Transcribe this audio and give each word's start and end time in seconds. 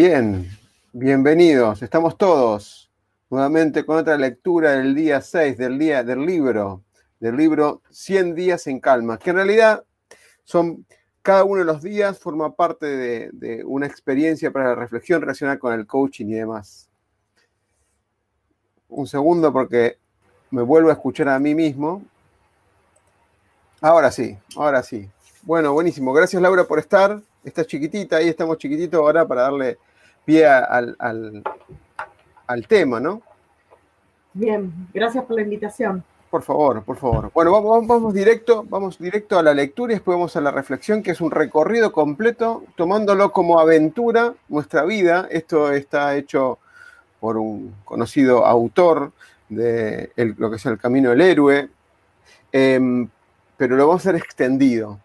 Bien, 0.00 0.48
bienvenidos. 0.92 1.82
Estamos 1.82 2.16
todos 2.16 2.88
nuevamente 3.30 3.84
con 3.84 3.98
otra 3.98 4.16
lectura 4.16 4.76
del 4.76 4.94
día 4.94 5.20
6 5.20 5.58
del 5.58 5.76
día 5.76 6.04
del 6.04 6.24
libro, 6.24 6.84
del 7.18 7.36
libro 7.36 7.82
100 7.90 8.36
días 8.36 8.68
en 8.68 8.78
calma, 8.78 9.18
que 9.18 9.30
en 9.30 9.36
realidad 9.36 9.82
son 10.44 10.86
cada 11.20 11.42
uno 11.42 11.58
de 11.58 11.64
los 11.64 11.82
días 11.82 12.20
forma 12.20 12.54
parte 12.54 12.86
de, 12.86 13.30
de 13.32 13.64
una 13.64 13.88
experiencia 13.88 14.52
para 14.52 14.66
la 14.66 14.74
reflexión 14.76 15.20
relacionada 15.20 15.58
con 15.58 15.74
el 15.74 15.84
coaching 15.84 16.26
y 16.26 16.34
demás. 16.34 16.88
Un 18.88 19.08
segundo 19.08 19.52
porque 19.52 19.98
me 20.52 20.62
vuelvo 20.62 20.90
a 20.90 20.92
escuchar 20.92 21.28
a 21.28 21.40
mí 21.40 21.56
mismo. 21.56 22.04
Ahora 23.80 24.12
sí, 24.12 24.38
ahora 24.54 24.80
sí. 24.84 25.10
Bueno, 25.42 25.72
buenísimo. 25.72 26.12
Gracias 26.12 26.40
Laura 26.40 26.62
por 26.62 26.78
estar. 26.78 27.20
Estás 27.42 27.66
chiquitita, 27.66 28.18
ahí 28.18 28.28
estamos 28.28 28.58
chiquititos 28.58 29.00
ahora 29.00 29.26
para 29.26 29.42
darle 29.42 29.78
pie 30.28 30.44
al, 30.44 30.94
al, 30.98 31.42
al 32.46 32.66
tema, 32.66 33.00
¿no? 33.00 33.22
Bien, 34.34 34.70
gracias 34.92 35.24
por 35.24 35.36
la 35.36 35.42
invitación. 35.42 36.04
Por 36.30 36.42
favor, 36.42 36.84
por 36.84 36.98
favor. 36.98 37.30
Bueno, 37.32 37.50
vamos, 37.50 37.86
vamos, 37.86 38.12
directo, 38.12 38.62
vamos 38.68 38.98
directo 38.98 39.38
a 39.38 39.42
la 39.42 39.54
lectura 39.54 39.94
y 39.94 39.96
después 39.96 40.16
vamos 40.16 40.36
a 40.36 40.42
la 40.42 40.50
reflexión, 40.50 41.02
que 41.02 41.12
es 41.12 41.22
un 41.22 41.30
recorrido 41.30 41.92
completo, 41.92 42.64
tomándolo 42.76 43.32
como 43.32 43.58
aventura, 43.58 44.34
nuestra 44.50 44.84
vida. 44.84 45.26
Esto 45.30 45.72
está 45.72 46.14
hecho 46.14 46.58
por 47.20 47.38
un 47.38 47.74
conocido 47.86 48.44
autor 48.44 49.12
de 49.48 50.12
el, 50.14 50.34
lo 50.36 50.50
que 50.50 50.56
es 50.56 50.66
el 50.66 50.76
Camino 50.76 51.08
del 51.08 51.22
Héroe, 51.22 51.70
eh, 52.52 53.08
pero 53.56 53.76
lo 53.76 53.86
vamos 53.86 54.04
a 54.04 54.10
hacer 54.10 54.22
extendido. 54.22 55.00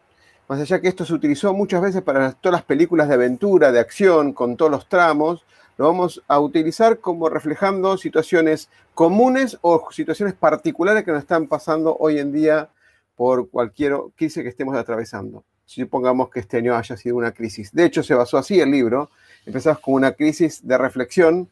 Más 0.53 0.61
allá 0.61 0.79
que 0.79 0.87
esto 0.87 1.03
se 1.03 1.15
utilizó 1.15 1.51
muchas 1.51 1.81
veces 1.81 2.03
para 2.03 2.31
todas 2.33 2.53
las 2.53 2.63
películas 2.63 3.07
de 3.07 3.15
aventura, 3.15 3.71
de 3.71 3.79
acción, 3.79 4.33
con 4.33 4.55
todos 4.55 4.69
los 4.69 4.87
tramos, 4.87 5.43
lo 5.77 5.87
vamos 5.87 6.21
a 6.27 6.39
utilizar 6.39 6.99
como 6.99 7.27
reflejando 7.27 7.97
situaciones 7.97 8.69
comunes 8.93 9.57
o 9.61 9.87
situaciones 9.89 10.35
particulares 10.35 11.03
que 11.03 11.11
nos 11.11 11.21
están 11.21 11.47
pasando 11.47 11.97
hoy 11.99 12.19
en 12.19 12.31
día 12.31 12.69
por 13.15 13.49
cualquier 13.49 13.95
crisis 14.15 14.43
que 14.43 14.49
estemos 14.49 14.75
atravesando. 14.75 15.43
Si 15.65 15.81
supongamos 15.81 16.29
que 16.29 16.41
este 16.41 16.57
año 16.57 16.75
haya 16.75 16.95
sido 16.97 17.15
una 17.15 17.31
crisis. 17.31 17.71
De 17.73 17.85
hecho, 17.85 18.03
se 18.03 18.13
basó 18.13 18.37
así 18.37 18.59
el 18.59 18.69
libro. 18.69 19.09
Empezamos 19.47 19.79
con 19.79 19.95
una 19.95 20.11
crisis 20.11 20.61
de 20.61 20.77
reflexión 20.77 21.49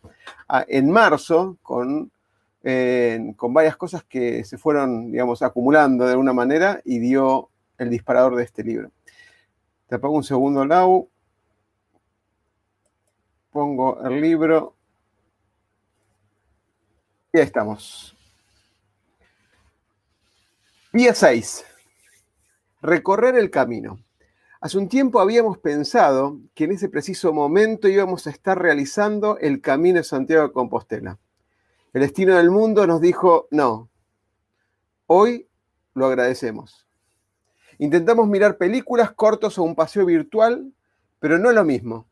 en 0.67 0.91
marzo 0.91 1.57
con, 1.63 2.11
eh, 2.61 3.33
con 3.35 3.51
varias 3.51 3.77
cosas 3.77 4.03
que 4.03 4.43
se 4.43 4.59
fueron, 4.59 5.11
digamos, 5.11 5.41
acumulando 5.41 6.05
de 6.05 6.11
alguna 6.11 6.33
manera 6.33 6.81
y 6.85 6.99
dio 6.99 7.49
el 7.81 7.89
disparador 7.89 8.35
de 8.35 8.43
este 8.43 8.63
libro. 8.63 8.91
Te 9.87 9.97
pongo 9.97 10.17
un 10.17 10.23
segundo, 10.23 10.63
Lau. 10.63 11.09
Pongo 13.49 13.99
el 14.03 14.21
libro. 14.21 14.75
Y 17.33 17.39
ahí 17.39 17.43
estamos. 17.43 18.15
Día 20.93 21.15
6. 21.15 21.65
Recorrer 22.83 23.35
el 23.35 23.49
camino. 23.49 23.99
Hace 24.59 24.77
un 24.77 24.87
tiempo 24.87 25.19
habíamos 25.19 25.57
pensado 25.57 26.37
que 26.53 26.65
en 26.65 26.73
ese 26.73 26.87
preciso 26.87 27.33
momento 27.33 27.87
íbamos 27.87 28.27
a 28.27 28.29
estar 28.29 28.61
realizando 28.61 29.39
el 29.39 29.59
camino 29.59 29.97
de 29.97 30.03
Santiago 30.03 30.47
de 30.47 30.53
Compostela. 30.53 31.17
El 31.93 32.01
destino 32.01 32.37
del 32.37 32.51
mundo 32.51 32.85
nos 32.85 33.01
dijo, 33.01 33.47
no, 33.49 33.89
hoy 35.07 35.47
lo 35.95 36.05
agradecemos. 36.05 36.90
Intentamos 37.81 38.27
mirar 38.27 38.57
películas, 38.57 39.11
cortos 39.11 39.57
o 39.57 39.63
un 39.63 39.73
paseo 39.73 40.05
virtual, 40.05 40.71
pero 41.19 41.39
no 41.39 41.49
es 41.49 41.55
lo 41.55 41.65
mismo. 41.65 42.07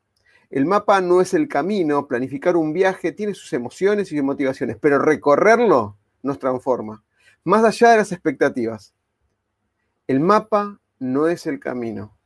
El 0.50 0.66
mapa 0.66 1.00
no 1.00 1.22
es 1.22 1.36
el 1.36 1.48
camino, 1.48 2.08
planificar 2.08 2.58
un 2.58 2.74
viaje 2.74 3.12
tiene 3.12 3.36
sus 3.36 3.54
emociones 3.54 4.12
y 4.12 4.16
sus 4.16 4.26
motivaciones, 4.26 4.78
pero 4.82 4.98
recorrerlo 4.98 5.96
nos 6.24 6.40
transforma, 6.40 7.04
más 7.44 7.64
allá 7.64 7.92
de 7.92 7.98
las 7.98 8.12
expectativas. 8.12 8.96
El 10.08 10.22
mapa 10.22 10.80
no 10.98 11.28
es 11.28 11.46
el 11.46 11.60
camino, 11.60 12.18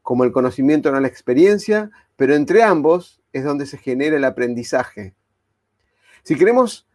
como 0.00 0.24
el 0.24 0.32
conocimiento 0.32 0.90
no 0.90 0.96
es 0.96 1.02
la 1.02 1.08
experiencia, 1.08 1.90
pero 2.16 2.34
entre 2.34 2.62
ambos 2.62 3.20
es 3.34 3.44
donde 3.44 3.66
se 3.66 3.76
genera 3.76 4.16
el 4.16 4.24
aprendizaje. 4.24 5.14
Si 6.22 6.34
queremos 6.34 6.88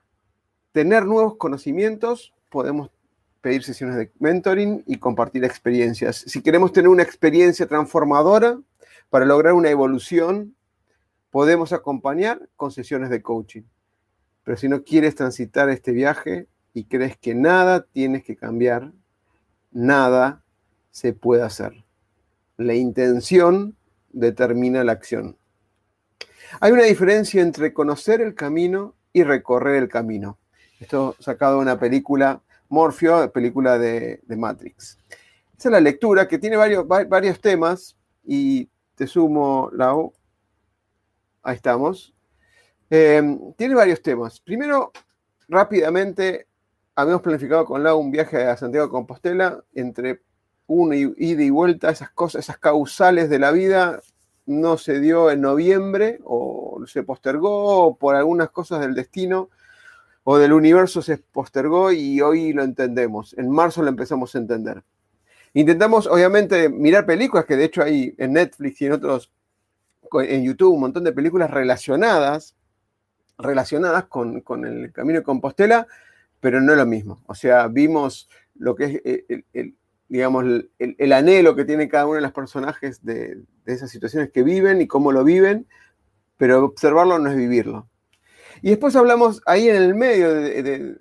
tener 0.71 1.05
nuevos 1.05 1.35
conocimientos, 1.35 2.33
podemos 2.49 2.89
pedir 3.41 3.63
sesiones 3.63 3.97
de 3.97 4.11
mentoring 4.19 4.83
y 4.85 4.97
compartir 4.97 5.43
experiencias. 5.43 6.23
Si 6.27 6.41
queremos 6.41 6.71
tener 6.71 6.89
una 6.89 7.03
experiencia 7.03 7.67
transformadora 7.67 8.59
para 9.09 9.25
lograr 9.25 9.53
una 9.53 9.69
evolución, 9.69 10.55
podemos 11.31 11.73
acompañar 11.73 12.47
con 12.55 12.71
sesiones 12.71 13.09
de 13.09 13.21
coaching. 13.21 13.63
Pero 14.43 14.57
si 14.57 14.69
no 14.69 14.83
quieres 14.83 15.15
transitar 15.15 15.69
este 15.69 15.91
viaje 15.91 16.47
y 16.73 16.85
crees 16.85 17.17
que 17.17 17.35
nada 17.35 17.85
tienes 17.91 18.23
que 18.23 18.35
cambiar, 18.35 18.91
nada 19.71 20.43
se 20.91 21.13
puede 21.13 21.43
hacer. 21.43 21.83
La 22.57 22.75
intención 22.75 23.75
determina 24.11 24.83
la 24.83 24.91
acción. 24.91 25.37
Hay 26.59 26.71
una 26.71 26.83
diferencia 26.83 27.41
entre 27.41 27.73
conocer 27.73 28.21
el 28.21 28.35
camino 28.35 28.95
y 29.13 29.23
recorrer 29.23 29.81
el 29.81 29.89
camino. 29.89 30.37
Esto 30.79 31.15
sacado 31.19 31.55
de 31.55 31.61
una 31.61 31.79
película 31.79 32.41
Morpheo, 32.71 33.29
película 33.33 33.77
de, 33.77 34.21
Matrix. 34.29 34.97
Esa 35.57 35.69
es 35.69 35.71
la 35.71 35.81
lectura 35.81 36.27
que 36.27 36.39
tiene 36.39 36.55
varios, 36.55 36.87
varios 36.87 37.39
temas 37.41 37.97
y 38.23 38.69
te 38.95 39.07
sumo, 39.07 39.69
Lau. 39.73 40.13
Ahí 41.43 41.57
estamos. 41.57 42.13
Eh, 42.89 43.21
tiene 43.57 43.75
varios 43.75 44.01
temas. 44.01 44.39
Primero, 44.39 44.93
rápidamente, 45.49 46.47
habíamos 46.95 47.21
planificado 47.21 47.65
con 47.65 47.83
Lau 47.83 47.99
un 47.99 48.09
viaje 48.09 48.45
a 48.45 48.55
Santiago 48.55 48.87
de 48.87 48.91
Compostela 48.91 49.61
entre 49.73 50.21
una 50.65 50.95
ida 50.95 51.43
y 51.43 51.49
vuelta, 51.49 51.89
esas 51.89 52.11
cosas, 52.11 52.45
esas 52.45 52.57
causales 52.57 53.29
de 53.29 53.39
la 53.39 53.51
vida, 53.51 53.99
no 54.45 54.77
se 54.77 55.01
dio 55.01 55.29
en 55.29 55.41
noviembre 55.41 56.19
o 56.23 56.81
se 56.87 57.03
postergó 57.03 57.97
por 57.97 58.15
algunas 58.15 58.49
cosas 58.49 58.79
del 58.79 58.95
destino 58.95 59.49
o 60.23 60.37
del 60.37 60.53
universo 60.53 61.01
se 61.01 61.17
postergó 61.17 61.91
y 61.91 62.21
hoy 62.21 62.53
lo 62.53 62.63
entendemos. 62.63 63.33
En 63.37 63.49
marzo 63.49 63.81
lo 63.81 63.89
empezamos 63.89 64.35
a 64.35 64.37
entender. 64.37 64.83
Intentamos, 65.53 66.07
obviamente, 66.07 66.69
mirar 66.69 67.05
películas, 67.05 67.45
que 67.45 67.57
de 67.57 67.65
hecho 67.65 67.81
hay 67.83 68.15
en 68.17 68.33
Netflix 68.33 68.81
y 68.81 68.85
en 68.85 68.93
otros, 68.93 69.31
en 70.13 70.43
YouTube, 70.43 70.73
un 70.73 70.81
montón 70.81 71.03
de 71.03 71.11
películas 71.11 71.51
relacionadas, 71.51 72.55
relacionadas 73.37 74.05
con, 74.05 74.41
con 74.41 74.65
el 74.65 74.91
Camino 74.93 75.19
de 75.19 75.23
Compostela, 75.25 75.87
pero 76.39 76.61
no 76.61 76.71
es 76.71 76.77
lo 76.77 76.85
mismo. 76.85 77.21
O 77.25 77.35
sea, 77.35 77.67
vimos 77.67 78.29
lo 78.55 78.75
que 78.75 79.01
es, 79.03 79.25
el, 79.29 79.45
el, 79.53 79.75
digamos, 80.07 80.45
el, 80.45 80.69
el, 80.77 81.13
anhelo 81.13 81.55
que 81.55 81.65
tiene 81.65 81.89
cada 81.89 82.05
uno 82.05 82.15
de 82.15 82.21
los 82.21 82.31
personajes 82.31 83.03
de, 83.03 83.41
de 83.65 83.73
esas 83.73 83.89
situaciones 83.89 84.31
que 84.31 84.43
viven 84.43 84.81
y 84.81 84.87
cómo 84.87 85.11
lo 85.11 85.23
viven, 85.23 85.67
pero 86.37 86.63
observarlo 86.63 87.19
no 87.19 87.29
es 87.29 87.35
vivirlo. 87.35 87.87
Y 88.63 88.69
después 88.69 88.95
hablamos 88.95 89.41
ahí 89.47 89.69
en 89.69 89.75
el 89.75 89.95
medio, 89.95 90.31
de, 90.33 90.95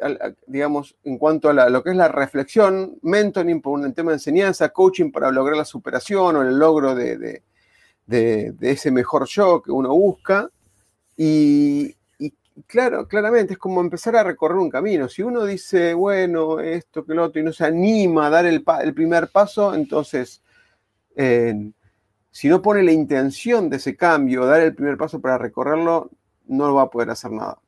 digamos, 0.47 0.97
en 1.05 1.19
cuanto 1.19 1.51
a 1.51 1.69
lo 1.69 1.83
que 1.83 1.91
es 1.91 1.97
la 1.97 2.09
reflexión, 2.09 2.99
mentoring 3.03 3.61
por 3.61 3.79
un 3.79 3.93
tema 3.93 4.13
de 4.13 4.17
enseñanza, 4.17 4.71
coaching 4.71 5.11
para 5.11 5.31
lograr 5.31 5.59
la 5.59 5.67
superación 5.67 6.37
o 6.37 6.43
el 6.43 6.59
logro 6.59 6.95
de, 6.95 7.43
ese 8.61 8.91
mejor 8.91 9.29
yo 9.29 9.61
que 9.61 9.71
uno 9.71 9.95
busca. 9.95 10.49
Y, 11.19 11.95
claro, 12.67 13.07
claramente 13.07 13.53
es 13.53 13.59
como 13.59 13.83
empezar 13.83 14.17
a 14.17 14.25
recorrer 14.25 14.57
un 14.57 14.71
camino. 14.71 15.07
Si 15.11 15.23
uno 15.23 15.45
dice, 15.45 15.93
bueno, 15.93 16.61
esto, 16.61 17.05
que 17.05 17.13
lo 17.13 17.25
otro, 17.25 17.43
y 17.43 17.45
no 17.45 17.53
se 17.53 17.67
anima 17.67 18.29
a 18.29 18.31
dar 18.31 18.47
el, 18.47 18.65
primer 18.95 19.29
paso, 19.29 19.75
entonces, 19.75 20.43
eh, 21.15 21.73
si 22.31 22.49
no 22.49 22.63
pone 22.63 22.83
la 22.83 22.93
intención 22.93 23.69
de 23.69 23.77
ese 23.77 23.97
cambio, 23.97 24.47
dar 24.47 24.63
el 24.63 24.75
primer 24.75 24.97
paso 24.97 25.21
para 25.21 25.37
recorrerlo, 25.37 26.11
no 26.51 26.75
va 26.75 26.83
a 26.83 26.91
poder 26.91 27.11
hacer 27.11 27.31
nada. 27.31 27.59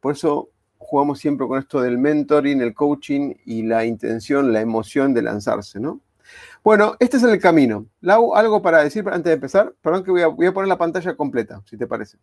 Por 0.00 0.12
eso 0.12 0.50
jugamos 0.78 1.18
siempre 1.18 1.46
con 1.46 1.58
esto 1.58 1.80
del 1.80 1.98
mentoring, 1.98 2.60
el 2.60 2.74
coaching 2.74 3.34
y 3.44 3.62
la 3.62 3.84
intención, 3.84 4.52
la 4.52 4.60
emoción 4.60 5.12
de 5.12 5.22
lanzarse, 5.22 5.80
¿no? 5.80 6.00
Bueno, 6.62 6.94
este 7.00 7.16
es 7.16 7.22
el 7.22 7.40
camino. 7.40 7.86
Lau, 8.00 8.34
¿algo 8.34 8.62
para 8.62 8.82
decir 8.82 9.04
antes 9.08 9.24
de 9.24 9.32
empezar? 9.32 9.74
Perdón 9.82 10.04
que 10.04 10.10
voy 10.10 10.22
a, 10.22 10.28
voy 10.28 10.46
a 10.46 10.52
poner 10.52 10.68
la 10.68 10.78
pantalla 10.78 11.16
completa, 11.16 11.60
si 11.64 11.76
te 11.76 11.86
parece. 11.86 12.18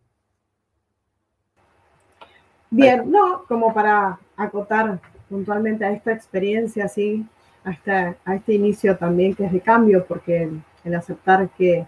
Bien, 2.70 3.10
no, 3.10 3.44
como 3.46 3.72
para 3.72 4.18
acotar 4.36 5.00
puntualmente 5.28 5.84
a 5.84 5.92
esta 5.92 6.12
experiencia, 6.12 6.84
así, 6.84 7.26
a, 7.64 8.14
a 8.24 8.34
este 8.34 8.54
inicio 8.54 8.96
también 8.96 9.34
que 9.34 9.44
es 9.44 9.52
de 9.52 9.60
cambio, 9.60 10.04
porque 10.06 10.50
el 10.84 10.94
aceptar 10.94 11.48
que 11.50 11.86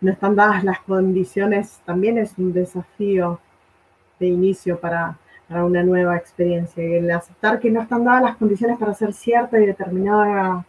no 0.00 0.12
están 0.12 0.36
dadas 0.36 0.64
las 0.64 0.80
condiciones 0.80 1.80
también 1.84 2.18
es 2.18 2.36
un 2.38 2.52
desafío 2.52 3.40
de 4.18 4.26
inicio 4.26 4.78
para, 4.78 5.16
una 5.48 5.82
nueva 5.82 6.16
experiencia. 6.16 6.82
El 6.82 7.10
aceptar 7.10 7.60
que 7.60 7.70
no 7.70 7.82
están 7.82 8.04
dadas 8.04 8.22
las 8.22 8.36
condiciones 8.36 8.78
para 8.78 8.92
hacer 8.92 9.12
cierta 9.12 9.60
y 9.60 9.66
determinada 9.66 10.64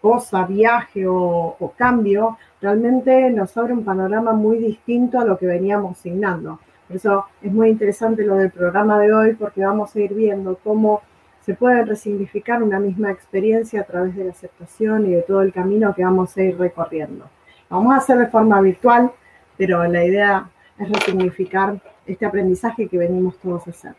cosa, 0.00 0.44
viaje 0.44 1.06
o, 1.06 1.56
o 1.58 1.72
cambio, 1.76 2.38
realmente 2.60 3.30
nos 3.30 3.56
abre 3.56 3.72
un 3.72 3.84
panorama 3.84 4.32
muy 4.32 4.58
distinto 4.58 5.18
a 5.20 5.24
lo 5.24 5.38
que 5.38 5.46
veníamos 5.46 5.98
signando. 5.98 6.58
Por 6.86 6.96
eso 6.96 7.26
es 7.42 7.52
muy 7.52 7.68
interesante 7.68 8.24
lo 8.24 8.36
del 8.36 8.50
programa 8.50 8.98
de 8.98 9.12
hoy 9.12 9.34
porque 9.34 9.64
vamos 9.64 9.94
a 9.94 10.00
ir 10.00 10.12
viendo 10.14 10.58
cómo 10.62 11.02
se 11.44 11.54
puede 11.54 11.84
resignificar 11.84 12.62
una 12.62 12.80
misma 12.80 13.12
experiencia 13.12 13.80
a 13.80 13.84
través 13.84 14.16
de 14.16 14.24
la 14.24 14.32
aceptación 14.32 15.06
y 15.06 15.14
de 15.14 15.22
todo 15.22 15.42
el 15.42 15.52
camino 15.52 15.94
que 15.94 16.04
vamos 16.04 16.36
a 16.36 16.42
ir 16.42 16.58
recorriendo. 16.58 17.26
Vamos 17.68 17.94
a 17.94 17.98
hacer 17.98 18.18
de 18.18 18.26
forma 18.28 18.60
virtual, 18.60 19.12
pero 19.56 19.84
la 19.84 20.04
idea 20.04 20.50
es 20.78 20.88
resignificar 20.88 21.80
este 22.06 22.26
aprendizaje 22.26 22.88
que 22.88 22.98
venimos 22.98 23.38
todos 23.38 23.66
a 23.66 23.70
hacer. 23.70 23.94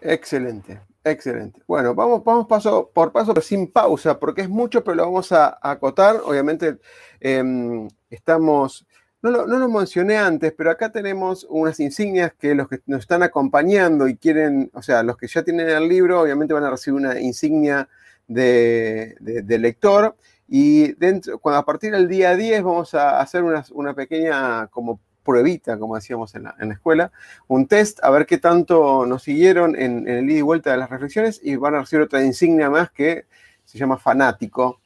Excelente, 0.00 0.80
excelente. 1.04 1.60
Bueno, 1.66 1.94
vamos, 1.94 2.46
paso 2.46 2.90
por 2.92 3.12
paso, 3.12 3.34
pero 3.34 3.44
sin 3.44 3.70
pausa, 3.70 4.18
porque 4.18 4.42
es 4.42 4.48
mucho, 4.48 4.84
pero 4.84 4.96
lo 4.96 5.04
vamos 5.04 5.32
a, 5.32 5.58
acotar. 5.60 6.16
Obviamente, 6.24 6.78
em, 7.20 7.88
estamos 8.10 8.86
no 9.20 9.30
lo, 9.46 9.68
mencioné 9.68 10.16
antes, 10.16 10.52
pero 10.56 10.70
acá 10.70 10.92
tenemos 10.92 11.44
unas 11.50 11.80
insignias 11.80 12.32
que 12.34 12.54
los 12.54 12.68
que 12.68 12.80
nos 12.86 13.00
están 13.00 13.24
acompañando 13.24 14.06
y 14.06 14.16
quieren, 14.16 14.70
o 14.74 14.82
sea, 14.82 15.02
los 15.02 15.16
que 15.16 15.26
ya 15.26 15.42
tienen 15.42 15.68
el 15.68 15.88
libro, 15.88 16.20
obviamente 16.20 16.54
van 16.54 16.64
a 16.64 16.70
recibir 16.70 17.00
una 17.00 17.18
insignia 17.20 17.88
de, 18.28 19.16
lector. 19.48 20.14
Y 20.48 20.92
dentro, 20.94 21.38
cuando 21.38 21.58
a 21.58 21.64
partir 21.64 21.92
del 21.92 22.08
día 22.08 22.34
10 22.34 22.62
vamos 22.62 22.94
a 22.94 23.20
hacer 23.20 23.42
una, 23.42 23.94
pequeña 23.94 24.66
como 24.68 25.00
pruebita, 25.22 25.78
como 25.78 25.94
decíamos 25.94 26.34
en 26.34 26.44
la, 26.44 26.56
escuela, 26.72 27.12
un 27.46 27.66
test, 27.66 28.02
a 28.02 28.10
ver 28.10 28.24
qué 28.24 28.38
tanto 28.38 29.04
nos 29.04 29.22
siguieron 29.22 29.76
en, 29.76 30.08
en 30.08 30.18
el 30.18 30.30
ida 30.30 30.38
y 30.38 30.42
vuelta 30.42 30.70
de 30.70 30.78
las 30.78 30.88
reflexiones 30.88 31.38
y 31.42 31.56
van 31.56 31.74
a 31.74 31.80
recibir 31.80 32.04
otra 32.04 32.24
insignia 32.24 32.70
más 32.70 32.90
que 32.90 33.26
se 33.64 33.76
llama 33.76 33.98
fanático, 33.98 34.80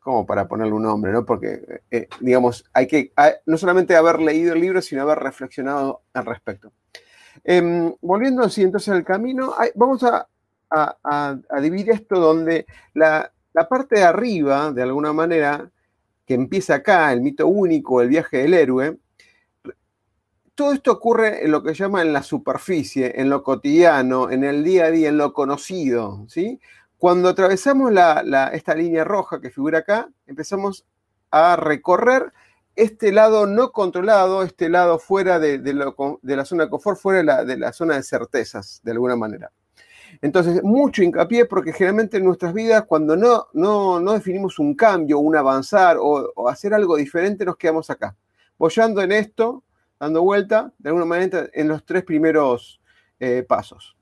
como 0.00 0.24
para 0.24 0.48
ponerle 0.48 0.72
un 0.72 0.82
nombre, 0.82 1.12
¿no? 1.12 1.24
Porque, 1.24 1.82
eh, 1.90 2.08
digamos, 2.20 2.64
hay 2.72 2.86
que 2.86 3.12
no 3.46 3.58
solamente 3.58 3.94
haber 3.94 4.20
leído 4.20 4.54
el 4.54 4.60
libro, 4.60 4.80
sino 4.80 5.02
haber 5.02 5.18
reflexionado 5.18 6.00
al 6.14 6.24
respecto. 6.24 6.72
Em, 7.44 7.94
volviendo 8.00 8.42
así 8.42 8.62
entonces 8.62 8.88
al 8.88 9.04
camino, 9.04 9.54
vamos 9.74 10.02
a, 10.02 10.26
dividir 11.60 11.90
esto 11.90 12.18
donde 12.18 12.66
la, 12.94 13.30
parte 13.66 13.96
de 13.96 14.04
arriba, 14.04 14.70
de 14.72 14.82
alguna 14.82 15.14
manera, 15.14 15.70
que 16.26 16.34
empieza 16.34 16.74
acá, 16.74 17.10
el 17.14 17.22
mito 17.22 17.46
único, 17.46 18.02
el 18.02 18.08
viaje 18.10 18.36
del 18.42 18.52
héroe, 18.52 18.98
todo 20.54 20.72
esto 20.72 20.92
ocurre 20.92 21.44
en 21.44 21.52
lo 21.52 21.62
que 21.62 21.72
llama 21.72 22.02
en 22.02 22.12
la 22.12 22.22
superficie, 22.22 23.20
en 23.20 23.30
lo 23.30 23.42
cotidiano, 23.42 24.28
en 24.30 24.44
el 24.44 24.64
día 24.64 24.86
a 24.86 24.90
día, 24.90 25.08
en 25.08 25.16
lo 25.16 25.32
conocido, 25.32 26.26
¿sí? 26.28 26.60
Cuando 26.98 27.28
atravesamos 27.28 27.92
esta 28.52 28.74
línea 28.74 29.04
roja 29.04 29.40
que 29.40 29.50
figura 29.50 29.78
acá, 29.78 30.08
empezamos 30.26 30.84
a 31.30 31.54
recorrer 31.54 32.32
este 32.74 33.12
lado 33.12 33.46
no 33.46 33.72
controlado, 33.72 34.42
este 34.42 34.68
lado 34.68 34.98
fuera 34.98 35.38
de, 35.38 35.58
la 36.22 36.44
zona 36.44 36.64
de 36.64 36.70
confort, 36.70 36.98
fuera 36.98 37.44
de 37.44 37.56
la, 37.56 37.72
zona 37.72 37.94
de 37.94 38.02
certezas, 38.02 38.80
de 38.82 38.92
alguna 38.92 39.16
manera. 39.16 39.52
Entonces, 40.20 40.62
mucho 40.62 41.02
hincapié 41.02 41.44
porque 41.44 41.72
generalmente 41.72 42.16
en 42.16 42.24
nuestras 42.24 42.52
vidas, 42.52 42.84
cuando 42.86 43.16
no, 43.16 43.46
no, 43.52 44.12
definimos 44.12 44.58
un 44.58 44.74
cambio, 44.74 45.18
un 45.18 45.36
avanzar 45.36 45.96
o, 46.00 46.48
hacer 46.48 46.74
algo 46.74 46.96
diferente, 46.96 47.44
nos 47.44 47.56
quedamos 47.56 47.88
acá, 47.90 48.16
bollando 48.58 49.00
en 49.02 49.12
esto, 49.12 49.62
dando 50.00 50.22
vuelta, 50.22 50.72
de 50.78 50.90
alguna 50.90 51.04
manera, 51.04 51.48
en 51.52 51.68
los 51.68 51.84
tres 51.84 52.02
primeros 52.04 52.80
eh, 53.20 53.44
pasos. 53.46 53.96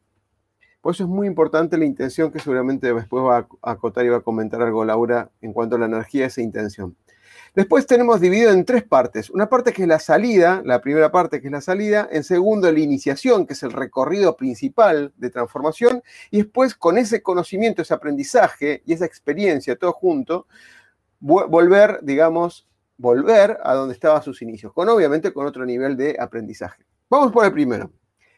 Por 0.81 0.95
eso 0.95 1.03
es 1.03 1.11
muy 1.11 1.27
importante 1.27 1.77
la 1.77 1.85
intención 1.85 2.31
que 2.31 2.39
seguramente 2.39 2.95
después 2.95 3.25
va 3.25 3.49
a 3.63 3.71
acotar 3.73 4.07
y 4.07 4.09
va 4.09 4.19
a 4.19 4.21
comentar 4.21 4.63
algo 4.63 4.85
Laura 4.85 5.31
en 5.41 5.53
cuanto 5.53 5.77
a 5.77 5.81
la 5.81 5.87
energía 5.87 6.23
de 6.23 6.27
esa 6.29 6.43
intención. 6.43 6.97
Después 7.57 7.87
tenemos 7.87 8.21
dividido 8.21 8.53
en 8.53 8.67
tres 8.67 8.85
partes. 8.85 9.31
Una 9.31 9.49
parte 9.49 9.73
que 9.73 9.81
es 9.81 9.89
la 9.89 9.99
salida, 9.99 10.61
la 10.67 10.83
primera 10.83 11.11
parte 11.11 11.41
que 11.41 11.47
es 11.47 11.53
la 11.53 11.63
salida, 11.63 12.07
en 12.13 12.23
segundo 12.23 12.71
la 12.71 12.79
iniciación, 12.81 13.47
que 13.47 13.55
es 13.55 13.63
el 13.63 13.73
recorrido 13.73 14.37
principal 14.37 15.15
de 15.17 15.31
transformación, 15.31 16.03
y 16.31 16.43
después 16.43 16.75
con 16.75 16.99
ese 16.99 17.23
conocimiento, 17.23 17.81
ese 17.81 17.95
aprendizaje 17.95 18.83
y 18.85 18.93
esa 18.93 19.07
experiencia 19.07 19.75
todo 19.75 19.95
junto, 19.95 20.47
volver, 21.19 22.01
digamos, 22.03 22.69
volver 22.99 23.57
a 23.65 23.73
donde 23.73 23.95
estaban 23.95 24.23
sus 24.23 24.43
inicios, 24.43 24.75
con 24.75 24.91
obviamente 24.91 25.33
con 25.33 25.47
otro 25.47 25.65
nivel 25.65 25.97
de 25.97 26.15
aprendizaje. 26.21 26.85
Vamos 27.09 27.33
por 27.33 27.47
el 27.47 27.53
primero. 27.53 27.91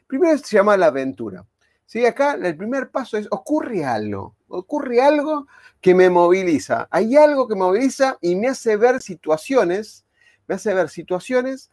Primero 0.07 0.39
se 0.39 0.57
llama 0.57 0.77
la 0.77 0.87
aventura. 0.87 1.45
¿Sí? 1.89 2.05
Acá 2.05 2.35
el 2.35 2.55
primer 2.55 2.91
paso 2.91 3.17
es, 3.17 3.27
ocurre 3.31 3.83
algo, 3.83 4.37
ocurre 4.49 5.01
algo 5.01 5.47
que 5.81 5.95
me 5.95 6.11
moviliza. 6.11 6.87
Hay 6.91 7.17
algo 7.17 7.49
que 7.49 7.55
me 7.55 7.63
moviliza 7.63 8.19
y 8.21 8.37
me 8.37 8.49
hace 8.49 8.77
ver 8.77 9.01
situaciones, 9.01 10.05
me 10.47 10.57
hace 10.57 10.75
ver 10.75 10.91
situaciones 10.91 11.71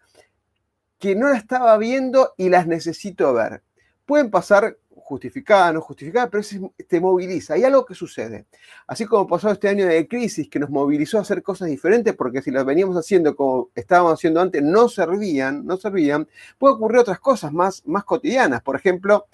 que 0.99 1.15
no 1.15 1.27
las 1.27 1.39
estaba 1.39 1.77
viendo 1.77 2.33
y 2.37 2.47
las 2.47 2.65
necesito 2.65 3.33
ver. 3.33 3.61
Pueden 4.05 4.31
pasar 4.31 4.77
justificadas, 4.89 5.73
no 5.73 5.81
justificadas, 5.81 6.29
pero 6.31 6.71
te 6.87 7.01
moviliza. 7.01 7.55
Hay 7.55 7.65
algo 7.65 7.85
que 7.85 7.93
sucede. 7.93 8.45
Así 8.87 9.05
como 9.05 9.27
pasó 9.27 9.51
este 9.51 9.67
año 9.67 9.85
de 9.85 10.07
crisis 10.07 10.47
que 10.47 10.59
nos 10.59 10.69
movilizó 10.69 11.17
a 11.17 11.23
hacer 11.23 11.43
cosas 11.43 11.67
diferentes, 11.67 12.15
porque 12.15 12.41
si 12.41 12.51
las 12.51 12.63
veníamos 12.63 12.95
haciendo 12.95 13.35
como 13.35 13.69
estábamos 13.75 14.13
haciendo 14.13 14.39
antes, 14.39 14.63
no 14.63 14.87
servían, 14.87 15.65
no 15.65 15.75
servían, 15.75 16.25
puede 16.57 16.75
ocurrir 16.75 16.99
otras 16.99 17.19
cosas 17.19 17.51
más, 17.51 17.83
más 17.85 18.05
cotidianas. 18.05 18.61
Por 18.61 18.77
ejemplo, 18.77 19.25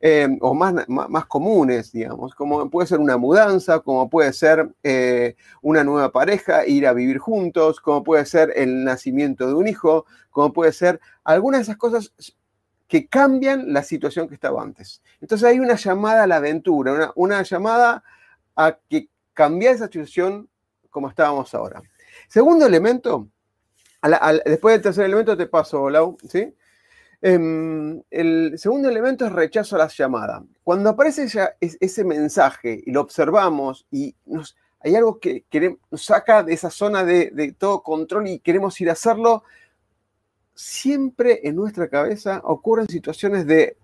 Em, 0.00 0.38
o 0.42 0.54
más, 0.54 0.88
más, 0.88 1.26
comunes, 1.26 1.90
digamos, 1.90 2.32
como 2.32 2.70
puede 2.70 2.86
ser 2.86 3.00
una 3.00 3.16
mudanza, 3.16 3.80
como 3.80 4.08
puede 4.08 4.32
ser 4.32 4.72
eh, 4.84 5.34
una 5.60 5.82
nueva 5.82 6.12
pareja, 6.12 6.64
ir 6.64 6.86
a 6.86 6.92
vivir 6.92 7.18
juntos, 7.18 7.80
como 7.80 8.04
puede 8.04 8.24
ser 8.24 8.52
el 8.54 8.84
nacimiento 8.84 9.48
de 9.48 9.54
un 9.54 9.66
hijo, 9.66 10.06
como 10.30 10.52
puede 10.52 10.70
ser 10.72 11.00
algunas 11.24 11.58
de 11.58 11.62
esas 11.64 11.78
cosas 11.78 12.12
que 12.86 13.08
cambian 13.08 13.72
la 13.72 13.82
situación 13.82 14.28
que 14.28 14.34
estaba 14.34 14.62
antes. 14.62 15.02
Entonces 15.20 15.48
hay 15.48 15.58
una 15.58 15.74
llamada 15.74 16.22
a 16.22 16.26
la 16.28 16.36
aventura, 16.36 17.12
una, 17.16 17.42
llamada 17.42 18.04
a 18.54 18.78
que 18.88 19.08
cambiar 19.34 19.74
esa 19.74 19.86
situación 19.86 20.48
como 20.90 21.08
estábamos 21.08 21.52
ahora. 21.54 21.82
Segundo 22.28 22.66
elemento, 22.66 23.28
después 24.44 24.76
del 24.76 24.82
tercer 24.82 25.06
elemento 25.06 25.36
te 25.36 25.48
paso, 25.48 25.90
Lau, 25.90 26.16
¿sí? 26.28 26.54
Em, 27.20 28.00
el 28.10 28.58
segundo 28.58 28.88
elemento 28.88 29.26
es 29.26 29.32
rechazo 29.32 29.74
a 29.76 29.80
la 29.80 29.88
llamada. 29.88 30.44
Cuando 30.62 30.90
aparece 30.90 31.26
ese 31.60 32.04
mensaje 32.04 32.80
y 32.86 32.92
lo 32.92 33.00
observamos 33.00 33.86
y 33.90 34.14
nos, 34.24 34.56
hay 34.80 34.94
algo 34.94 35.18
que 35.18 35.44
nos 35.90 36.04
saca 36.04 36.42
de 36.42 36.54
esa 36.54 36.70
zona 36.70 37.04
de, 37.04 37.54
todo 37.58 37.82
control 37.82 38.28
y 38.28 38.38
queremos 38.38 38.80
ir 38.80 38.88
a 38.88 38.92
hacerlo, 38.92 39.42
siempre 40.54 41.40
en 41.42 41.56
nuestra 41.56 41.88
cabeza 41.88 42.40
ocurren 42.44 42.88
situaciones 42.88 43.46
de 43.46 43.76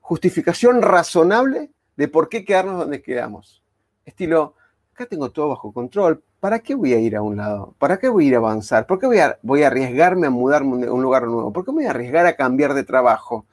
justificación 0.00 0.80
razonable 0.80 1.70
de 1.96 2.08
por 2.08 2.28
qué 2.28 2.44
quedarnos 2.44 2.78
donde 2.78 3.02
quedamos. 3.02 3.62
Estilo, 4.04 4.54
acá 4.94 5.06
tengo 5.06 5.30
todo 5.30 5.48
bajo 5.48 5.72
control, 5.72 6.22
¿para 6.40 6.60
qué 6.60 6.74
voy 6.74 6.92
a 6.92 6.98
ir 7.00 7.16
a 7.16 7.22
un 7.22 7.36
lado? 7.36 7.74
¿Para 7.78 7.98
qué 7.98 8.08
voy 8.08 8.26
a 8.26 8.28
ir 8.28 8.34
a 8.34 8.38
avanzar? 8.38 8.86
¿Por 8.86 8.98
qué 8.98 9.06
voy 9.06 9.18
a, 9.18 9.38
voy 9.42 9.62
a 9.62 9.68
arriesgarme 9.68 10.26
a 10.26 10.30
mudarme 10.30 10.86
a 10.86 10.92
un 10.92 11.02
lugar 11.02 11.24
nuevo? 11.24 11.52
¿Por 11.52 11.64
qué 11.64 11.72
me 11.72 11.76
voy 11.76 11.86
a 11.86 11.90
arriesgar 11.90 12.26
a 12.26 12.36
cambiar 12.36 12.74
de 12.74 12.84
trabajo? 12.84 13.46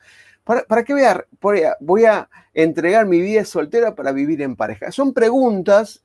¿Para, 0.43 0.83
qué 0.83 0.93
voy 0.93 1.03
a, 1.03 1.25
voy 1.79 2.05
a, 2.05 2.29
entregar 2.53 3.05
mi 3.07 3.19
vida 3.19 3.43
soltera 3.45 3.95
para 3.95 4.11
vivir 4.11 4.41
en 4.41 4.55
pareja? 4.55 4.91
Son 4.91 5.11
preguntas 5.11 6.03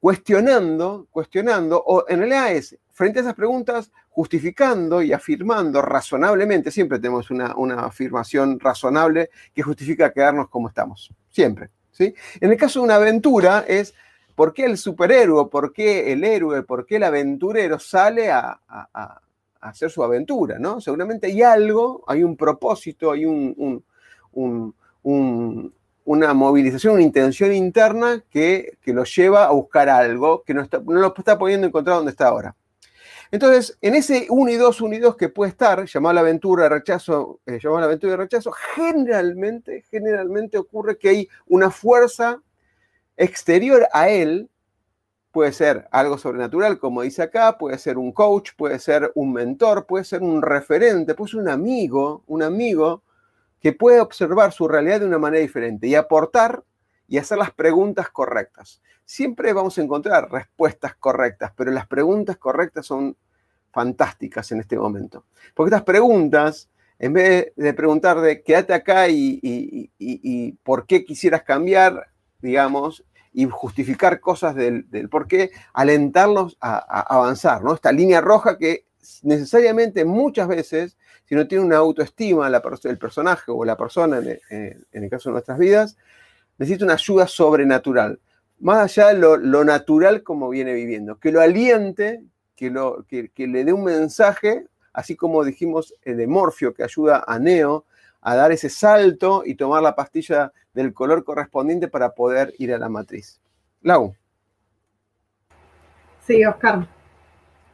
cuestionando, 0.00 1.06
cuestionando, 1.10 1.82
o 1.84 2.04
en 2.08 2.20
realidad 2.20 2.52
es, 2.52 2.76
frente 2.90 3.18
a 3.18 3.22
esas 3.22 3.34
preguntas, 3.34 3.92
justificando 4.08 5.02
y 5.02 5.12
afirmando 5.12 5.80
razonablemente, 5.82 6.70
siempre 6.70 6.98
tenemos 6.98 7.30
una, 7.30 7.52
afirmación 7.80 8.58
razonable 8.58 9.30
que 9.54 9.62
justifica 9.62 10.12
quedarnos 10.12 10.48
como 10.48 10.68
estamos, 10.68 11.12
siempre. 11.30 11.68
¿sí? 11.90 12.14
En 12.40 12.50
el 12.50 12.56
caso 12.56 12.80
de 12.80 12.86
una 12.86 12.96
aventura 12.96 13.64
es 13.68 13.94
por 14.34 14.52
qué 14.52 14.64
el 14.64 14.78
superhéroe, 14.78 15.48
por 15.48 15.72
qué 15.72 16.12
el 16.12 16.24
héroe, 16.24 16.62
por 16.62 16.86
qué 16.86 16.96
el 16.96 17.04
aventurero 17.04 17.78
sale 17.78 18.30
a, 18.30 18.58
hacer 19.60 19.90
su 19.90 20.02
aventura, 20.02 20.58
¿no? 20.58 20.80
Seguramente 20.80 21.28
hay 21.28 21.42
algo, 21.42 22.02
hay 22.06 22.24
un 22.24 22.36
propósito, 22.36 23.12
hay 23.12 23.24
un, 23.24 23.84
una 26.04 26.34
movilización, 26.34 26.94
una 26.94 27.02
intención 27.02 27.52
interna 27.52 28.24
que, 28.28 28.78
lo 28.86 29.04
lleva 29.04 29.44
a 29.44 29.52
buscar 29.52 29.88
algo 29.88 30.42
que 30.42 30.54
no, 30.54 30.66
lo 30.86 31.14
está 31.16 31.38
pudiendo 31.38 31.66
encontrar 31.66 31.96
donde 31.96 32.10
está 32.10 32.28
ahora. 32.28 32.56
Entonces, 33.30 33.78
en 33.80 33.94
ese 33.94 34.26
1 34.28 34.50
y 34.50 34.56
2, 34.56 34.80
1 34.82 34.94
y 34.94 34.98
2 34.98 35.16
que 35.16 35.30
puede 35.30 35.50
estar, 35.50 35.86
llamado 35.86 36.12
la 36.12 36.20
aventura 36.20 36.68
rechazo, 36.68 37.40
eh, 37.46 37.58
llamado 37.62 37.80
la 37.80 37.86
aventura 37.86 38.10
de 38.12 38.16
rechazo, 38.18 38.52
generalmente, 38.74 39.84
generalmente 39.90 40.58
ocurre 40.58 40.98
que 40.98 41.08
hay 41.08 41.28
una 41.46 41.70
fuerza 41.70 42.42
exterior 43.16 43.86
a 43.92 44.08
él, 44.08 44.50
puede 45.30 45.52
ser 45.52 45.88
algo 45.90 46.18
sobrenatural, 46.18 46.78
como 46.78 47.02
dice 47.02 47.22
acá, 47.22 47.56
puede 47.56 47.78
ser 47.78 47.98
un 47.98 48.12
coach, 48.12 48.50
puede 48.56 48.78
ser 48.78 49.10
un 49.14 49.32
mentor, 49.32 49.86
puede 49.86 50.04
ser 50.04 50.22
un 50.22 50.42
referente, 50.42 51.14
puede 51.14 51.30
ser 51.30 51.40
un 51.40 51.48
amigo, 51.48 52.22
un 52.26 52.42
amigo 52.42 53.02
que 53.60 53.72
puede 53.72 54.00
observar 54.00 54.52
su 54.52 54.68
realidad 54.68 55.00
de 55.00 55.06
una 55.06 55.18
manera 55.18 55.40
diferente 55.40 55.86
y 55.86 55.94
aportar 55.94 56.64
y 57.08 57.18
hacer 57.18 57.38
las 57.38 57.50
preguntas 57.50 58.10
correctas 58.10 58.82
siempre 59.04 59.52
vamos 59.52 59.76
a 59.76 59.82
encontrar 59.82 60.30
respuestas 60.30 60.94
correctas, 60.96 61.52
pero 61.56 61.70
las 61.70 61.86
preguntas 61.86 62.36
correctas 62.38 62.86
son 62.86 63.16
fantásticas 63.70 64.50
en 64.52 64.60
este 64.60 64.78
momento. 64.78 65.26
Porque 65.54 65.68
estas 65.68 65.84
preguntas, 65.84 66.70
en 66.98 67.12
vez 67.12 67.52
de 67.56 67.74
preguntar 67.74 68.20
de 68.20 68.42
quédate 68.42 68.74
acá 68.74 69.08
y, 69.08 70.58
por 70.62 70.86
qué 70.86 71.04
quisieras 71.04 71.42
cambiar, 71.42 72.08
digamos, 72.42 73.04
y 73.32 73.46
justificar 73.46 74.20
cosas 74.20 74.54
del, 74.54 74.84
por 75.10 75.26
qué, 75.26 75.52
alentarlos 75.72 76.58
a, 76.60 76.78
avanzar, 77.00 77.62
¿no? 77.64 77.74
Esta 77.74 77.92
línea 77.92 78.20
roja 78.20 78.58
que 78.58 78.84
necesariamente 79.22 80.04
muchas 80.04 80.48
veces, 80.48 80.98
si 81.24 81.34
no 81.34 81.48
tiene 81.48 81.64
una 81.64 81.78
autoestima 81.78 82.48
el 82.48 82.98
personaje 82.98 83.50
o 83.50 83.64
la 83.64 83.76
persona, 83.76 84.18
en 84.18 84.84
el 84.92 85.10
caso 85.10 85.30
de 85.30 85.32
nuestras 85.32 85.58
vidas, 85.58 85.96
necesita 86.58 86.84
una 86.84 86.94
ayuda 86.94 87.26
sobrenatural 87.26 88.20
más 88.62 88.96
allá 88.96 89.08
de 89.08 89.18
lo, 89.18 89.64
natural 89.64 90.22
como 90.22 90.48
viene 90.48 90.72
viviendo, 90.72 91.18
que 91.18 91.32
lo 91.32 91.40
aliente, 91.40 92.22
que, 92.54 92.70
lo, 92.70 93.04
que, 93.08 93.30
le 93.36 93.64
dé 93.64 93.72
un 93.72 93.82
mensaje, 93.82 94.66
así 94.92 95.16
como 95.16 95.44
dijimos 95.44 95.94
eh, 96.04 96.14
de 96.14 96.28
Morfio, 96.28 96.72
que 96.72 96.84
ayuda 96.84 97.24
a 97.26 97.40
Neo 97.40 97.86
a 98.22 98.34
dar 98.34 98.52
ese 98.52 98.70
salto 98.70 99.42
y 99.44 99.54
tomar 99.54 99.82
la 99.82 99.94
pastilla 99.94 100.52
del 100.72 100.94
color 100.94 101.24
correspondiente 101.24 101.88
para 101.88 102.14
poder 102.14 102.54
ir 102.58 102.72
a 102.72 102.78
la 102.78 102.88
matriz. 102.88 103.40
Lau. 103.82 104.14
Sí, 106.20 106.44
Oscar. 106.44 106.86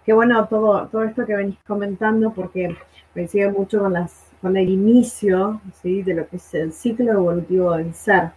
Qué 0.05 0.13
bueno 0.13 0.49
todo, 0.49 0.89
todo 0.89 1.05
esto 1.05 1.27
que 1.27 1.37
venís 1.37 1.59
comentando, 1.67 2.33
porque 2.33 2.75
coincide 3.13 3.53
mucho 3.53 3.81
con, 3.81 3.93
las, 3.93 4.25
con 4.41 4.57
el 4.57 4.69
inicio 4.69 5.61
¿sí? 5.83 6.03
de 6.03 6.15
lo 6.15 6.29
que 6.29 6.37
es 6.37 6.55
el 6.55 6.73
ciclo 6.73 7.13
evolutivo 7.13 7.77
del 7.77 7.95
ser 7.95 8.31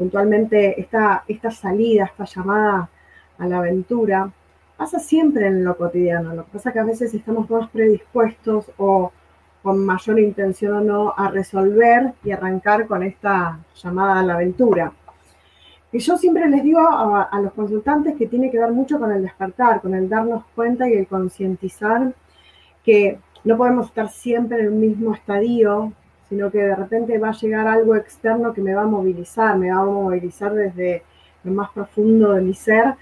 puntualmente 0.00 0.80
esta, 0.80 1.24
esta 1.28 1.50
salida, 1.50 2.06
esta 2.06 2.24
llamada 2.24 2.88
a 3.36 3.46
la 3.46 3.58
aventura, 3.58 4.32
pasa 4.78 4.98
siempre 4.98 5.46
en 5.46 5.62
lo 5.62 5.76
cotidiano. 5.76 6.34
Lo 6.34 6.46
que 6.46 6.52
pasa 6.52 6.70
es 6.70 6.72
que 6.72 6.80
a 6.80 6.84
veces 6.84 7.12
estamos 7.12 7.50
más 7.50 7.68
predispuestos 7.68 8.72
o 8.78 9.12
con 9.62 9.84
mayor 9.84 10.18
intención 10.20 10.74
o 10.74 10.80
no 10.80 11.14
a 11.16 11.30
resolver 11.30 12.14
y 12.24 12.30
arrancar 12.30 12.86
con 12.86 13.02
esta 13.02 13.58
llamada 13.82 14.20
a 14.20 14.22
la 14.22 14.34
aventura. 14.34 14.92
Y 15.92 15.98
yo 15.98 16.16
siempre 16.16 16.48
les 16.48 16.62
digo 16.62 16.80
a, 16.80 17.24
a, 17.24 17.40
los 17.40 17.52
consultantes 17.52 18.16
que 18.16 18.26
tiene 18.26 18.50
que 18.50 18.58
ver 18.58 18.70
mucho 18.70 18.98
con 18.98 19.10
el 19.10 19.22
despertar, 19.22 19.80
con 19.80 19.94
el 19.94 20.08
darnos 20.08 20.44
cuenta 20.54 20.88
y 20.88 20.94
el 20.94 21.06
concientizar 21.06 22.14
que 22.84 23.18
no 23.44 23.56
podemos 23.56 23.86
estar 23.86 24.08
siempre 24.08 24.60
en 24.60 24.66
el 24.66 24.72
mismo 24.72 25.14
estadio 25.14 25.92
sino 26.30 26.48
que 26.48 26.58
de 26.58 26.76
repente 26.76 27.18
va 27.18 27.30
a 27.30 27.32
llegar 27.32 27.66
algo 27.66 27.96
externo 27.96 28.54
que 28.54 28.62
me 28.62 28.72
va 28.72 28.82
a 28.82 28.86
movilizar, 28.86 29.58
me 29.58 29.72
va 29.72 29.80
a 29.80 29.84
movilizar 29.84 30.54
desde 30.54 31.02
lo 31.42 31.52
más 31.52 31.70
profundo 31.72 32.32
de 32.32 32.40
mi 32.40 32.54
ser 32.54 32.94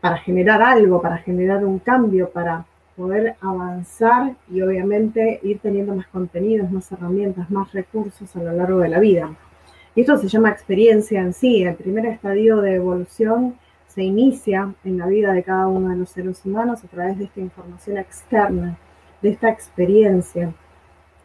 para 0.00 0.16
generar 0.18 0.62
algo, 0.62 1.02
para 1.02 1.18
generar 1.18 1.64
un 1.64 1.80
cambio, 1.80 2.30
para 2.30 2.64
poder 2.96 3.36
avanzar 3.40 4.34
y 4.50 4.62
obviamente 4.62 5.40
ir 5.42 5.58
teniendo 5.60 5.94
más 5.94 6.06
contenidos, 6.08 6.70
más 6.70 6.90
herramientas, 6.92 7.50
más 7.50 7.72
recursos 7.72 8.34
a 8.34 8.42
lo 8.42 8.52
largo 8.52 8.78
de 8.80 8.88
la 8.88 8.98
vida. 8.98 9.34
Y 9.94 10.00
esto 10.02 10.16
se 10.16 10.28
llama 10.28 10.50
experiencia 10.50 11.20
en 11.20 11.32
sí. 11.32 11.62
El 11.62 11.74
primer 11.74 12.06
estadio 12.06 12.60
de 12.60 12.76
evolución 12.76 13.56
se 13.88 14.02
inicia 14.02 14.74
en 14.84 14.98
la 14.98 15.06
vida 15.06 15.32
de 15.32 15.42
cada 15.42 15.68
uno 15.68 15.90
de 15.90 15.96
los 15.96 16.10
seres 16.10 16.44
humanos 16.44 16.84
a 16.84 16.88
través 16.88 17.18
de 17.18 17.24
esta 17.24 17.40
información 17.40 17.98
externa, 17.98 18.78
de 19.22 19.30
esta 19.30 19.48
experiencia 19.48 20.52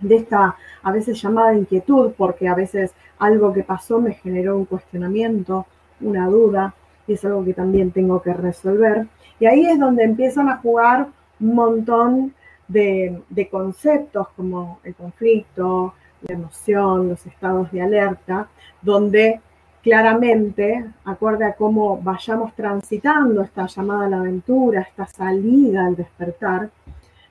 de 0.01 0.15
esta 0.15 0.55
a 0.83 0.91
veces 0.91 1.21
llamada 1.21 1.55
inquietud, 1.55 2.11
porque 2.17 2.47
a 2.47 2.55
veces 2.55 2.91
algo 3.19 3.53
que 3.53 3.63
pasó 3.63 4.01
me 4.01 4.13
generó 4.13 4.57
un 4.57 4.65
cuestionamiento, 4.65 5.65
una 6.01 6.27
duda, 6.27 6.73
y 7.07 7.13
es 7.13 7.23
algo 7.23 7.45
que 7.45 7.53
también 7.53 7.91
tengo 7.91 8.21
que 8.21 8.33
resolver. 8.33 9.07
Y 9.39 9.45
ahí 9.45 9.65
es 9.65 9.79
donde 9.79 10.03
empiezan 10.03 10.49
a 10.49 10.57
jugar 10.57 11.07
montón 11.41 12.33
de, 12.67 13.47
conceptos 13.49 14.29
como 14.35 14.79
el 14.83 14.95
conflicto, 14.95 15.93
la 16.21 16.35
emoción, 16.35 17.09
los 17.09 17.25
estados 17.25 17.71
de 17.71 17.81
alerta, 17.81 18.47
donde 18.81 19.41
claramente, 19.81 20.85
acorde 21.05 21.45
a 21.45 21.53
cómo 21.53 21.99
vayamos 22.01 22.53
transitando 22.53 23.41
esta 23.41 23.65
llamada 23.65 24.05
a 24.05 24.09
la 24.09 24.17
aventura, 24.17 24.81
esta 24.81 25.07
salida 25.07 25.87
al 25.87 25.95
despertar, 25.95 26.69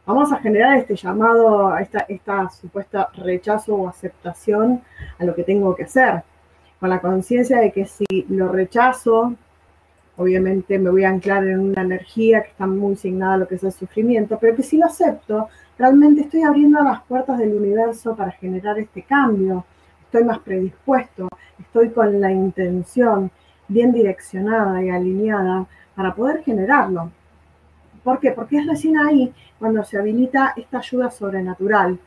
vamos 0.04 0.32
a 0.32 0.38
generar 0.38 0.76
este 0.76 0.96
llamado, 0.96 1.76
esta, 1.78 2.00
esta 2.08 2.50
supuesta 2.50 3.08
rechazo 3.16 3.76
o 3.76 3.88
aceptación 3.88 4.82
a 5.18 5.24
lo 5.24 5.34
que 5.34 5.44
tengo 5.44 5.76
que 5.76 5.84
hacer, 5.84 6.24
con 6.80 6.90
la 6.90 7.00
conciencia 7.00 7.58
de 7.60 7.70
que 7.70 7.86
si 7.86 8.26
lo 8.28 8.48
rechazo, 8.48 9.34
obviamente 10.20 10.78
me 10.78 10.90
voy 10.90 11.04
a 11.04 11.08
anclar 11.08 11.46
en 11.46 11.60
una 11.60 11.80
energía 11.80 12.42
que 12.42 12.50
está 12.50 12.66
muy 12.66 12.94
signada 12.94 13.34
a 13.34 13.36
lo 13.38 13.48
que 13.48 13.54
es 13.54 13.64
el 13.64 13.72
sufrimiento, 13.72 14.38
pero 14.38 14.54
que 14.54 14.62
si 14.62 14.76
lo 14.76 14.84
acepto, 14.84 15.48
realmente 15.78 16.20
estoy 16.20 16.42
abriendo 16.42 16.82
las 16.82 17.00
puertas 17.04 17.38
del 17.38 17.54
universo 17.54 18.14
para 18.14 18.30
generar 18.32 18.78
este 18.78 19.02
cambio, 19.02 19.64
estoy 20.02 20.24
más 20.24 20.40
predispuesto, 20.40 21.26
estoy 21.58 21.88
con 21.88 22.20
la 22.20 22.30
intención 22.30 23.30
bien 23.66 23.92
direccionada 23.92 24.84
y 24.84 24.90
alineada 24.90 25.66
para 25.94 26.14
poder 26.14 26.42
generarlo. 26.42 27.10
¿Por 28.04 28.20
qué? 28.20 28.32
Porque 28.32 28.58
es 28.58 28.66
recién 28.66 28.98
ahí 28.98 29.32
cuando 29.58 29.82
se 29.84 29.96
habilita 29.96 30.52
esta 30.54 30.80
ayuda 30.80 31.10
sobrenatural, 31.10 31.98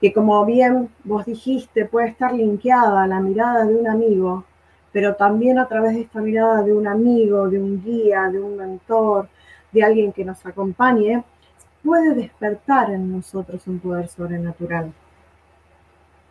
que 0.00 0.14
como 0.14 0.46
bien 0.46 0.88
vos 1.04 1.26
dijiste, 1.26 1.84
puede 1.84 2.08
estar 2.08 2.32
linkeada 2.32 3.02
a 3.02 3.06
la 3.06 3.20
mirada 3.20 3.66
de 3.66 3.74
un 3.74 3.86
amigo, 3.86 4.46
pero 4.92 5.14
también 5.14 5.58
a 5.58 5.68
través 5.68 5.94
de 5.94 6.02
esta 6.02 6.20
mirada 6.20 6.62
de 6.62 6.72
un 6.72 6.86
amigo, 6.86 7.48
de 7.48 7.58
un 7.58 7.82
guía, 7.82 8.28
de 8.28 8.40
un 8.40 8.56
mentor, 8.56 9.28
de 9.72 9.82
alguien 9.82 10.12
que 10.12 10.24
nos 10.24 10.44
acompañe, 10.44 11.22
puede 11.84 12.14
despertar 12.14 12.90
en 12.90 13.12
nosotros 13.12 13.66
un 13.66 13.78
poder 13.78 14.08
sobrenatural. 14.08 14.92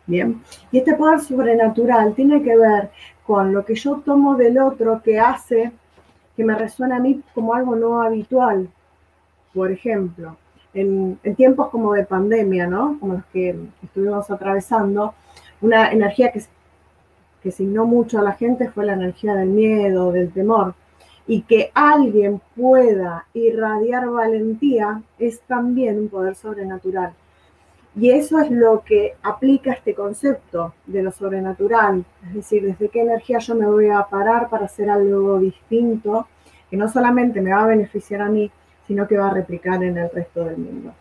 Bien, 0.06 0.42
y 0.72 0.78
este 0.78 0.94
poder 0.94 1.20
sobrenatural 1.20 2.14
tiene 2.14 2.42
que 2.42 2.56
ver 2.56 2.90
con 3.26 3.52
lo 3.52 3.64
que 3.64 3.76
yo 3.76 4.02
tomo 4.04 4.34
del 4.34 4.58
otro 4.58 5.00
que 5.02 5.20
hace 5.20 5.72
que 6.36 6.44
me 6.44 6.54
resuena 6.54 6.96
a 6.96 7.00
mí 7.00 7.22
como 7.34 7.54
algo 7.54 7.76
no 7.76 8.02
habitual, 8.02 8.68
por 9.54 9.70
ejemplo, 9.70 10.36
en, 10.74 11.18
tiempos 11.36 11.68
como 11.68 11.92
de 11.94 12.04
pandemia, 12.04 12.66
¿no? 12.66 12.98
Como 12.98 13.14
los 13.14 13.24
que 13.26 13.56
estuvimos 13.82 14.30
atravesando, 14.30 15.14
una 15.60 15.90
energía 15.92 16.32
que, 16.32 16.42
que 17.42 17.50
signó 17.50 17.86
mucho 17.86 18.18
a 18.18 18.22
la 18.22 18.32
gente 18.32 18.70
fue 18.70 18.86
la 18.86 18.94
energía 18.94 19.34
del 19.34 19.48
miedo, 19.48 20.12
del 20.12 20.32
temor. 20.32 20.74
Y 21.26 21.42
que 21.42 21.70
alguien 21.74 22.40
pueda 22.56 23.26
irradiar 23.34 24.08
valentía 24.08 25.02
es 25.18 25.40
también 25.42 25.98
un 25.98 26.08
poder 26.08 26.34
sobrenatural. 26.34 27.14
Y 27.96 28.10
eso 28.10 28.38
es 28.38 28.50
lo 28.50 28.82
que 28.84 29.16
aplica 29.22 29.72
este 29.72 29.94
concepto 29.94 30.74
de 30.86 31.02
lo 31.02 31.10
sobrenatural, 31.10 32.04
es 32.28 32.34
decir, 32.34 32.64
desde 32.64 32.88
qué 32.88 33.02
energía 33.02 33.38
yo 33.38 33.56
me 33.56 33.66
voy 33.66 33.88
a 33.88 34.04
parar 34.04 34.48
para 34.48 34.66
hacer 34.66 34.88
algo 34.88 35.40
distinto, 35.40 36.28
que 36.70 36.76
no 36.76 36.88
solamente 36.88 37.40
me 37.40 37.52
va 37.52 37.64
a 37.64 37.66
beneficiar 37.66 38.22
a 38.22 38.28
mí, 38.28 38.50
sino 38.86 39.08
que 39.08 39.16
va 39.16 39.28
a 39.28 39.34
replicar 39.34 39.82
en 39.82 39.98
el 39.98 40.10
resto 40.10 40.44
del 40.44 40.58
mundo. 40.58 40.94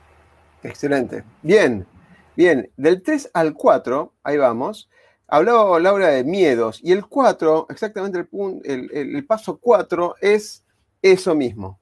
Excelente. 0.63 1.23
Bien, 1.43 1.85
bien. 2.35 2.69
Del 2.75 3.03
3 3.03 3.31
al 3.33 3.53
4, 3.53 4.13
ahí 4.23 4.37
vamos, 4.37 4.89
Hablaba 5.31 5.79
Laura 5.79 6.07
de 6.07 6.23
miedos 6.23 6.79
y 6.83 6.91
el 6.91 7.05
4, 7.05 7.67
exactamente 7.69 8.27
el, 8.63 9.25
paso 9.27 9.59
4 9.59 10.15
es 10.21 10.63
eso 11.01 11.35
mismo. 11.35 11.79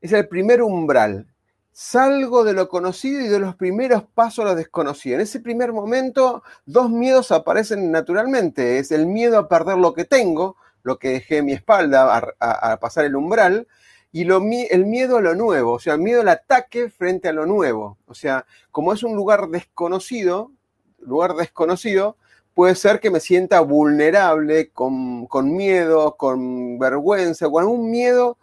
Es 0.00 0.12
el 0.12 0.28
primer 0.28 0.62
umbral. 0.62 1.26
Salgo 1.72 2.44
de 2.44 2.52
lo 2.52 2.68
conocido 2.68 3.20
y 3.22 3.28
de 3.28 3.38
los 3.38 3.56
primeros 3.56 4.02
pasos 4.02 4.44
a 4.44 4.48
lo 4.48 4.54
desconocido. 4.54 5.14
En 5.14 5.22
ese 5.22 5.40
primer 5.40 5.72
momento, 5.72 6.42
dos 6.66 6.90
miedos 6.90 7.32
aparecen 7.32 7.90
naturalmente. 7.90 8.78
Es 8.78 8.92
el 8.92 9.06
miedo 9.06 9.38
a 9.38 9.48
perder 9.48 9.78
lo 9.78 9.94
que 9.94 10.04
tengo, 10.04 10.56
lo 10.82 10.98
que 10.98 11.10
dejé 11.10 11.38
en 11.38 11.46
mi 11.46 11.52
espalda 11.52 12.34
a, 12.38 12.76
pasar 12.80 13.06
el 13.06 13.16
umbral, 13.16 13.66
y 14.12 14.28
el 14.28 14.86
miedo 14.86 15.18
a 15.18 15.20
lo 15.20 15.34
nuevo, 15.36 15.74
o 15.74 15.78
sea, 15.78 15.94
el 15.94 16.00
miedo 16.00 16.20
al 16.20 16.28
ataque 16.28 16.90
frente 16.90 17.28
a 17.28 17.32
lo 17.32 17.46
nuevo. 17.46 17.96
O 18.06 18.14
sea, 18.14 18.44
como 18.70 18.92
es 18.92 19.02
un 19.04 19.14
lugar 19.14 19.48
desconocido, 19.48 20.50
lugar 20.98 21.34
desconocido, 21.34 22.16
puede 22.60 22.74
ser 22.74 23.00
que 23.00 23.10
me 23.10 23.20
sienta 23.20 23.60
vulnerable, 23.60 24.68
con, 24.68 25.56
miedo, 25.56 26.14
con 26.18 26.78
vergüenza, 26.78 27.48
con 27.48 27.62
algún 27.62 27.90
miedo, 27.90 28.36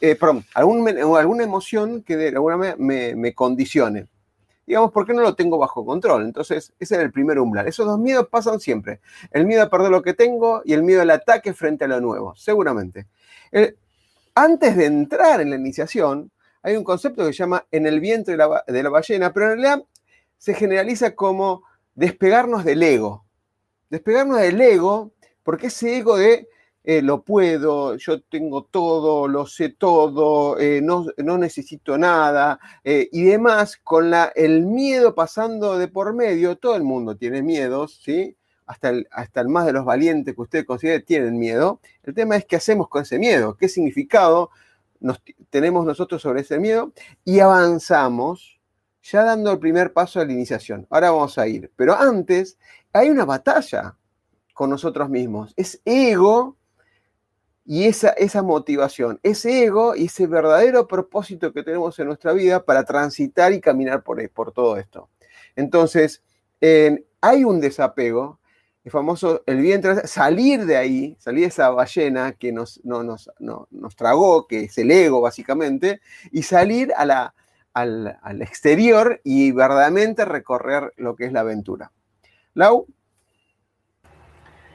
eh, 0.00 0.16
perdón, 0.16 0.44
alguna 0.52 1.44
emoción 1.44 2.02
que 2.02 2.16
de 2.16 2.30
alguna 2.30 2.56
manera 2.56 2.76
me, 2.76 3.14
me 3.14 3.32
condicione 3.32 4.08
digamos, 4.66 4.90
¿por 4.90 5.06
qué 5.06 5.14
no 5.14 5.22
lo 5.22 5.36
tengo 5.36 5.58
bajo 5.58 5.86
control? 5.86 6.24
Entonces, 6.24 6.72
ese 6.80 6.96
es 6.96 7.00
el 7.02 7.12
primer 7.12 7.38
umbral. 7.38 7.68
Esos 7.68 7.86
dos 7.86 8.00
miedos 8.00 8.26
pasan 8.28 8.58
siempre. 8.58 9.00
El 9.30 9.46
miedo 9.46 9.62
a 9.62 9.70
perder 9.70 9.90
lo 9.90 10.02
que 10.02 10.12
tengo 10.12 10.62
y 10.64 10.72
el 10.72 10.82
miedo 10.82 11.02
al 11.02 11.10
ataque 11.10 11.54
frente 11.54 11.84
a 11.84 11.88
lo 11.88 12.00
nuevo, 12.00 12.34
seguramente. 12.34 13.06
antes 14.34 14.76
de 14.76 14.86
entrar 14.86 15.40
en 15.40 15.50
la 15.50 15.56
iniciación, 15.56 16.32
hay 16.64 16.74
un 16.74 16.82
concepto 16.82 17.24
que 17.24 17.32
se 17.32 17.38
llama 17.38 17.64
en 17.70 17.86
el 17.86 18.00
vientre 18.00 18.36
de 18.36 18.82
la, 18.82 18.90
ballena, 18.90 19.32
pero 19.32 19.52
en 19.52 19.60
realidad 19.60 19.84
se 20.36 20.52
generaliza 20.52 21.14
como 21.14 21.62
despegarnos 21.94 22.64
del 22.64 22.82
ego. 22.82 23.21
Despegarnos 23.92 24.40
del 24.40 24.58
ego, 24.58 25.12
porque 25.42 25.66
ese 25.66 25.98
ego 25.98 26.16
de 26.16 26.48
eh, 26.82 27.02
lo 27.02 27.22
puedo, 27.22 27.94
yo 27.96 28.22
tengo 28.22 28.64
todo, 28.64 29.28
lo 29.28 29.46
sé 29.46 29.68
todo, 29.68 30.58
eh, 30.58 30.80
no, 30.80 31.04
necesito 31.36 31.98
nada 31.98 32.58
eh, 32.84 33.10
y 33.12 33.24
demás, 33.24 33.76
con 33.76 34.10
la, 34.10 34.32
el 34.34 34.64
miedo 34.64 35.14
pasando 35.14 35.76
de 35.76 35.88
por 35.88 36.14
medio, 36.14 36.56
todo 36.56 36.74
el 36.74 36.84
mundo 36.84 37.18
tiene 37.18 37.42
miedos, 37.42 38.00
¿sí? 38.02 38.34
Hasta 38.64 38.88
el, 38.88 39.06
hasta 39.10 39.42
el 39.42 39.48
más 39.48 39.66
de 39.66 39.74
los 39.74 39.84
valientes 39.84 40.34
que 40.34 40.40
usted 40.40 40.64
considere 40.64 41.00
tienen 41.00 41.38
miedo. 41.38 41.78
El 42.02 42.14
tema 42.14 42.36
es 42.36 42.46
qué 42.46 42.56
hacemos 42.56 42.88
con 42.88 43.02
ese 43.02 43.18
miedo, 43.18 43.58
qué 43.58 43.68
significado 43.68 44.48
tenemos 45.50 45.84
nosotros 45.84 46.22
sobre 46.22 46.40
ese 46.40 46.58
miedo 46.58 46.94
y 47.26 47.40
avanzamos 47.40 48.58
ya 49.02 49.24
dando 49.24 49.50
el 49.52 49.58
primer 49.58 49.92
paso 49.92 50.20
a 50.20 50.24
la 50.24 50.32
iniciación. 50.32 50.86
Ahora 50.90 51.10
vamos 51.10 51.36
a 51.38 51.46
ir, 51.46 51.70
pero 51.76 51.94
antes 51.94 52.56
hay 52.92 53.10
una 53.10 53.24
batalla 53.24 53.96
con 54.54 54.70
nosotros 54.70 55.08
mismos. 55.08 55.54
Es 55.56 55.80
ego 55.84 56.56
y 57.64 57.84
esa, 57.84 58.10
esa 58.10 58.42
motivación, 58.42 59.20
ese 59.22 59.64
ego 59.64 59.94
y 59.94 60.06
ese 60.06 60.26
verdadero 60.26 60.88
propósito 60.88 61.52
que 61.52 61.62
tenemos 61.62 61.98
en 61.98 62.06
nuestra 62.06 62.32
vida 62.32 62.64
para 62.64 62.84
transitar 62.84 63.52
y 63.52 63.60
caminar 63.60 64.02
por, 64.02 64.28
por 64.30 64.52
todo 64.52 64.76
esto. 64.76 65.08
Entonces, 65.54 66.22
hay 67.20 67.44
un 67.44 67.60
desapego, 67.60 68.40
el 68.84 68.90
famoso, 68.90 69.42
el 69.46 69.58
vientre, 69.58 70.08
salir 70.08 70.66
de 70.66 70.76
ahí, 70.76 71.16
salir 71.20 71.42
de 71.42 71.48
esa 71.48 71.70
ballena 71.70 72.32
que 72.32 72.52
nos, 72.52 72.84
nos, 72.84 73.30
nos 73.38 73.96
tragó, 73.96 74.48
que 74.48 74.64
es 74.64 74.78
el 74.78 74.90
ego 74.90 75.20
básicamente, 75.20 76.00
y 76.32 76.42
salir 76.42 76.92
al, 76.96 77.32
al 77.74 78.42
exterior 78.42 79.20
y 79.22 79.52
verdaderamente 79.52 80.24
recorrer 80.24 80.92
lo 80.96 81.14
que 81.14 81.26
es 81.26 81.32
la 81.32 81.40
aventura. 81.40 81.92
Lau. 82.54 82.86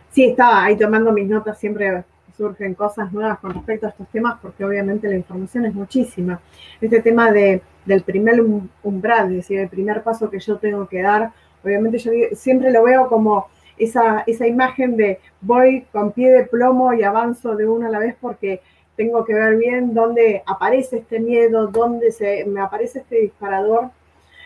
Sí, 0.10 0.25
estaba 0.25 0.63
ahí 0.63 0.77
tomando 0.77 1.12
mis 1.12 1.27
notas 1.27 1.60
siempre 1.60 2.03
surgen 2.38 2.75
cosas 2.75 3.12
nuevas 3.12 3.39
con 3.39 3.53
respecto 3.53 3.88
a 3.88 3.89
estos 3.89 4.07
temas, 4.10 4.38
porque 4.41 4.63
obviamente 4.63 5.10
la 5.10 5.15
información 5.15 5.65
es 5.65 5.74
muchísima. 5.74 6.39
Este 6.79 7.01
tema 7.01 7.31
de, 7.31 7.62
del 7.86 8.03
primer 8.03 8.39
umbral, 8.84 9.31
es 9.31 9.38
decir, 9.38 9.60
el 9.60 9.69
primer 9.69 10.04
paso 10.04 10.30
que 10.30 10.39
yo 10.39 10.58
tengo 10.58 10.88
que 10.88 11.02
dar, 11.02 11.32
obviamente 11.63 11.97
yo 11.97 12.12
siempre 12.34 12.71
lo 12.71 12.84
veo 12.84 13.08
como 13.08 13.47
esa, 13.78 14.23
esa 14.28 14.47
imagen 14.47 14.97
de 14.97 15.19
voy 15.41 15.86
con 15.91 16.12
pie 16.12 16.32
de 16.32 16.45
plomo 16.45 16.93
y 16.93 17.04
avanzo 17.04 17.56
de 17.56 17.67
uno 17.67 17.88
a 17.88 17.89
la 17.89 17.99
vez 17.99 18.15
porque 18.19 18.62
tengo 18.95 19.25
que 19.25 19.34
ver 19.34 19.58
bien 19.58 19.93
dónde 19.93 20.43
aparece 20.45 20.97
este 20.97 21.19
miedo, 21.19 21.67
dónde 21.67 22.12
se, 22.12 22.45
me 22.45 22.62
aparece 22.62 22.99
este 22.99 23.17
disparador, 23.21 23.89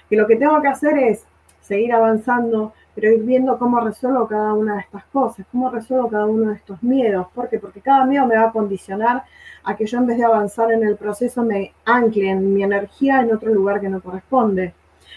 que 0.09 0.15
lo 0.15 0.27
que 0.27 0.35
tengo 0.35 0.61
que 0.61 0.67
hacer 0.67 0.97
es 0.97 1.25
seguir 1.61 1.93
avanzando, 1.93 2.73
pero 2.93 3.11
ir 3.11 3.23
viendo 3.23 3.57
cómo 3.57 3.79
resuelvo 3.79 4.27
cada 4.27 4.53
una 4.53 4.75
de 4.75 4.81
estas 4.81 5.05
cosas, 5.05 5.45
cómo 5.51 5.69
resuelvo 5.69 6.09
cada 6.09 6.25
uno 6.25 6.49
de 6.49 6.55
estos 6.55 6.81
miedos. 6.83 7.27
¿Por 7.33 7.49
qué? 7.49 7.59
Porque 7.59 7.81
cada 7.81 8.05
miedo 8.05 8.25
me 8.25 8.35
va 8.35 8.45
a 8.45 8.51
condicionar 8.51 9.23
a 9.63 9.75
que 9.75 9.85
yo 9.85 9.97
en 9.99 10.07
vez 10.07 10.17
de 10.17 10.25
avanzar 10.25 10.71
en 10.71 10.83
el 10.83 10.97
proceso 10.97 11.43
me 11.43 11.73
ancle 11.85 12.29
en 12.29 12.53
mi 12.53 12.63
energía 12.63 13.21
en 13.21 13.33
otro 13.33 13.53
lugar 13.53 13.79
que 13.79 13.89
no 13.89 14.01
corresponde. 14.01 14.73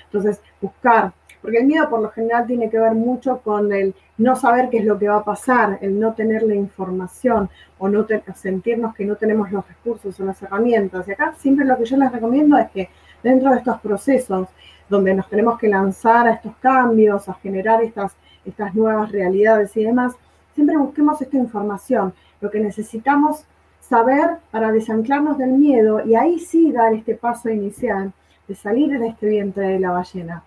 Entonces, 0.07 0.41
buscar, 0.61 1.13
porque 1.45 1.59
el 1.59 1.67
miedo 1.67 1.91
por 1.91 2.01
lo 2.01 2.11
general 2.11 2.47
tiene 2.47 2.71
que 2.71 2.79
ver 2.79 2.95
mucho 2.95 3.39
con 3.39 3.73
el 3.73 3.95
no 4.17 4.37
saber 4.37 4.71
qué 4.71 4.79
es 4.79 4.85
lo 4.85 4.99
que 4.99 5.09
va 5.09 5.17
a 5.17 5.25
pasar, 5.25 5.79
el 5.81 5.99
no 5.99 6.15
tener 6.15 6.43
la 6.43 6.55
información 6.55 7.51
o 7.79 7.89
no 7.89 8.07
sentirnos 8.35 8.95
que 8.95 9.05
no 9.05 9.17
tenemos 9.17 9.51
los 9.51 9.67
recursos 9.69 10.19
o 10.19 10.25
las 10.25 10.43
herramientas. 10.43 11.07
Y 11.09 11.13
acá 11.13 11.35
siempre 11.37 11.67
lo 11.67 11.77
que 11.77 11.85
yo 11.85 11.97
les 11.97 12.13
recomiendo 12.13 12.57
es 12.57 12.71
que 12.71 12.89
dentro 13.23 13.51
de 13.51 13.59
estos 13.59 13.81
procesos 13.81 14.49
donde 14.95 15.15
nos 15.15 15.29
tenemos 15.29 15.59
que 15.59 15.69
lanzar 15.69 16.29
a 16.29 16.35
estos 16.35 16.55
cambios, 16.57 17.29
a 17.29 17.35
generar 17.35 17.83
estas, 17.83 18.17
estas 18.45 18.75
nuevas 18.75 19.11
realidades 19.11 19.77
y 19.77 19.85
demás, 19.85 20.15
siempre 20.55 20.77
busquemos 20.77 21.21
esta 21.21 21.37
información, 21.37 22.15
lo 22.41 22.51
que 22.51 22.61
necesitamos 22.61 23.45
saber 23.81 24.39
para 24.51 24.71
desanclarnos 24.71 25.37
del 25.37 25.53
miedo 25.53 26.05
y 26.07 26.15
ahí 26.15 26.39
sí 26.39 26.73
dar 26.73 26.95
este 26.95 27.15
paso 27.17 27.51
inicial 27.51 28.13
de 28.47 28.55
salir 28.55 28.99
de 28.99 29.09
este 29.09 29.27
vientre 29.27 29.69
de 29.69 29.81
la 29.81 29.91
ballena. 29.91 30.43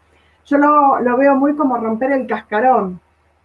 Yo 0.45 0.57
lo, 0.57 1.17
veo 1.17 1.35
muy 1.35 1.55
como 1.55 1.77
romper 1.77 2.11
el 2.13 2.25
cascarón. 2.25 3.01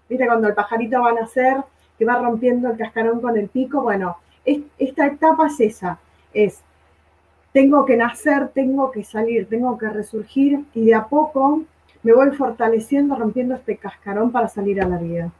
¿Viste? 0.08 0.26
Cuando 0.26 0.48
el 0.48 0.54
pajarito 0.54 1.00
va 1.00 1.10
a 1.10 1.14
nacer, 1.14 1.56
que 1.98 2.04
va 2.04 2.18
rompiendo 2.18 2.70
el 2.70 2.78
cascarón 2.78 3.20
con 3.20 3.36
el 3.36 3.48
pico. 3.48 3.82
Bueno, 3.82 4.18
esta 4.44 5.06
etapa 5.06 5.48
es 5.48 5.60
esa, 5.60 5.98
es 6.32 6.62
tengo 7.52 7.84
que 7.84 7.96
nacer, 7.96 8.48
tengo 8.48 8.90
que 8.90 9.04
salir, 9.04 9.48
tengo 9.48 9.76
que 9.78 9.88
resurgir 9.88 10.64
y 10.74 10.86
de 10.86 10.94
a 10.94 11.06
poco 11.06 11.64
me 12.02 12.12
voy 12.12 12.30
fortaleciendo, 12.32 13.14
rompiendo 13.14 13.54
este 13.54 13.76
cascarón 13.76 14.32
para 14.32 14.48
salir 14.48 14.82
a 14.82 14.88
la 14.88 14.98
vida. 14.98 15.32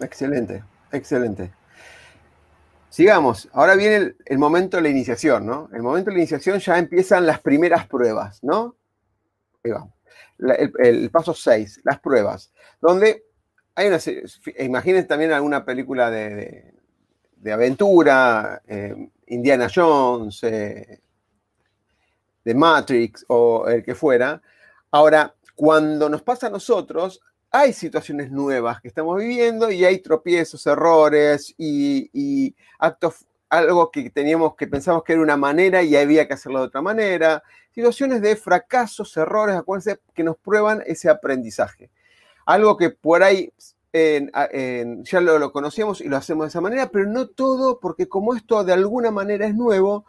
Excelente, 0.00 0.62
excelente. 0.92 1.52
Sigamos, 2.90 3.48
ahora 3.52 3.74
viene 3.74 4.14
el, 4.24 4.38
momento 4.38 4.78
de 4.78 4.82
la 4.82 4.88
iniciación, 4.88 5.46
¿no? 5.46 5.68
El 5.72 5.82
momento 5.82 6.10
de 6.10 6.16
la 6.16 6.20
iniciación 6.20 6.58
ya 6.58 6.78
empiezan 6.78 7.26
las 7.26 7.40
primeras 7.40 7.86
pruebas, 7.86 8.42
¿no? 8.42 8.76
Ahí 9.64 9.70
vamos. 9.70 9.92
el, 10.78 11.10
paso 11.10 11.34
6, 11.34 11.82
las 11.84 12.00
pruebas, 12.00 12.52
donde 12.80 13.24
hay 13.74 13.88
una 13.88 13.98
imaginen 14.58 15.06
también 15.06 15.32
alguna 15.32 15.64
película 15.64 16.10
de, 16.10 16.75
aventura, 17.44 18.62
eh, 18.66 19.08
Indiana 19.28 19.68
Jones, 19.72 20.42
eh, 20.42 21.00
de 22.44 22.54
Matrix 22.54 23.24
o 23.28 23.66
el 23.68 23.82
que 23.82 23.94
fuera. 23.94 24.40
Ahora, 24.90 25.34
cuando 25.54 26.08
nos 26.08 26.22
pasa 26.22 26.46
a 26.46 26.50
nosotros, 26.50 27.20
hay 27.50 27.72
situaciones 27.72 28.30
nuevas 28.30 28.80
que 28.80 28.88
estamos 28.88 29.18
viviendo 29.18 29.70
y 29.70 29.84
hay 29.84 29.98
tropiezos, 29.98 30.66
errores 30.66 31.54
y, 31.56 32.54
actos, 32.78 33.26
algo 33.48 33.90
que 33.90 34.10
teníamos 34.10 34.54
que 34.56 34.66
pensamos 34.66 35.02
que 35.02 35.14
era 35.14 35.22
una 35.22 35.36
manera 35.36 35.82
y 35.82 35.96
había 35.96 36.26
que 36.28 36.34
hacerlo 36.34 36.60
de 36.60 36.66
otra 36.66 36.82
manera. 36.82 37.42
Situaciones 37.72 38.20
de 38.20 38.36
fracasos, 38.36 39.16
errores, 39.16 39.56
acuérdense, 39.56 40.00
que 40.14 40.22
nos 40.22 40.36
prueban 40.36 40.82
ese 40.86 41.08
aprendizaje. 41.08 41.90
Algo 42.44 42.76
que 42.76 42.90
por 42.90 43.22
ahí 43.22 43.52
ya 43.92 45.20
lo, 45.20 45.38
lo, 45.38 45.52
conocíamos 45.52 46.00
y 46.00 46.08
lo 46.08 46.16
hacemos 46.16 46.44
de 46.44 46.48
esa 46.48 46.60
manera, 46.60 46.90
pero 46.90 47.06
no 47.06 47.28
todo, 47.28 47.80
porque 47.80 48.08
como 48.08 48.34
esto 48.34 48.62
de 48.62 48.72
alguna 48.72 49.10
manera 49.10 49.46
es 49.46 49.54
nuevo, 49.54 50.04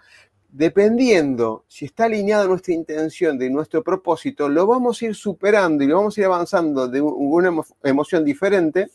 dependiendo 0.50 1.66
si 1.68 1.86
está 1.86 2.06
alineado 2.06 2.48
nuestra 2.48 2.74
intención 2.74 3.38
de 3.38 3.50
nuestro 3.50 3.84
propósito, 3.84 4.50
lo 4.50 4.66
vamos 4.66 5.02
a 5.02 5.06
ir 5.06 5.16
superando 5.16 5.84
y 5.84 5.88
lo 5.88 5.98
vamos 5.98 6.18
a 6.18 6.22
ir 6.22 6.26
avanzando 6.26 6.88
de 6.88 7.02
una 7.02 7.54
emoción 7.84 8.26
diferente, 8.26 8.90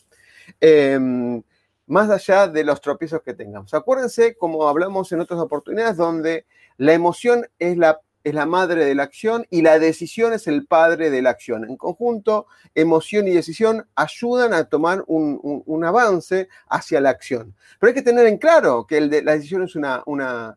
em, 0.60 1.42
más 1.86 2.10
allá 2.10 2.48
de 2.48 2.64
los 2.64 2.80
tropiezos 2.80 3.22
que 3.22 3.34
tengamos. 3.34 3.74
Acuérdense, 3.74 4.34
como 4.36 4.68
hablamos 4.68 5.12
en 5.12 5.20
otras 5.20 5.40
oportunidades, 5.40 5.96
donde 5.96 6.46
la 6.78 6.94
emoción 6.94 7.46
es 7.58 7.76
la 7.76 8.00
es 8.24 8.34
la 8.34 8.46
madre 8.46 8.84
de 8.84 8.94
la 8.94 9.02
acción 9.04 9.46
y 9.50 9.62
la 9.62 9.78
decisión 9.78 10.32
es 10.32 10.46
el 10.46 10.66
padre 10.66 11.10
de 11.10 11.22
la 11.22 11.30
acción. 11.30 11.68
En 11.68 11.76
conjunto, 11.76 12.46
emoción 12.74 13.26
y 13.28 13.30
decisión 13.32 13.86
ayudan 13.94 14.54
a 14.54 14.64
tomar 14.64 15.04
un, 15.06 15.84
avance 15.84 16.48
hacia 16.68 17.00
la 17.00 17.10
acción. 17.10 17.54
Pero 17.78 17.88
hay 17.88 17.94
que 17.94 18.02
tener 18.02 18.26
en 18.26 18.38
claro 18.38 18.86
que 18.86 18.98
el 18.98 19.10
de, 19.10 19.22
la 19.22 19.32
decisión 19.32 19.64
es 19.64 19.74
una, 19.74 20.02
una, 20.06 20.56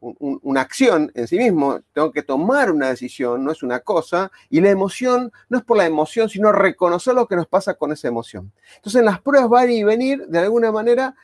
una 0.00 0.60
acción 0.60 1.10
en 1.14 1.26
sí 1.28 1.38
mismo, 1.38 1.80
tengo 1.92 2.12
que 2.12 2.22
tomar 2.22 2.70
una 2.70 2.88
decisión, 2.88 3.44
no 3.44 3.52
es 3.52 3.62
una 3.62 3.80
cosa, 3.80 4.30
y 4.50 4.60
la 4.60 4.70
emoción 4.70 5.32
no 5.48 5.58
es 5.58 5.64
por 5.64 5.76
la 5.76 5.86
emoción, 5.86 6.28
sino 6.28 6.52
reconocer 6.52 7.14
lo 7.14 7.26
que 7.26 7.36
nos 7.36 7.46
pasa 7.46 7.74
con 7.74 7.92
esa 7.92 8.08
emoción. 8.08 8.52
Entonces 8.76 8.98
en 8.98 9.06
las 9.06 9.20
pruebas 9.20 9.48
van 9.48 9.70
y 9.70 9.84
venir, 9.84 10.26
de 10.26 10.40
alguna 10.40 10.72
manera, 10.72 11.14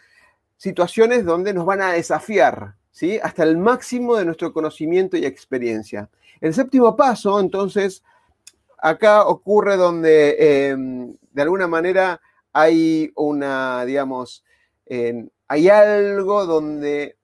situaciones 0.57 1.24
donde 1.24 1.53
nos 1.53 1.66
van 1.66 1.83
a 1.83 1.92
desafiar, 1.92 2.76
¿sí? 2.90 3.18
Hasta 3.22 3.42
el 3.42 3.57
máximo 3.57 4.16
de 4.16 4.24
nuestro 4.24 4.53
conocimiento 4.53 5.16
y 5.16 5.24
experiencia. 5.24 6.09
El 6.40 6.55
séptimo 6.55 6.96
paso, 6.96 7.40
entonces, 7.40 8.03
acá 8.79 9.26
ocurre 9.26 9.76
donde 9.76 10.68
em, 10.70 11.14
de 11.33 11.42
alguna 11.42 11.66
manera 11.66 12.20
hay 12.53 13.12
una, 13.14 13.85
digamos, 13.85 14.44
hay 15.46 15.68
algo 15.68 16.46
donde 16.46 17.16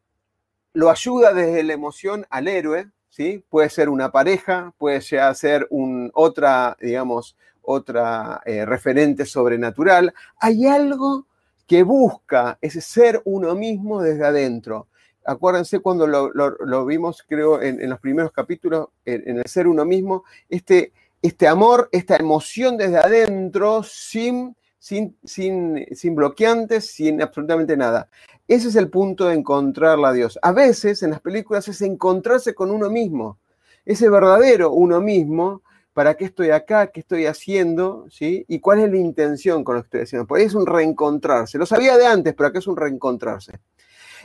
lo 0.72 0.90
ayuda 0.90 1.32
desde 1.32 1.62
la 1.62 1.72
emoción 1.72 2.26
al 2.28 2.48
héroe, 2.48 2.90
¿sí? 3.08 3.42
Puede 3.48 3.70
ser 3.70 3.88
una 3.88 4.12
pareja, 4.12 4.74
puede 4.76 5.00
ser 5.00 5.66
un, 5.70 6.10
otra, 6.12 6.76
digamos, 6.80 7.36
otra 7.62 8.42
eh, 8.44 8.66
referente 8.66 9.24
sobrenatural. 9.24 10.12
Hay 10.38 10.66
algo 10.66 11.26
que 11.66 11.82
busca 11.82 12.58
ese 12.60 12.80
ser 12.80 13.22
uno 13.24 13.54
mismo 13.54 14.02
desde 14.02 14.26
adentro. 14.26 14.88
Acuérdense 15.26 15.80
cuando 15.80 16.06
lo, 16.06 16.86
vimos, 16.86 17.24
creo, 17.26 17.60
en, 17.60 17.88
los 17.88 18.00
primeros 18.00 18.32
capítulos, 18.32 18.88
en, 19.04 19.38
el 19.38 19.46
ser 19.46 19.66
uno 19.66 19.84
mismo, 19.84 20.24
este, 20.48 20.92
este 21.20 21.48
amor, 21.48 21.88
esta 21.92 22.16
emoción 22.16 22.76
desde 22.76 22.98
adentro, 22.98 23.82
sin 23.82 24.54
sin, 24.86 25.16
sin, 25.24 26.14
bloqueantes, 26.14 26.86
sin 26.86 27.20
absolutamente 27.20 27.76
nada. 27.76 28.08
Ese 28.46 28.68
es 28.68 28.76
el 28.76 28.88
punto 28.88 29.26
de 29.26 29.34
encontrarla 29.34 30.10
a 30.10 30.12
Dios. 30.12 30.38
A 30.42 30.52
veces 30.52 31.02
en 31.02 31.10
las 31.10 31.20
películas 31.20 31.66
es 31.66 31.82
encontrarse 31.82 32.54
con 32.54 32.70
uno 32.70 32.88
mismo, 32.88 33.38
ese 33.84 34.08
verdadero 34.08 34.70
uno 34.70 35.00
mismo, 35.00 35.62
para 35.92 36.14
qué 36.14 36.26
estoy 36.26 36.50
acá, 36.50 36.88
qué 36.88 37.00
estoy 37.00 37.26
haciendo, 37.26 38.06
¿sí? 38.10 38.44
Y 38.48 38.60
cuál 38.60 38.80
es 38.80 38.90
la 38.90 38.98
intención 38.98 39.64
con 39.64 39.76
lo 39.76 39.82
que 39.82 39.86
estoy 39.86 40.00
haciendo. 40.02 40.26
Por 40.26 40.38
ahí 40.38 40.44
es 40.44 40.54
un 40.54 40.66
reencontrarse. 40.66 41.58
Lo 41.58 41.66
sabía 41.66 41.96
de 41.96 42.06
antes, 42.06 42.34
pero 42.34 42.48
acá 42.48 42.58
es 42.58 42.66
un 42.66 42.76
reencontrarse. 42.76 43.58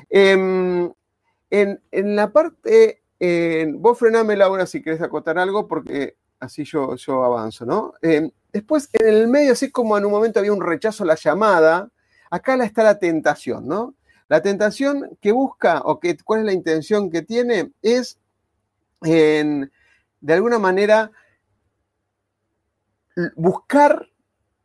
Em, 0.09 0.91
en, 1.49 1.79
la 1.91 2.31
parte, 2.31 3.01
vos 3.73 3.99
frename 3.99 4.35
Laura 4.35 4.65
si 4.65 4.81
querés 4.81 5.01
acotar 5.01 5.37
algo, 5.37 5.67
porque 5.67 6.15
así 6.39 6.63
yo, 6.63 6.95
yo 6.95 7.23
avanzo, 7.23 7.65
¿no? 7.65 7.93
Em, 8.01 8.31
Después, 8.51 8.89
en 8.93 9.07
el 9.07 9.27
medio, 9.27 9.53
así 9.53 9.71
como 9.71 9.97
en 9.97 10.05
un 10.05 10.11
momento 10.11 10.39
había 10.39 10.51
un 10.51 10.61
rechazo 10.61 11.03
a 11.03 11.07
la 11.07 11.15
llamada, 11.15 11.89
acá 12.29 12.61
está 12.63 12.83
la 12.83 12.99
tentación, 12.99 13.67
¿no? 13.67 13.95
La 14.27 14.41
tentación 14.41 15.17
que 15.21 15.31
busca, 15.31 15.81
o 15.85 15.99
que, 15.99 16.17
cuál 16.17 16.41
es 16.41 16.45
la 16.45 16.53
intención 16.53 17.09
que 17.09 17.21
tiene, 17.21 17.71
es, 17.81 18.19
de 19.01 19.69
alguna 20.33 20.59
manera, 20.59 21.11
buscar 23.35 24.09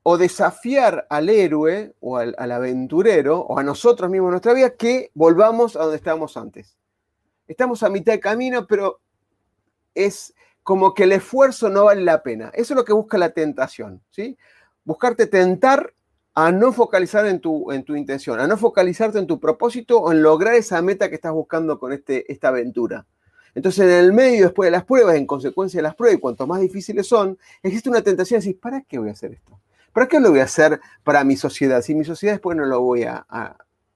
o 0.08 0.16
desafiar 0.18 1.04
al 1.10 1.28
héroe 1.28 1.96
o 1.98 2.16
al, 2.16 2.36
aventurero 2.38 3.40
o 3.40 3.58
a 3.58 3.64
nosotros 3.64 4.08
mismos 4.08 4.28
en 4.28 4.30
nuestra 4.34 4.52
vida 4.52 4.70
que 4.70 5.10
volvamos 5.14 5.74
a 5.74 5.80
donde 5.80 5.96
estábamos 5.96 6.36
antes. 6.36 6.76
Estamos 7.48 7.82
a 7.82 7.88
mitad 7.88 8.12
de 8.12 8.20
camino, 8.20 8.68
pero 8.68 9.00
es 9.96 10.32
como 10.62 10.94
que 10.94 11.02
el 11.02 11.10
esfuerzo 11.10 11.70
no 11.70 11.86
vale 11.86 12.02
la 12.02 12.22
pena. 12.22 12.52
Eso 12.54 12.72
es 12.72 12.76
lo 12.76 12.84
que 12.84 12.92
busca 12.92 13.18
la 13.18 13.30
tentación, 13.30 14.00
¿sí? 14.10 14.38
Buscarte 14.84 15.26
tentar 15.26 15.92
a 16.34 16.52
no 16.52 16.72
focalizar 16.72 17.26
en 17.26 17.40
tu, 17.40 17.72
en 17.72 17.82
tu 17.82 17.96
intención, 17.96 18.38
a 18.38 18.46
no 18.46 18.56
focalizarte 18.56 19.18
en 19.18 19.26
tu 19.26 19.40
propósito 19.40 19.98
o 19.98 20.12
en 20.12 20.22
lograr 20.22 20.54
esa 20.54 20.80
meta 20.82 21.08
que 21.08 21.16
estás 21.16 21.32
buscando 21.32 21.80
con 21.80 21.92
este, 21.92 22.30
esta 22.30 22.46
aventura. 22.46 23.08
Entonces, 23.56 23.84
en 23.84 23.90
el 23.90 24.12
medio, 24.12 24.44
después 24.44 24.68
de 24.68 24.70
las 24.70 24.84
pruebas, 24.84 25.16
en 25.16 25.26
consecuencia 25.26 25.78
de 25.78 25.82
las 25.82 25.96
pruebas, 25.96 26.18
y 26.18 26.20
cuanto 26.20 26.46
más 26.46 26.60
difíciles 26.60 27.08
son, 27.08 27.36
existe 27.60 27.88
una 27.88 28.02
tentación 28.02 28.38
de 28.38 28.46
decir, 28.46 28.60
¿para 28.60 28.82
qué 28.82 29.00
voy 29.00 29.08
a 29.08 29.12
hacer 29.12 29.32
esto? 29.32 29.58
¿Para 29.96 30.08
qué 30.08 30.20
lo 30.20 30.28
voy 30.28 30.40
a 30.40 30.44
hacer 30.44 30.78
para 31.04 31.24
mi 31.24 31.38
sociedad? 31.38 31.80
Si 31.80 31.94
mi 31.94 32.04
sociedad 32.04 32.34
después 32.34 32.54
no 32.54 32.66
lo 32.66 32.82
voy 32.82 33.04
a, 33.04 33.24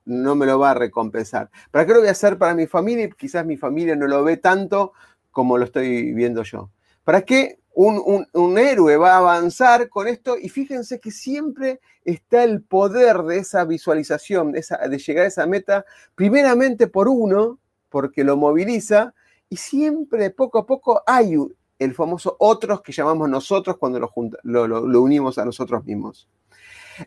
no 0.07 0.35
me 0.35 0.47
lo 0.47 0.59
va 0.59 0.71
a 0.71 0.75
recompensar. 0.75 1.51
¿Para 1.71 1.85
qué 1.85 1.93
lo 1.93 1.99
voy 1.99 2.09
a 2.09 2.13
hacer 2.13 2.39
para 2.39 2.55
mi 2.55 2.67
familia? 2.67 3.07
Quizás 3.11 3.45
mi 3.45 3.59
familia 3.59 3.95
no 3.97 4.07
lo 4.07 4.25
ve 4.25 4.39
tanto 4.39 4.95
como 5.31 5.59
lo 5.59 5.67
estoy 5.67 6.15
viendo 6.15 6.43
yo. 6.43 6.71
¿Para 7.05 7.21
qué 7.21 7.59
un, 7.75 8.57
héroe 8.57 8.97
va 8.97 9.13
a 9.13 9.19
avanzar 9.19 9.91
con 9.91 10.09
esto? 10.09 10.39
Y 10.41 10.49
fíjense 10.49 11.01
que 11.01 11.11
siempre 11.11 11.81
está 12.03 12.45
el 12.45 12.63
poder 12.63 13.19
de 13.25 13.37
esa 13.37 13.67
visualización, 13.67 14.53
de, 14.53 14.65
de 14.89 14.99
llegar 14.99 15.27
a 15.27 15.29
esa 15.29 15.47
meta, 15.47 15.85
primeramente 16.15 16.87
por 16.87 17.09
uno, 17.09 17.59
porque 17.91 18.25
lo 18.25 18.39
moviliza, 18.39 19.13
y 19.51 19.57
siempre 19.59 20.31
poco 20.31 20.61
a 20.61 20.65
poco 20.65 21.03
hay 21.07 21.37
el 21.81 21.95
famoso 21.95 22.37
otros 22.39 22.83
que 22.83 22.93
llamamos 22.93 23.29
nosotros 23.29 23.77
cuando 23.79 23.99
lo, 23.99 24.69
lo, 24.69 25.03
unimos 25.03 25.39
a 25.39 25.45
nosotros 25.45 25.85
mismos. 25.85 26.29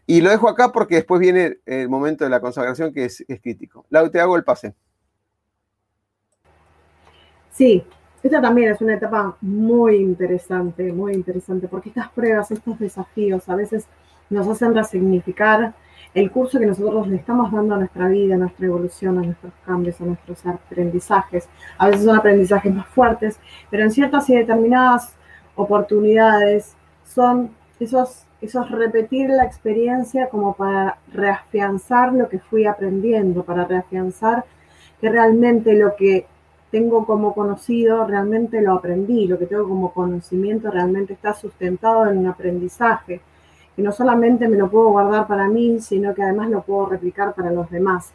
Y 0.07 0.19
lo 0.21 0.31
dejo 0.31 0.49
acá 0.49 0.71
porque 0.71 0.95
después 0.95 1.21
viene 1.21 1.59
el 1.65 1.87
momento 1.87 2.23
de 2.23 2.31
la 2.31 2.41
consagración 2.41 2.91
que 2.91 3.05
es, 3.05 3.23
es 3.27 3.39
crítico. 3.39 3.85
Lau, 3.89 4.09
te 4.09 4.19
hago 4.19 4.35
el 4.35 4.43
pase. 4.43 4.73
Sí, 7.51 7.83
esta 8.23 8.41
también 8.41 8.71
es 8.71 8.81
una 8.81 8.95
etapa 8.95 9.37
muy 9.41 9.97
interesante, 9.97 10.91
muy 10.91 11.13
interesante, 11.13 11.67
porque 11.67 11.89
estas 11.89 12.09
pruebas, 12.09 12.49
estos 12.49 12.79
desafíos 12.79 13.47
a 13.47 13.55
veces 13.55 13.85
nos 14.31 14.47
hacen 14.47 14.73
resignificar 14.73 15.75
el 16.13 16.31
curso 16.31 16.59
que 16.59 16.65
nosotros 16.65 17.07
le 17.07 17.15
estamos 17.15 17.51
dando 17.51 17.75
a 17.75 17.77
nuestra 17.79 18.07
vida, 18.07 18.35
a 18.35 18.37
nuestra 18.37 18.67
evolución, 18.67 19.17
a 19.17 19.21
nuestros 19.21 19.53
cambios, 19.65 19.99
a 19.99 20.05
nuestros 20.05 20.45
aprendizajes. 20.45 21.49
A 21.77 21.87
veces 21.87 22.05
son 22.05 22.15
aprendizajes 22.15 22.73
más 22.73 22.87
fuertes, 22.87 23.39
pero 23.69 23.83
en 23.83 23.91
ciertas 23.91 24.29
y 24.29 24.35
determinadas 24.35 25.15
oportunidades 25.55 26.75
son 27.03 27.51
esos, 27.79 28.25
esos 28.41 28.69
repetir 28.69 29.29
la 29.29 29.43
experiencia 29.43 30.29
como 30.29 30.53
para 30.53 30.97
reafianzar 31.11 32.13
lo 32.13 32.29
que 32.29 32.39
fui 32.39 32.65
aprendiendo, 32.65 33.43
para 33.43 33.65
reafianzar 33.65 34.45
que 35.01 35.09
realmente 35.09 35.73
lo 35.73 35.95
que 35.95 36.27
tengo 36.71 37.05
como 37.05 37.33
conocido 37.33 38.05
realmente 38.07 38.61
lo 38.61 38.73
aprendí, 38.73 39.27
lo 39.27 39.37
que 39.37 39.45
tengo 39.45 39.67
como 39.67 39.93
conocimiento 39.93 40.71
realmente 40.71 41.13
está 41.13 41.33
sustentado 41.33 42.09
en 42.09 42.19
un 42.19 42.27
aprendizaje, 42.27 43.21
que 43.75 43.81
no 43.81 43.91
solamente 43.91 44.47
me 44.47 44.57
lo 44.57 44.69
puedo 44.69 44.89
guardar 44.89 45.27
para 45.27 45.47
mí, 45.47 45.79
sino 45.79 46.13
que 46.13 46.23
además 46.23 46.49
lo 46.49 46.61
puedo 46.61 46.87
replicar 46.87 47.33
para 47.33 47.51
los 47.51 47.69
demás. 47.69 48.11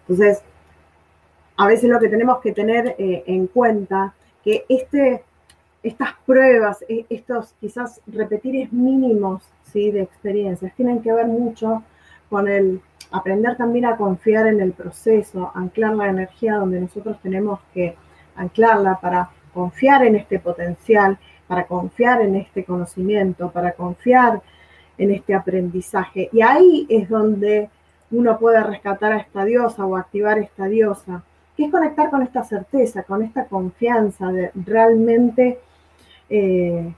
Entonces, 0.00 0.42
a 1.56 1.66
veces 1.66 1.90
lo 1.90 1.98
que 1.98 2.08
tenemos 2.08 2.40
que 2.40 2.52
tener 2.52 2.94
eh, 2.98 3.24
en 3.26 3.46
cuenta, 3.46 4.14
que 4.44 4.64
este, 4.68 5.24
estas 5.82 6.14
pruebas, 6.24 6.84
e, 6.88 7.06
estos 7.10 7.54
quizás 7.60 8.00
repetires 8.06 8.72
mínimos 8.72 9.42
¿sí? 9.72 9.90
de 9.90 10.02
experiencias, 10.02 10.74
tienen 10.74 11.02
que 11.02 11.12
ver 11.12 11.26
mucho 11.26 11.82
con 12.28 12.48
el 12.48 12.80
aprender 13.10 13.56
también 13.56 13.86
a 13.86 13.96
confiar 13.96 14.46
en 14.46 14.60
el 14.60 14.72
proceso, 14.72 15.50
anclar 15.54 15.94
la 15.94 16.08
energía 16.08 16.56
donde 16.56 16.80
nosotros 16.80 17.18
tenemos 17.22 17.60
que 17.72 17.96
anclarla 18.36 19.00
para 19.00 19.30
confiar 19.54 20.04
en 20.04 20.16
este 20.16 20.38
potencial, 20.38 21.18
para 21.46 21.66
confiar 21.66 22.22
en 22.22 22.36
este 22.36 22.64
conocimiento, 22.64 23.50
para 23.50 23.72
confiar 23.72 24.42
en 24.98 25.10
este 25.10 25.34
aprendizaje. 25.34 26.28
Y 26.32 26.42
ahí 26.42 26.86
es 26.88 27.08
donde 27.08 27.68
uno 28.10 28.38
puede 28.38 28.62
rescatar 28.62 29.12
a 29.12 29.18
esta 29.18 29.44
diosa 29.44 29.84
o 29.84 29.96
activar 29.96 30.38
esta 30.38 30.66
diosa, 30.66 31.22
que 31.56 31.64
es 31.64 31.70
conectar 31.70 32.10
con 32.10 32.22
esta 32.22 32.44
certeza, 32.44 33.02
con 33.02 33.22
esta 33.22 33.46
confianza 33.46 34.30
de 34.30 34.50
realmente 34.54 35.58
eh, 36.28 36.92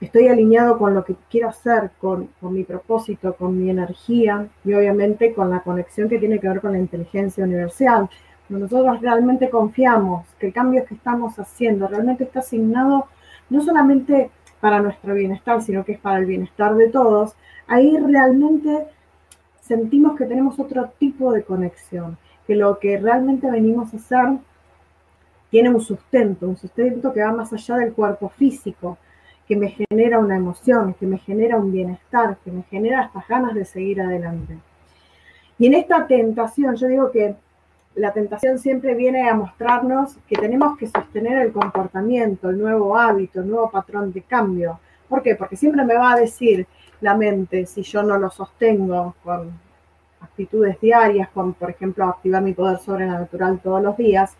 estoy 0.00 0.28
alineado 0.28 0.78
con 0.78 0.94
lo 0.94 1.04
que 1.04 1.16
quiero 1.30 1.48
hacer, 1.48 1.90
con, 2.00 2.28
mi 2.42 2.64
propósito, 2.64 3.34
con 3.34 3.58
mi 3.58 3.70
energía 3.70 4.46
y 4.64 4.74
obviamente 4.74 5.32
con 5.34 5.50
la 5.50 5.60
conexión 5.60 6.08
que 6.08 6.18
tiene 6.18 6.38
que 6.38 6.48
ver 6.48 6.60
con 6.60 6.72
la 6.72 6.78
inteligencia 6.78 7.44
universal. 7.44 8.08
Cuando 8.48 8.66
nosotros 8.66 9.00
realmente 9.00 9.50
confiamos 9.50 10.26
que 10.38 10.48
el 10.48 10.52
cambio 10.52 10.84
que 10.84 10.94
estamos 10.94 11.38
haciendo 11.38 11.88
realmente 11.88 12.24
está 12.24 12.40
asignado 12.40 13.06
no 13.50 13.60
solamente 13.62 14.30
para 14.60 14.80
nuestro 14.80 15.14
bienestar, 15.14 15.62
sino 15.62 15.84
que 15.84 15.92
es 15.92 15.98
para 15.98 16.18
el 16.18 16.26
bienestar 16.26 16.74
de 16.74 16.88
todos, 16.88 17.34
ahí 17.66 17.96
realmente 17.98 18.86
sentimos 19.60 20.16
que 20.16 20.26
tenemos 20.26 20.58
otro 20.58 20.90
tipo 20.98 21.32
de 21.32 21.42
conexión, 21.42 22.16
que 22.46 22.54
lo 22.54 22.78
que 22.78 22.98
realmente 22.98 23.50
venimos 23.50 23.92
a 23.92 23.96
hacer 23.96 24.38
tiene 25.50 25.70
un 25.70 25.80
sustento, 25.80 26.48
un 26.48 26.56
sustento 26.56 27.12
que 27.12 27.22
va 27.22 27.32
más 27.32 27.52
allá 27.52 27.76
del 27.76 27.92
cuerpo 27.92 28.28
físico, 28.28 28.98
que 29.46 29.56
me 29.56 29.68
genera 29.68 30.18
una 30.18 30.36
emoción, 30.36 30.94
que 30.94 31.06
me 31.06 31.18
genera 31.18 31.56
un 31.56 31.72
bienestar, 31.72 32.36
que 32.44 32.50
me 32.50 32.62
genera 32.64 33.04
estas 33.04 33.28
ganas 33.28 33.54
de 33.54 33.64
seguir 33.64 34.00
adelante. 34.00 34.58
Y 35.58 35.66
en 35.66 35.74
esta 35.74 36.06
tentación, 36.06 36.76
yo 36.76 36.88
digo 36.88 37.10
que 37.10 37.36
la 37.96 38.12
tentación 38.12 38.58
siempre 38.58 38.94
viene 38.94 39.28
a 39.28 39.34
mostrarnos 39.34 40.16
que 40.28 40.36
tenemos 40.36 40.78
que 40.78 40.86
sostener 40.86 41.38
el 41.38 41.52
comportamiento, 41.52 42.50
el 42.50 42.58
nuevo 42.58 42.96
hábito, 42.96 43.40
el 43.40 43.48
nuevo 43.48 43.70
patrón 43.70 44.12
de 44.12 44.22
cambio. 44.22 44.78
¿Por 45.08 45.22
qué? 45.22 45.34
Porque 45.34 45.56
siempre 45.56 45.84
me 45.84 45.94
va 45.94 46.12
a 46.12 46.20
decir 46.20 46.66
la 47.00 47.16
mente, 47.16 47.66
si 47.66 47.82
yo 47.82 48.02
no 48.02 48.18
lo 48.18 48.30
sostengo 48.30 49.14
con 49.24 49.50
actitudes 50.20 50.80
diarias, 50.80 51.28
con, 51.30 51.54
por 51.54 51.70
ejemplo, 51.70 52.04
activar 52.04 52.42
mi 52.42 52.52
poder 52.52 52.78
sobrenatural 52.78 53.60
todos 53.60 53.82
los 53.82 53.96
días, 53.96 54.36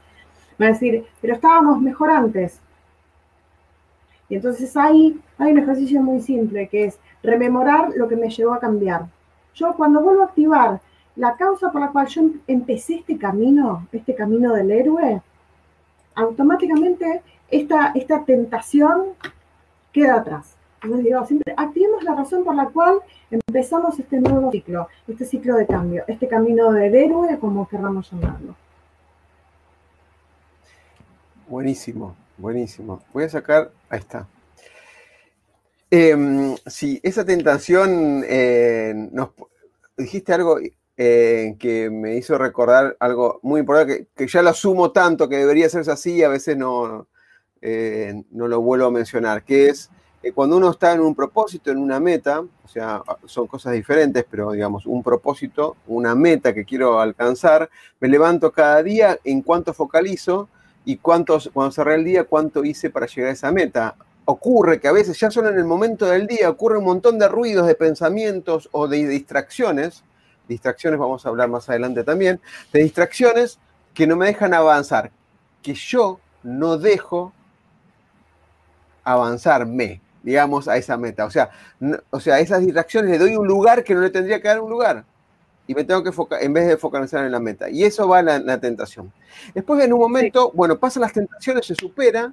Va 0.61 0.67
a 0.67 0.69
decir, 0.71 1.05
pero 1.21 1.35
estábamos 1.35 1.81
mejor 1.81 2.11
antes. 2.11 2.61
Y 4.29 4.37
entonces 4.37 4.77
ahí 4.77 5.21
hay 5.39 5.53
un 5.53 5.59
ejercicio 5.59 6.03
muy 6.03 6.21
simple 6.21 6.69
que 6.69 6.87
es 6.87 6.99
rememorar 7.23 7.91
lo 7.95 8.09
que 8.09 8.17
me 8.17 8.31
llevó 8.31 8.55
a 8.55 8.61
cambiar. 8.61 9.07
Yo 9.55 9.75
cuando 9.75 10.01
vuelvo 10.01 10.23
a 10.23 10.27
activar 10.27 10.81
la 11.17 11.37
causa 11.37 11.73
por 11.73 11.81
la 11.81 11.91
cual 11.91 12.07
yo 12.07 12.23
empecé 12.47 12.97
este 12.97 13.19
camino, 13.19 13.89
este 13.93 14.15
camino 14.15 14.53
del 14.55 14.71
héroe, 14.71 15.23
automáticamente 16.15 17.23
esta, 17.51 17.93
esta 17.95 18.25
tentación 18.25 19.09
queda 19.93 20.17
atrás. 20.17 20.55
Entonces 20.83 21.07
digo, 21.07 21.27
siempre 21.27 21.55
activemos 21.57 22.05
la 22.05 22.15
razón 22.15 22.45
por 22.45 22.55
la 22.55 22.67
cual 22.67 23.01
empezamos 23.31 23.99
este 23.99 24.21
nuevo 24.21 24.53
ciclo, 24.53 24.89
este 25.09 25.25
ciclo 25.25 25.57
de 25.57 25.67
cambio, 25.67 26.05
este 26.07 26.29
camino 26.29 26.71
del 26.71 26.95
héroe, 26.95 27.39
como 27.39 27.67
querramos 27.67 28.11
llamarlo. 28.11 28.55
Buenísimo, 31.49 32.15
buenísimo. 32.37 33.01
Voy 33.13 33.25
a 33.25 33.29
sacar, 33.29 33.71
ahí 33.89 34.01
está. 34.01 34.27
Eh, 35.91 36.57
sí, 36.67 37.01
esa 37.03 37.25
tentación, 37.25 38.23
eh, 38.29 39.09
dijiste 39.97 40.35
algo 40.35 40.59
eh, 40.97 41.57
que 41.59 41.91
me 41.91 42.17
hizo 42.17 42.39
recordar 42.39 42.97
algo 43.01 43.41
muy 43.43 43.61
importante, 43.61 44.09
que, 44.15 44.27
ya 44.27 44.43
lo 44.43 44.51
asumo 44.51 44.93
tanto 44.93 45.29
que 45.29 45.37
debería 45.37 45.69
ser 45.69 45.89
así 45.91 46.15
y 46.15 46.23
a 46.23 46.29
veces 46.29 46.57
no, 46.57 47.07
eh, 47.61 48.23
no 48.31 48.49
lo 48.49 48.61
vuelvo 48.61 48.87
a 48.87 48.91
mencionar, 48.91 49.45
que 49.45 49.69
es 49.69 49.91
cuando 50.35 50.57
uno 50.57 50.71
está 50.71 50.93
en 50.93 51.01
un 51.01 51.15
propósito, 51.15 51.71
en 51.71 51.79
una 51.79 52.01
meta, 52.01 52.41
o 52.41 52.69
sea, 52.69 53.03
son 53.27 53.47
cosas 53.47 53.75
diferentes, 53.75 54.25
pero 54.29 54.53
digamos, 54.53 54.87
un 54.87 55.03
propósito, 55.03 55.77
una 55.87 56.15
meta 56.15 56.53
que 56.53 56.65
quiero 56.65 57.01
alcanzar, 57.01 57.71
me 58.01 58.09
levanto 58.09 58.51
cada 58.51 58.83
día 58.83 59.19
en 59.25 59.43
cuánto 59.43 59.73
focalizo 59.73 60.49
y 60.85 60.97
cuántos, 60.97 61.51
cuando 61.53 61.73
cerré 61.73 61.97
el 61.97 62.05
día, 62.05 62.25
cuánto 62.25 62.65
hice 62.65 62.91
para 62.91 63.07
llegar 63.07 63.31
a 63.31 63.35
esa 63.35 63.53
meta. 63.53 63.97
Ocurre 64.25 64.81
que 64.81 64.89
a 64.89 64.93
veces 64.93 65.19
ya 65.19 65.31
solo 65.31 65.49
en 65.49 65.59
el 65.59 65.65
momento 65.65 66.07
del 66.07 66.27
día 66.27 66.51
ocurre 66.51 66.79
un 66.79 66.85
montón 66.85 67.19
de 67.19 67.29
ruidos, 67.29 67.67
de 67.67 67.75
pensamientos 67.75 68.69
o 68.73 68.89
de 68.89 69.07
distracciones, 69.07 70.03
distracciones 70.49 70.99
vamos 70.99 71.25
a 71.25 71.29
hablar 71.29 71.49
más 71.49 71.69
adelante 71.69 72.05
también, 72.05 72.41
de 72.73 72.83
distracciones 72.83 73.59
que 73.95 74.07
no 74.07 74.17
me 74.17 74.27
dejan 74.27 74.55
avanzar, 74.55 75.11
que 75.63 75.75
yo 75.75 76.21
no 76.43 76.79
dejo 76.79 77.33
avanzarme, 79.05 80.01
digamos, 80.23 80.69
a 80.69 80.77
esa 80.77 80.97
meta. 80.97 81.25
O 81.25 81.31
sea, 81.31 81.51
o 82.11 82.21
sea, 82.21 82.37
a 82.37 82.41
esas 82.41 82.61
distracciones 82.61 83.11
le 83.11 83.19
doy 83.19 83.37
un 83.37 83.47
lugar 83.47 83.85
que 83.85 83.95
no 83.95 84.01
le 84.01 84.11
tendría 84.11 84.41
que 84.41 84.49
dar 84.49 84.61
un 84.61 84.71
lugar. 84.71 85.05
Y 85.69 85.75
me 85.75 85.83
tengo 85.85 86.03
que 86.03 86.13
focar, 86.13 86.43
en 86.43 86.53
vez 86.53 86.69
de 86.69 86.77
focalizar 86.77 87.25
en 87.25 87.33
la 87.33 87.41
meta. 87.41 87.69
Y 87.69 87.85
eso 87.85 88.07
va 88.07 88.23
la, 88.23 88.39
la 88.39 88.61
tentación. 88.61 89.13
Después, 89.55 89.83
en 89.83 89.93
un 89.93 89.99
momento, 89.99 90.53
bueno, 90.55 90.79
pasan 90.79 91.03
las 91.03 91.13
tentaciones, 91.13 91.67
se 91.67 91.75
supera, 91.75 92.33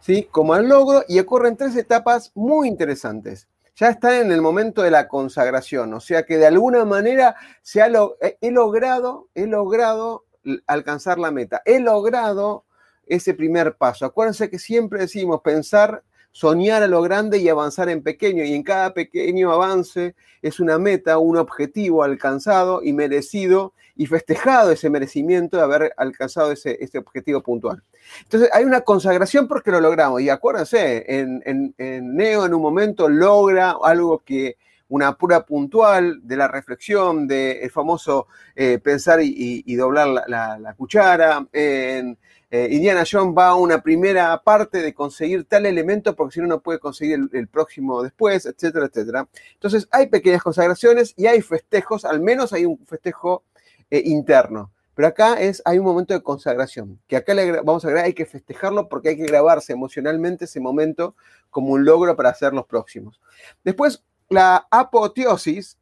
¿sí? 0.00 0.28
como 0.30 0.54
al 0.54 0.68
logro 0.68 1.04
y 1.08 1.18
ocurren 1.18 1.56
tres 1.56 1.76
etapas 1.76 2.32
muy 2.34 2.68
interesantes. 2.68 3.46
Ya 3.74 3.88
está 3.88 4.20
en 4.20 4.30
el 4.30 4.42
momento 4.42 4.82
de 4.82 4.90
la 4.90 5.08
consagración, 5.08 5.94
o 5.94 6.00
sea 6.00 6.24
que 6.24 6.36
de 6.36 6.46
alguna 6.46 6.84
manera 6.84 7.36
se 7.62 7.80
ha 7.80 7.86
he 7.86 8.50
logrado, 8.50 9.28
he 9.34 9.46
logrado 9.46 10.26
alcanzar 10.66 11.18
la 11.18 11.30
meta, 11.30 11.62
he 11.64 11.80
logrado 11.80 12.64
ese 13.06 13.32
primer 13.34 13.76
paso. 13.76 14.04
Acuérdense 14.04 14.50
que 14.50 14.58
siempre 14.58 15.00
decimos 15.00 15.40
pensar, 15.42 16.02
soñar 16.32 16.82
a 16.82 16.88
lo 16.88 17.02
grande 17.02 17.38
y 17.38 17.48
avanzar 17.48 17.88
en 17.88 18.02
pequeño, 18.02 18.44
y 18.44 18.54
en 18.54 18.62
cada 18.62 18.94
pequeño 18.94 19.52
avance 19.52 20.14
es 20.40 20.58
una 20.58 20.78
meta, 20.78 21.18
un 21.18 21.36
objetivo 21.36 22.02
alcanzado 22.02 22.82
y 22.82 22.92
merecido 22.92 23.72
y 23.94 24.06
festejado 24.06 24.72
ese 24.72 24.90
merecimiento 24.90 25.58
de 25.58 25.62
haber 25.62 25.94
alcanzado 25.96 26.50
ese, 26.52 26.78
ese 26.80 26.98
objetivo 26.98 27.42
puntual. 27.42 27.82
Entonces 28.22 28.50
hay 28.52 28.64
una 28.64 28.80
consagración 28.80 29.46
porque 29.46 29.70
lo 29.70 29.80
logramos. 29.80 30.20
Y 30.20 30.28
acuérdense, 30.28 31.04
en, 31.08 31.74
Neo 31.76 32.46
en 32.46 32.54
un 32.54 32.62
momento 32.62 33.08
logra 33.08 33.76
algo 33.82 34.22
que 34.24 34.56
una 34.92 35.16
pura 35.16 35.46
puntual 35.46 36.20
de 36.22 36.36
la 36.36 36.48
reflexión, 36.48 37.26
del 37.26 37.70
famoso 37.70 38.26
eh, 38.54 38.78
pensar 38.78 39.20
y, 39.22 39.74
doblar 39.74 40.08
la, 40.28 40.74
cuchara. 40.76 41.46
En 41.50 42.18
eh, 42.50 42.68
Indiana 42.70 43.02
Jones 43.10 43.34
va 43.36 43.48
a 43.48 43.54
una 43.54 43.80
primera 43.80 44.42
parte 44.42 44.82
de 44.82 44.92
conseguir 44.92 45.46
tal 45.46 45.64
elemento 45.64 46.14
porque 46.14 46.34
si 46.34 46.40
no, 46.42 46.46
no 46.46 46.60
puede 46.60 46.78
conseguir 46.78 47.20
el, 47.32 47.48
próximo 47.48 48.02
después, 48.02 48.44
etcétera, 48.44 48.84
etcétera. 48.84 49.26
Entonces 49.54 49.88
hay 49.90 50.08
pequeñas 50.08 50.42
consagraciones 50.42 51.14
y 51.16 51.24
hay 51.24 51.40
festejos, 51.40 52.04
al 52.04 52.20
menos 52.20 52.52
hay 52.52 52.66
un 52.66 52.78
festejo 52.84 53.44
eh, 53.90 54.02
interno. 54.04 54.72
Pero 54.94 55.08
acá 55.08 55.40
es, 55.40 55.62
hay 55.64 55.78
un 55.78 55.86
momento 55.86 56.12
de 56.12 56.22
consagración, 56.22 57.00
que 57.08 57.16
acá 57.16 57.32
le 57.32 57.62
vamos 57.62 57.82
a 57.82 57.88
agregar, 57.88 58.04
hay 58.04 58.12
que 58.12 58.26
festejarlo 58.26 58.90
porque 58.90 59.08
hay 59.08 59.16
que 59.16 59.24
grabarse 59.24 59.72
emocionalmente 59.72 60.44
ese 60.44 60.60
momento 60.60 61.16
como 61.48 61.72
un 61.72 61.86
logro 61.86 62.14
para 62.14 62.28
hacer 62.28 62.52
los 62.52 62.66
próximos. 62.66 63.18
Después, 63.64 64.04
la 64.32 64.66
apoteosis, 64.70 65.78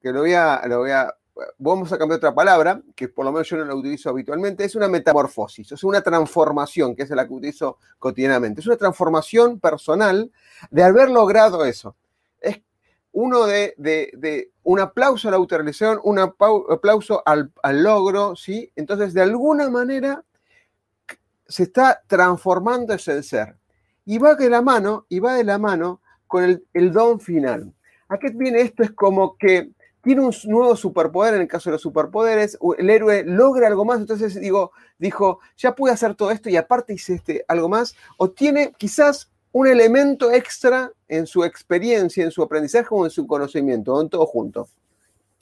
que 0.00 0.12
lo 0.12 0.20
voy 0.20 0.34
a, 0.34 0.62
lo 0.66 0.80
voy 0.80 0.90
a, 0.90 1.14
vamos 1.58 1.92
a 1.92 1.98
cambiar 1.98 2.18
otra 2.18 2.34
palabra, 2.34 2.80
que 2.94 3.08
por 3.08 3.24
lo 3.24 3.32
menos 3.32 3.48
yo 3.48 3.56
no 3.56 3.64
la 3.64 3.74
utilizo 3.74 4.10
habitualmente, 4.10 4.64
es 4.64 4.74
una 4.74 4.88
metamorfosis, 4.88 5.72
es 5.72 5.84
una 5.84 6.02
transformación, 6.02 6.94
que 6.94 7.02
es 7.02 7.10
la 7.10 7.26
que 7.26 7.34
utilizo 7.34 7.78
cotidianamente. 7.98 8.60
Es 8.60 8.66
una 8.66 8.76
transformación 8.76 9.60
personal 9.60 10.30
de 10.70 10.82
haber 10.82 11.10
logrado 11.10 11.64
eso 11.64 11.96
uno 13.14 13.46
de, 13.46 14.50
un 14.64 14.80
aplauso 14.80 15.28
a 15.28 15.30
la 15.30 15.36
autorrealización, 15.36 16.00
un 16.02 16.18
aplauso 16.18 17.22
al, 17.24 17.52
logro, 17.82 18.34
¿sí? 18.34 18.70
Entonces, 18.74 19.14
de 19.14 19.22
alguna 19.22 19.70
manera, 19.70 20.24
se 21.46 21.62
está 21.62 22.02
transformando 22.08 22.92
ese 22.92 23.22
ser. 23.22 23.56
Y 24.04 24.18
va 24.18 24.34
de 24.34 24.50
la 24.50 24.62
mano, 24.62 25.06
y 25.08 25.20
va 25.20 25.34
de 25.34 25.44
la 25.44 25.58
mano 25.58 26.00
con 26.34 26.60
el, 26.72 26.92
don 26.92 27.20
final. 27.20 27.72
¿A 28.08 28.18
qué 28.18 28.30
viene 28.34 28.60
esto? 28.60 28.82
Es 28.82 28.90
como 28.90 29.36
que 29.36 29.70
tiene 30.02 30.20
un 30.20 30.34
nuevo 30.46 30.74
superpoder, 30.74 31.34
en 31.34 31.42
el 31.42 31.46
caso 31.46 31.70
de 31.70 31.74
los 31.74 31.82
superpoderes, 31.82 32.58
el 32.76 32.90
héroe 32.90 33.22
logra 33.24 33.68
algo 33.68 33.84
más, 33.84 34.00
entonces 34.00 34.40
digo, 34.40 34.72
dijo, 34.98 35.38
ya 35.56 35.76
pude 35.76 35.92
hacer 35.92 36.16
todo 36.16 36.32
esto 36.32 36.50
y 36.50 36.56
aparte 36.56 36.94
hice 36.94 37.14
este, 37.14 37.44
algo 37.46 37.68
más, 37.68 37.94
o 38.18 38.32
tiene 38.32 38.72
quizás 38.76 39.30
un 39.52 39.68
elemento 39.68 40.32
extra 40.32 40.90
en 41.06 41.28
su 41.28 41.44
experiencia, 41.44 42.24
en 42.24 42.32
su 42.32 42.42
aprendizaje 42.42 42.88
o 42.90 43.04
en 43.04 43.12
su 43.12 43.28
conocimiento, 43.28 44.00
en 44.00 44.08
todo 44.08 44.26
junto. 44.26 44.68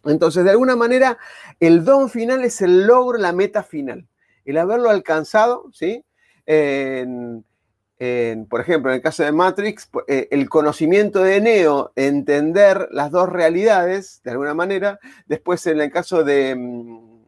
Entonces, 0.05 0.45
de 0.45 0.51
alguna 0.51 0.77
manera, 0.77 1.17
el 1.59 1.87
don 1.87 2.11
final 2.11 2.45
es 2.45 2.61
el 2.61 2.87
logro, 2.87 3.17
la 3.17 3.33
meta 3.33 3.63
final. 3.63 4.07
El 4.45 4.59
haberlo 4.59 4.91
alcanzado, 4.91 5.71
¿sí? 5.73 6.05
Por 8.49 8.61
ejemplo, 8.61 8.91
en 8.91 8.97
el 8.97 9.03
caso 9.03 9.23
de 9.23 9.33
Matrix, 9.33 9.89
eh, 10.09 10.29
el 10.31 10.49
conocimiento 10.49 11.23
de 11.23 11.41
Neo, 11.41 11.93
entender 11.97 12.89
las 12.91 13.11
dos 13.11 13.29
realidades, 13.29 14.21
de 14.25 14.31
alguna 14.31 14.55
manera. 14.55 14.99
Después, 15.27 15.67
en 15.67 15.81
el 15.81 15.91
caso 15.91 16.25
de 16.25 16.55
mm, 16.57 17.23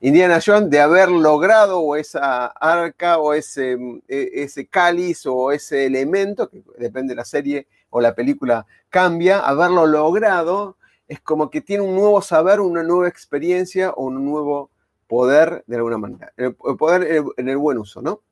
Indiana 0.00 0.40
Jones 0.44 0.70
de 0.70 0.80
haber 0.80 1.10
logrado 1.10 1.80
o 1.80 1.96
esa 1.96 2.46
arca 2.46 3.18
o 3.18 3.34
ese, 3.34 3.78
e, 4.08 4.30
ese 4.34 4.66
cáliz 4.66 5.26
o 5.26 5.52
ese 5.52 5.86
elemento, 5.86 6.48
que 6.48 6.62
depende 6.78 7.12
de 7.12 7.16
la 7.16 7.24
serie 7.24 7.66
o 7.90 8.00
la 8.00 8.14
película, 8.14 8.66
cambia, 8.88 9.40
haberlo 9.40 9.86
logrado 9.86 10.76
es 11.10 11.20
como 11.20 11.50
que 11.50 11.60
tiene 11.60 11.82
un 11.82 11.96
nuevo 11.96 12.22
saber, 12.22 12.60
una 12.60 12.84
nueva 12.84 13.08
experiencia 13.08 13.90
o 13.90 14.04
un 14.04 14.24
nuevo 14.24 14.70
poder 15.08 15.64
de 15.66 15.76
alguna 15.76 15.98
manera. 15.98 16.32
El, 16.36 16.54
poder 16.54 17.24
en 17.36 17.48
el, 17.48 17.56
buen 17.56 17.78
uso, 17.78 18.00
¿no? 18.00 18.22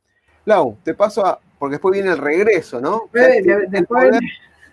Lau, 0.49 0.79
te 0.83 0.95
paso 0.95 1.27
a, 1.27 1.39
porque 1.59 1.75
después 1.75 1.93
viene 1.93 2.11
el 2.11 2.17
regreso, 2.17 2.81
¿no? 2.81 3.11
tiene, 3.13 3.69
el 3.71 3.87
poder, 3.87 4.21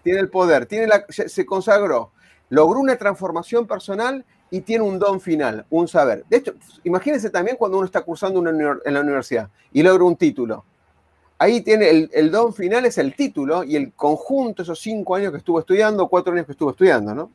tiene 0.04 0.20
el 0.22 0.30
poder, 0.30 0.66
tiene 0.68 0.88
la, 0.88 1.06
se 1.10 1.46
consagró, 1.46 2.12
logró 2.50 2.80
una 2.80 2.96
transformación 2.96 3.68
personal 3.68 4.24
y 4.50 4.62
tiene 4.62 4.86
un 4.86 4.98
don 5.00 5.20
final, 5.20 5.66
un 5.70 5.90
saber. 5.90 6.24
De 6.30 6.38
hecho, 6.38 6.54
imagínense 6.86 7.30
también 7.30 7.58
cuando 7.58 7.78
uno 7.78 7.86
está 7.86 8.02
cursando 8.04 8.40
en 8.48 8.94
la 8.94 9.02
universidad 9.02 9.50
y 9.74 9.84
logra 9.84 10.06
un 10.06 10.16
título. 10.16 10.64
Ahí 11.38 11.60
tiene 11.60 12.08
el, 12.10 12.32
don 12.32 12.54
final, 12.54 12.86
es 12.86 12.98
el 12.98 13.14
título 13.14 13.66
y 13.66 13.76
el 13.76 13.92
conjunto, 13.92 14.62
esos 14.62 14.80
cinco 14.80 15.16
años 15.16 15.34
que 15.34 15.40
estuvo 15.40 15.60
estudiando, 15.60 16.08
cuatro 16.08 16.32
años 16.32 16.46
que 16.46 16.54
estuvo 16.54 16.70
estudiando, 16.70 17.14
¿no? 17.14 17.30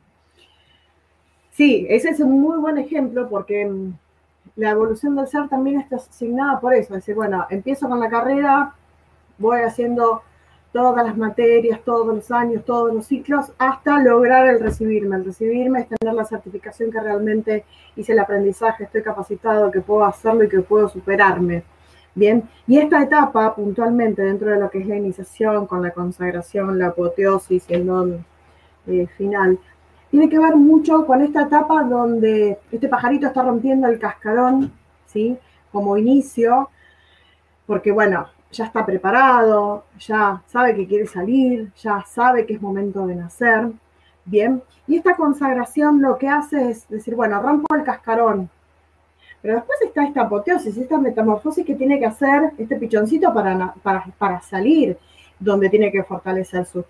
Sí, 1.51 1.85
ese 1.87 2.09
es 2.09 2.19
un 2.19 2.41
muy 2.41 2.57
buen 2.57 2.79
ejemplo 2.79 3.29
porque 3.29 3.67
mm, 3.67 3.93
la 4.55 4.71
evolución 4.71 5.15
del 5.15 5.27
ser 5.27 5.47
también 5.49 5.79
está 5.79 5.97
asignada 5.97 6.59
por 6.59 6.73
eso. 6.73 6.93
Es 6.93 7.01
decir, 7.01 7.15
bueno, 7.15 7.45
empiezo 7.49 7.87
con 7.87 7.99
la 7.99 8.09
carrera, 8.09 8.73
voy 9.37 9.61
haciendo 9.61 10.21
todas 10.71 11.05
las 11.05 11.17
materias, 11.17 11.81
todos 11.83 12.07
los 12.07 12.31
años, 12.31 12.63
todos 12.65 12.93
los 12.93 13.05
ciclos, 13.05 13.51
hasta 13.57 13.99
lograr 13.99 14.47
el 14.47 14.59
recibirme. 14.59 15.17
El 15.17 15.25
recibirme 15.25 15.81
es 15.81 15.87
tener 15.89 16.13
la 16.13 16.25
certificación 16.25 16.91
que 16.91 16.99
realmente 16.99 17.65
hice 17.95 18.13
el 18.13 18.19
aprendizaje, 18.19 18.85
estoy 18.85 19.03
capacitado, 19.03 19.71
que 19.71 19.81
puedo 19.81 20.05
hacerlo 20.05 20.43
y 20.43 20.49
que 20.49 20.61
puedo 20.61 20.87
superarme. 20.87 21.63
Bien, 22.13 22.49
y 22.67 22.77
esta 22.77 23.01
etapa 23.01 23.55
puntualmente 23.55 24.21
dentro 24.21 24.49
de 24.49 24.59
lo 24.59 24.69
que 24.69 24.79
es 24.79 24.87
la 24.87 24.97
iniciación, 24.97 25.65
con 25.65 25.81
la 25.81 25.91
consagración, 25.91 26.77
la 26.77 26.87
apoteosis 26.87 27.63
y 27.69 27.73
el 27.73 27.85
don 27.85 28.25
eh, 28.87 29.07
final, 29.17 29.59
tiene 30.11 30.29
que 30.29 30.37
ver 30.37 30.55
mucho 30.57 31.05
con 31.05 31.21
esta 31.21 31.43
etapa 31.43 31.83
donde 31.83 32.59
este 32.69 32.89
pajarito 32.89 33.27
está 33.27 33.43
rompiendo 33.43 33.87
el 33.87 33.97
cascarón, 33.97 34.71
¿sí? 35.07 35.37
Como 35.71 35.97
inicio, 35.97 36.69
porque 37.65 37.93
bueno, 37.93 38.27
ya 38.51 38.65
está 38.65 38.85
preparado, 38.85 39.85
ya 39.99 40.43
sabe 40.47 40.75
que 40.75 40.85
quiere 40.85 41.07
salir, 41.07 41.71
ya 41.81 42.03
sabe 42.05 42.45
que 42.45 42.55
es 42.55 42.61
momento 42.61 43.07
de 43.07 43.15
nacer. 43.15 43.71
Bien, 44.25 44.61
y 44.85 44.97
esta 44.97 45.15
consagración 45.15 46.01
lo 46.01 46.17
que 46.17 46.27
hace 46.27 46.69
es 46.69 46.87
decir, 46.89 47.15
bueno, 47.15 47.41
rompo 47.41 47.73
el 47.73 47.83
cascarón. 47.83 48.49
Pero 49.41 49.55
después 49.55 49.81
está 49.81 50.03
esta 50.03 50.23
apoteosis, 50.23 50.77
esta 50.77 50.97
metamorfosis 50.97 51.65
que 51.65 51.75
tiene 51.75 51.97
que 51.97 52.05
hacer 52.05 52.51
este 52.57 52.75
pichoncito 52.75 53.33
para, 53.33 53.73
para, 54.19 54.41
salir, 54.41 54.97
donde 55.39 55.69
tiene 55.69 55.91
que 55.91 56.03
fortalecer 56.03 56.65
sus, 56.65 56.85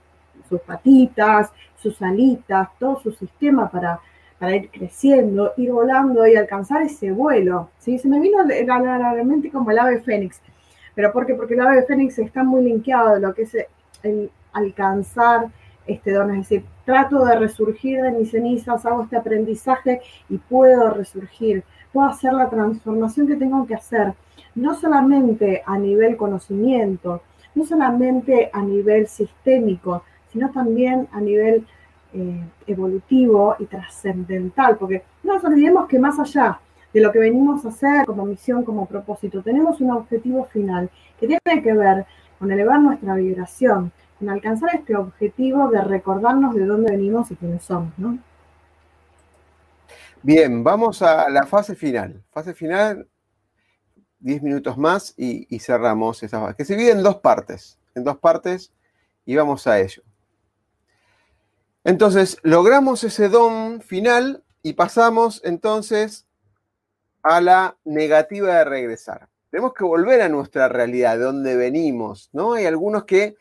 sus 0.52 0.62
patitas, 0.62 1.50
sus 1.78 2.02
alitas, 2.02 2.68
todo 2.78 3.00
su 3.00 3.12
sistema 3.14 3.70
para, 3.72 4.00
para 4.38 4.56
ir 4.58 4.70
creciendo, 4.70 5.54
ir 5.56 5.72
volando 5.72 6.28
y 6.28 6.36
alcanzar 6.36 6.82
ese 6.82 7.12
vuelo. 7.12 7.70
¿sí? 7.80 7.98
Se 7.98 8.10
me 8.10 8.20
vino 8.20 8.44
realmente 8.44 9.50
como 9.50 9.72
el 9.72 9.80
ave 9.80 10.02
fénix. 10.02 10.42
¿Pero 10.94 11.14
por 11.14 11.26
qué? 11.26 11.36
Porque 11.36 11.54
el 11.54 11.62
ave 11.62 11.84
fénix 11.84 12.20
está 12.20 12.44
muy 12.44 12.64
linkeado 12.64 13.16
de 13.16 13.22
lo 13.22 13.34
que 13.34 13.44
es 13.44 13.58
el 14.04 14.30
alcanzar 14.52 15.48
este 15.88 16.12
don, 16.12 16.32
es 16.32 16.50
decir, 16.50 16.66
trato 16.86 17.26
de 17.26 17.40
resurgir 17.40 18.02
de 18.02 18.12
mis 18.12 18.32
cenizas, 18.32 18.86
hago 18.86 19.04
este 19.04 19.18
aprendizaje 19.18 20.02
y 20.30 20.38
puedo 20.38 20.92
resurgir, 20.92 21.64
puedo 21.92 22.08
hacer 22.08 22.34
la 22.34 22.50
transformación 22.50 23.28
que 23.28 23.36
tengo 23.36 23.66
que 23.66 23.76
hacer, 23.76 24.14
no 24.54 24.76
solamente 24.76 25.64
a 25.66 25.78
nivel 25.78 26.18
conocimiento, 26.18 27.22
no 27.56 27.66
solamente 27.66 28.50
a 28.54 28.62
nivel 28.62 29.08
sistémico, 29.08 30.04
sino 30.32 30.52
también 30.52 31.08
a 31.12 31.22
nivel 31.22 31.65
eh, 32.13 32.44
evolutivo 32.67 33.56
y 33.60 33.65
trascendental, 33.65 34.78
porque 34.78 35.04
no 35.24 35.36
nos 35.36 35.44
olvidemos 35.44 35.88
que 35.88 36.00
más 36.00 36.20
allá 36.20 36.60
de 36.94 37.02
lo 37.02 37.12
que 37.12 37.20
venimos 37.20 37.65
a 37.65 37.70
hacer 37.70 38.06
como 38.06 38.26
misión, 38.26 38.63
como 38.63 38.86
propósito, 38.86 39.41
tenemos 39.41 39.80
un 39.82 39.91
objetivo 39.91 40.46
final 40.46 40.89
que 41.20 41.28
tiene 41.28 41.63
que 41.63 41.74
ver 41.74 42.06
con 42.38 42.52
elevar 42.52 42.80
nuestra 42.80 43.15
vibración, 43.15 43.91
en 44.20 44.30
alcanzar 44.30 44.76
este 44.76 44.96
objetivo 44.96 45.70
de 45.70 45.82
recordarnos 45.82 46.54
de 46.56 46.65
dónde 46.65 46.91
venimos 46.91 47.32
y 47.32 47.36
quiénes 47.36 47.63
somos, 47.63 47.91
¿no? 47.98 48.17
Bien, 50.24 50.63
vamos 50.63 51.02
a 51.02 51.30
la 51.30 51.48
fase 51.48 51.76
final. 51.76 52.24
Fase 52.32 52.54
final, 52.54 53.08
10 54.20 54.44
minutos 54.44 54.78
más 54.78 55.15
y, 55.17 55.60
cerramos 55.60 56.22
esa 56.22 56.39
fase, 56.39 56.56
que 56.56 56.65
se 56.65 56.76
divide 56.76 56.91
en 56.91 57.04
dos 57.04 57.17
partes, 57.17 57.80
en 57.96 58.04
dos 58.04 58.17
partes 58.17 58.72
y 59.26 59.36
vamos 59.36 59.65
a 59.65 59.80
ello. 59.80 60.04
Entonces, 61.84 62.38
logramos 62.44 63.04
ese 63.04 63.30
don 63.30 63.82
final 63.82 64.44
y 64.62 64.74
pasamos 64.74 65.41
entonces 65.44 66.28
a 67.24 67.41
la 67.41 67.78
negativa 67.84 68.58
de 68.58 68.63
regresar. 68.65 69.30
Tenemos 69.50 69.74
que 69.74 69.84
volver 69.84 70.22
a 70.22 70.30
nuestra 70.30 70.70
realidad, 70.70 71.17
de 71.17 71.24
donde 71.24 71.56
venimos, 71.56 72.30
¿no? 72.34 72.54
Hay 72.54 72.65
algunos 72.65 73.06
que 73.06 73.36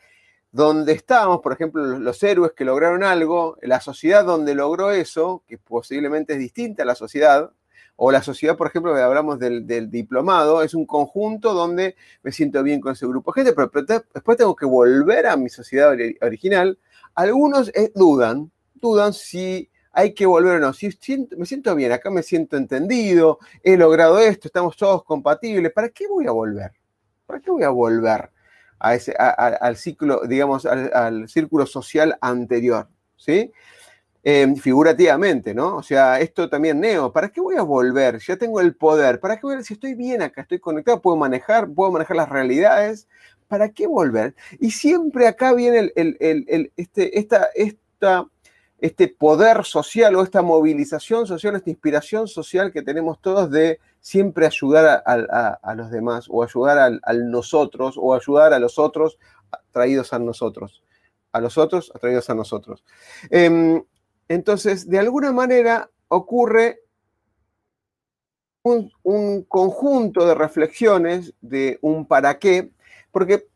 donde 0.51 0.91
estábamos, 0.93 1.39
por 1.41 1.53
ejemplo, 1.53 1.99
los, 1.99 2.23
héroes 2.23 2.51
que 2.53 2.65
lograron 2.65 3.03
algo, 3.03 3.57
la 3.61 3.79
sociedad 3.79 4.25
donde 4.25 4.53
logró 4.53 4.91
eso, 4.91 5.43
que 5.47 5.57
posiblemente 5.57 6.33
es 6.33 6.39
distinta 6.39 6.83
a 6.83 6.85
la 6.85 6.95
sociedad, 6.95 7.51
o 7.95 8.11
la 8.11 8.23
sociedad, 8.23 8.57
por 8.57 8.67
ejemplo, 8.67 8.95
hablamos 8.95 9.39
del, 9.39 9.89
diplomado, 9.89 10.63
es 10.63 10.73
un 10.73 10.85
conjunto 10.85 11.53
donde 11.53 11.95
me 12.23 12.31
siento 12.31 12.63
bien 12.63 12.81
con 12.81 12.93
ese 12.93 13.05
grupo 13.05 13.31
de 13.31 13.43
gente, 13.43 13.53
pero, 13.53 14.01
después 14.13 14.37
tengo 14.37 14.55
que 14.55 14.65
volver 14.65 15.27
a 15.27 15.37
mi 15.37 15.49
sociedad 15.49 15.95
original. 16.21 16.77
Algunos 17.15 17.69
eh, 17.69 17.91
dudan, 17.95 18.51
dudan 18.75 19.13
si 19.13 19.69
hay 19.91 20.13
que 20.13 20.25
volver 20.25 20.55
o 20.55 20.59
no. 20.59 20.73
Si 20.73 20.89
me 21.37 21.45
siento 21.45 21.75
bien, 21.75 21.91
acá 21.91 22.09
me 22.09 22.23
siento 22.23 22.57
entendido, 22.57 23.39
he 23.63 23.77
logrado 23.77 24.19
esto, 24.19 24.47
estamos 24.47 24.77
todos 24.77 25.03
compatibles, 25.03 25.71
¿para 25.73 25.89
qué 25.89 26.07
voy 26.07 26.27
a 26.27 26.31
volver? 26.31 26.71
¿Para 27.25 27.39
qué 27.39 27.51
voy 27.51 27.63
a 27.63 27.69
volver? 27.69 28.31
a 28.81 28.95
ese, 28.95 29.13
al 29.15 29.77
ciclo, 29.77 30.21
digamos, 30.27 30.65
al, 30.65 31.29
círculo 31.29 31.65
social 31.67 32.17
anterior, 32.19 32.87
¿sí? 33.15 33.51
Em, 34.23 34.55
figurativamente, 34.55 35.53
¿no? 35.53 35.77
O 35.77 35.83
sea, 35.83 36.19
esto 36.19 36.49
también 36.49 36.79
neo, 36.79 37.11
¿para 37.11 37.29
qué 37.29 37.41
voy 37.41 37.55
a 37.57 37.61
volver? 37.61 38.19
Ya 38.19 38.37
tengo 38.37 38.59
el 38.59 38.75
poder, 38.75 39.19
¿para 39.19 39.35
qué 39.35 39.41
voy 39.43 39.55
a, 39.55 39.63
si 39.63 39.75
estoy 39.75 39.93
bien 39.93 40.21
acá, 40.23 40.41
estoy 40.41 40.59
conectado, 40.59 41.01
puedo 41.01 41.15
manejar, 41.17 41.69
puedo 41.69 41.91
manejar 41.91 42.17
las 42.17 42.29
realidades, 42.29 43.07
¿para 43.51 43.73
qué 43.73 43.85
volver? 43.85 44.33
Y 44.61 44.71
siempre 44.71 45.27
acá 45.27 45.51
viene 45.51 45.91
este, 46.77 47.19
este 48.79 49.07
poder 49.09 49.65
social 49.65 50.15
o 50.15 50.23
esta 50.23 50.41
movilización 50.41 51.27
social, 51.27 51.57
esta 51.57 51.69
inspiración 51.69 52.29
social 52.29 52.71
que 52.71 52.81
tenemos 52.81 53.19
todos 53.19 53.51
de 53.51 53.81
siempre 53.99 54.45
ayudar 54.45 55.03
a, 55.05 55.75
los 55.75 55.91
demás 55.91 56.27
o 56.29 56.43
ayudar 56.43 56.77
al, 57.03 57.29
nosotros 57.29 57.95
o 57.97 58.15
ayudar 58.15 58.53
a 58.53 58.59
los 58.59 58.79
otros 58.79 59.19
traídos 59.71 60.13
a 60.13 60.19
nosotros, 60.19 60.81
a 61.33 61.41
los 61.41 61.57
otros 61.57 61.91
atraídos 61.93 62.29
a 62.29 62.35
nosotros. 62.35 62.85
Em, 63.29 63.83
entonces, 64.29 64.89
de 64.89 64.97
alguna 64.97 65.33
manera 65.33 65.89
ocurre 66.07 66.79
un, 68.63 69.43
conjunto 69.43 70.25
de 70.25 70.35
reflexiones 70.35 71.33
de 71.41 71.79
un 71.81 72.05
para 72.05 72.39
qué, 72.39 72.71
porque 73.11 73.47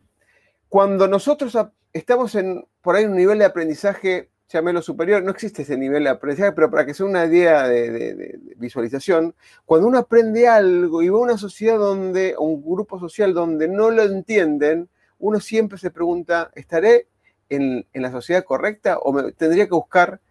cuando 0.69 1.07
nosotros 1.07 1.57
estamos 1.93 2.35
en 2.35 2.65
por 2.81 2.95
ahí 2.95 3.05
un 3.05 3.15
nivel 3.15 3.39
de 3.39 3.45
aprendizaje 3.45 4.29
lo 4.61 4.81
superior, 4.81 5.23
no 5.23 5.31
existe 5.31 5.63
ese 5.63 5.77
nivel 5.77 6.03
de 6.03 6.09
aprendizaje, 6.09 6.53
pero 6.53 6.69
para 6.69 6.85
que 6.85 6.93
sea 6.93 7.05
una 7.05 7.25
idea 7.25 7.67
de, 7.67 8.39
visualización, 8.57 9.35
cuando 9.65 9.87
uno 9.87 9.97
aprende 9.97 10.47
algo 10.47 11.01
y 11.01 11.09
va 11.09 11.17
a 11.17 11.21
una 11.21 11.37
sociedad 11.37 11.77
donde, 11.77 12.35
un 12.37 12.61
grupo 12.63 12.99
social 12.99 13.33
donde 13.33 13.67
no 13.67 13.91
lo 13.91 14.03
entienden, 14.03 14.89
uno 15.19 15.39
siempre 15.39 15.77
se 15.77 15.91
pregunta, 15.91 16.51
¿estaré 16.55 17.07
en, 17.49 17.85
la 17.93 18.11
sociedad 18.11 18.43
correcta 18.43 18.97
o 18.99 19.11
me, 19.11 19.31
tendría 19.33 19.65
que 19.65 19.73
buscar 19.73 20.21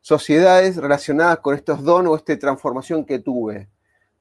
sociedades 0.00 0.76
relacionadas 0.76 1.40
con 1.40 1.54
estos 1.54 1.82
dones 1.82 2.10
o 2.12 2.16
esta 2.16 2.38
transformación 2.38 3.04
que 3.04 3.18
tuve? 3.18 3.68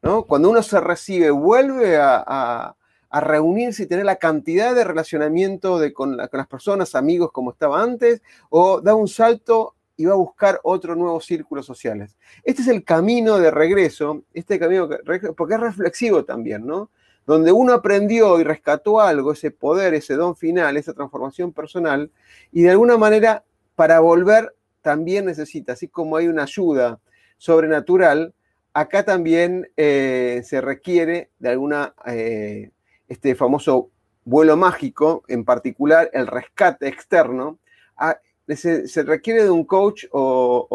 ¿no? 0.02 0.24
Cuando 0.24 0.50
uno 0.50 0.62
se 0.64 0.80
recibe, 0.82 1.30
vuelve 1.30 1.98
a 1.98 2.76
reunirse 3.12 3.84
y 3.84 3.88
tener 3.88 4.06
la 4.06 4.18
cantidad 4.18 4.76
de 4.76 4.84
relacionamiento 4.84 5.80
de, 5.80 5.94
con, 5.94 6.18
las 6.18 6.48
personas, 6.48 6.94
amigos 6.96 7.32
como 7.32 7.52
estaba 7.52 7.82
antes, 7.82 8.22
o 8.50 8.82
da 8.82 8.94
un 8.94 9.08
salto 9.08 9.76
y 9.98 10.06
va 10.06 10.14
a 10.14 10.18
buscar 10.18 10.60
otro 10.64 10.96
nuevo 10.96 11.20
círculo 11.20 11.64
sociales. 11.64 12.18
Este 12.44 12.62
es 12.62 12.68
el 12.68 12.84
camino 12.84 13.40
de 13.40 13.52
regreso, 13.52 14.24
este 14.34 14.60
camino, 14.60 14.88
porque 15.36 15.56
es 15.56 15.60
reflexivo 15.60 16.24
también, 16.24 16.66
¿no? 16.66 16.90
Donde 17.26 17.52
uno 17.52 17.74
aprendió 17.74 18.40
y 18.40 18.44
rescató 18.44 19.02
algo, 19.02 19.34
ese 19.34 19.52
poder, 19.52 19.94
ese 19.94 20.16
don 20.16 20.36
final, 20.36 20.78
esa 20.78 20.94
transformación 20.94 21.52
personal, 21.52 22.12
y 22.52 22.64
de 22.64 22.72
alguna 22.72 22.98
manera 22.98 23.44
para 23.76 24.00
volver 24.00 24.56
también 24.82 25.26
necesita, 25.26 25.74
así 25.74 25.88
como 25.88 26.16
hay 26.16 26.28
una 26.28 26.44
ayuda 26.44 27.00
sobrenatural, 27.38 28.34
acá 28.74 29.04
también 29.04 29.70
eh, 29.78 30.42
se 30.46 30.62
requiere 30.62 31.30
de 31.40 31.50
alguna 31.50 31.94
eh, 32.06 32.72
este 33.10 33.36
famoso 33.36 33.90
vuelo 34.24 34.56
mágico, 34.56 35.24
en 35.28 35.44
particular 35.44 36.10
el 36.14 36.28
rescate 36.28 36.88
externo, 36.88 37.60
se, 38.56 39.04
requiere 39.04 39.44
de 39.44 39.50
un 39.50 39.66
coach 39.66 40.06
o, 40.12 40.68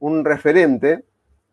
un, 0.00 0.24
referente 0.24 1.04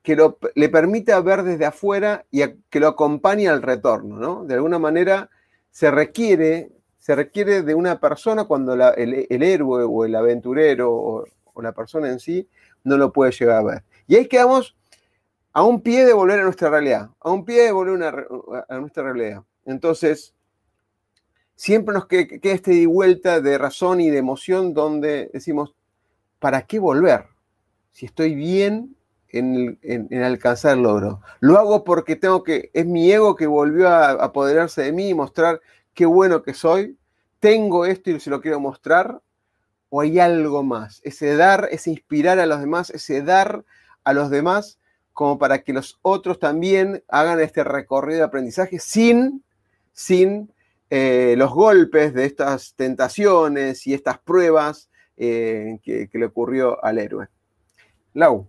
que 0.04 0.18
le 0.56 0.70
permita 0.70 1.20
ver 1.22 1.44
desde 1.44 1.66
afuera 1.66 2.26
y 2.30 2.44
que 2.70 2.80
lo 2.80 2.88
acompañe 2.90 3.48
al 3.48 3.62
retorno, 3.62 4.18
¿no? 4.18 4.44
De 4.44 4.56
alguna 4.56 4.78
manera 4.78 5.30
se 5.72 5.90
requiere, 5.90 6.72
se 7.00 7.16
requiere 7.16 7.64
de 7.64 7.74
una 7.74 8.00
persona 8.00 8.46
cuando 8.46 8.74
el, 8.74 9.28
héroe 9.30 9.84
o 9.84 10.06
el 10.06 10.16
aventurero 10.16 10.92
o, 10.94 11.26
la 11.62 11.72
persona 11.72 12.10
en 12.10 12.20
sí 12.20 12.48
no 12.84 12.98
lo 12.98 13.14
puede 13.14 13.32
llegar 13.32 13.58
a 13.58 13.64
ver. 13.64 13.84
Y 14.08 14.16
ahí 14.16 14.28
quedamos 14.28 14.76
a 15.56 15.64
un 15.64 15.80
pie 15.80 16.06
de 16.06 16.12
volver 16.12 16.42
a 16.42 16.44
nuestra 16.44 16.70
realidad, 16.70 17.12
a 17.22 17.32
un 17.32 17.46
pie 17.46 17.64
de 17.64 17.72
volver 17.72 18.28
a 18.68 18.78
nuestra 18.78 19.04
realidad. 19.04 19.42
Entonces, 19.64 20.36
siempre 21.56 21.94
nos 21.94 22.08
queda, 22.08 22.28
este 22.42 22.72
de 22.72 22.86
vuelta 22.88 23.40
de 23.40 23.58
razón 23.58 24.02
y 24.02 24.10
de 24.10 24.18
emoción 24.18 24.74
donde 24.74 25.30
decimos, 25.32 25.74
¿para 26.40 26.64
qué 26.64 26.78
volver? 26.78 27.28
Si 27.92 28.06
estoy 28.06 28.36
bien 28.36 28.98
en, 29.30 29.80
alcanzar 30.22 30.76
el 30.76 30.84
logro. 30.84 31.22
Lo 31.40 31.58
hago 31.58 31.86
porque 31.86 32.18
tengo 32.18 32.44
que, 32.44 32.70
es 32.74 32.86
mi 32.86 33.10
ego 33.10 33.38
que 33.38 33.48
volvió 33.48 33.88
a 33.88 34.12
apoderarse 34.12 34.82
de 34.82 34.92
mí 34.92 35.08
y 35.08 35.14
mostrar 35.14 35.62
qué 35.94 36.06
bueno 36.06 36.44
que 36.44 36.54
soy. 36.54 36.98
Tengo 37.40 37.86
esto 37.86 38.10
y 38.10 38.20
se 38.20 38.30
lo 38.30 38.42
quiero 38.42 38.60
mostrar. 38.60 39.22
O 39.88 40.02
hay 40.02 40.20
algo 40.20 40.64
más. 40.64 41.00
Ese 41.06 41.38
dar, 41.38 41.70
ese 41.72 41.92
inspirar 41.92 42.40
a 42.40 42.46
los 42.46 42.60
demás, 42.60 42.90
ese 42.90 43.22
dar 43.22 43.64
a 44.04 44.12
los 44.12 44.30
demás 44.30 44.80
como 45.16 45.40
para 45.40 45.64
que 45.64 45.72
los 45.72 45.98
otros 46.02 46.40
también 46.40 47.02
hagan 47.08 47.40
este 47.40 47.64
recorrido 47.64 48.20
de 48.20 48.26
aprendizaje 48.26 48.80
sin, 48.80 49.44
sin 49.94 50.52
eh, 50.90 51.36
los 51.38 51.54
golpes 51.54 52.14
de 52.14 52.26
estas 52.26 52.76
tentaciones 52.76 53.88
y 53.88 53.94
estas 53.94 54.20
pruebas 54.20 54.90
eh, 55.16 55.80
que, 55.82 56.10
le 56.12 56.26
ocurrió 56.26 56.84
al 56.84 56.98
héroe. 56.98 57.30
Lau. 58.14 58.46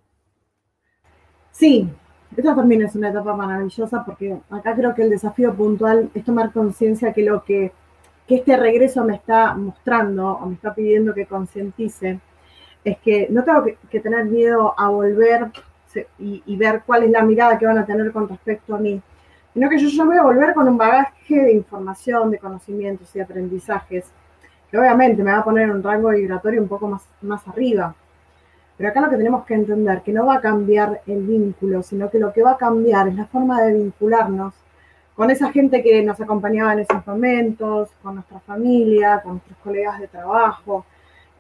Sí, 1.52 1.88
esta 2.36 2.56
también 2.56 2.82
es 2.82 2.96
una 2.96 3.10
etapa 3.10 3.36
maravillosa 3.36 4.04
porque 4.04 4.36
acá 4.50 4.74
creo 4.74 4.92
que 4.92 5.02
el 5.02 5.10
desafío 5.10 5.54
puntual 5.54 6.10
es 6.14 6.24
tomar 6.24 6.52
conciencia 6.52 7.12
que 7.12 7.22
lo 7.22 7.44
que, 7.44 7.70
que 8.26 8.34
este 8.34 8.56
regreso 8.56 9.04
me 9.04 9.14
está 9.14 9.54
mostrando 9.54 10.32
o 10.32 10.46
me 10.46 10.56
está 10.56 10.74
pidiendo 10.74 11.14
que 11.14 11.26
concientice 11.26 12.18
es 12.86 12.98
que 12.98 13.26
no 13.30 13.42
tengo 13.42 13.64
que, 13.90 14.00
tener 14.00 14.26
miedo 14.26 14.72
a 14.78 14.88
volver 14.88 15.50
y, 16.18 16.42
y, 16.46 16.56
ver 16.56 16.82
cuál 16.84 17.04
es 17.04 17.10
la 17.10 17.22
mirada 17.22 17.58
que 17.58 17.66
van 17.66 17.78
a 17.78 17.86
tener 17.86 18.12
con 18.12 18.28
respecto 18.28 18.74
a 18.74 18.78
mí, 18.78 19.00
sino 19.54 19.68
que 19.68 19.78
yo, 19.78 19.88
yo 19.88 20.06
voy 20.06 20.16
a 20.16 20.22
volver 20.22 20.54
con 20.54 20.68
un 20.68 20.76
bagaje 20.76 21.42
de 21.42 21.52
información, 21.52 22.30
de 22.30 22.38
conocimientos 22.38 23.14
y 23.14 23.20
aprendizajes, 23.20 24.04
que 24.70 24.78
obviamente 24.78 25.22
me 25.22 25.32
va 25.32 25.38
a 25.38 25.44
poner 25.44 25.70
un 25.70 25.82
rango 25.82 26.10
vibratorio 26.10 26.60
un 26.60 26.68
poco 26.68 26.88
más, 26.88 27.02
más 27.22 27.46
arriba. 27.48 27.94
Pero 28.76 28.90
acá 28.90 29.00
lo 29.00 29.08
que 29.08 29.16
tenemos 29.16 29.44
que 29.46 29.54
entender, 29.54 30.02
que 30.02 30.12
no 30.12 30.26
va 30.26 30.36
a 30.36 30.40
cambiar 30.40 31.00
el 31.06 31.22
vínculo, 31.22 31.82
sino 31.82 32.10
que 32.10 32.18
lo 32.18 32.32
que 32.32 32.42
va 32.42 32.52
a 32.52 32.56
cambiar 32.56 33.08
es 33.08 33.14
la 33.14 33.26
forma 33.26 33.62
de 33.62 33.72
vincularnos 33.72 34.54
con 35.14 35.30
esa 35.30 35.50
gente 35.50 35.82
que 35.82 36.02
nos 36.02 36.20
acompañaba 36.20 36.74
en 36.74 36.80
esos 36.80 37.06
momentos, 37.06 37.88
con 38.02 38.16
nuestra 38.16 38.38
familia, 38.40 39.22
con 39.22 39.32
nuestros 39.32 39.56
colegas 39.64 39.98
de 39.98 40.08
trabajo, 40.08 40.84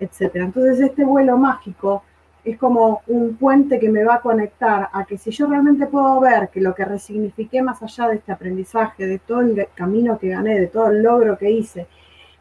etc. 0.00 0.36
Entonces 0.36 0.80
este 0.80 1.04
vuelo 1.04 1.36
mágico 1.36 2.02
es 2.46 2.58
como 2.58 3.02
un 3.08 3.36
puente 3.36 3.80
que 3.80 3.88
me 3.88 4.04
va 4.04 4.14
a 4.14 4.20
conectar 4.20 4.88
a 4.92 5.04
que 5.04 5.18
si 5.18 5.32
yo 5.32 5.48
realmente 5.48 5.86
puedo 5.86 6.20
ver 6.20 6.48
que 6.48 6.60
lo 6.60 6.76
que 6.76 6.84
resignifiqué 6.84 7.60
más 7.60 7.82
allá 7.82 8.08
de 8.08 8.16
este 8.16 8.30
aprendizaje, 8.30 9.04
de 9.04 9.18
todo 9.18 9.40
el 9.40 9.66
camino 9.74 10.16
que 10.16 10.28
gané, 10.28 10.60
de 10.60 10.68
todo 10.68 10.90
el 10.90 11.02
logro 11.02 11.36
que 11.36 11.50
hice, 11.50 11.88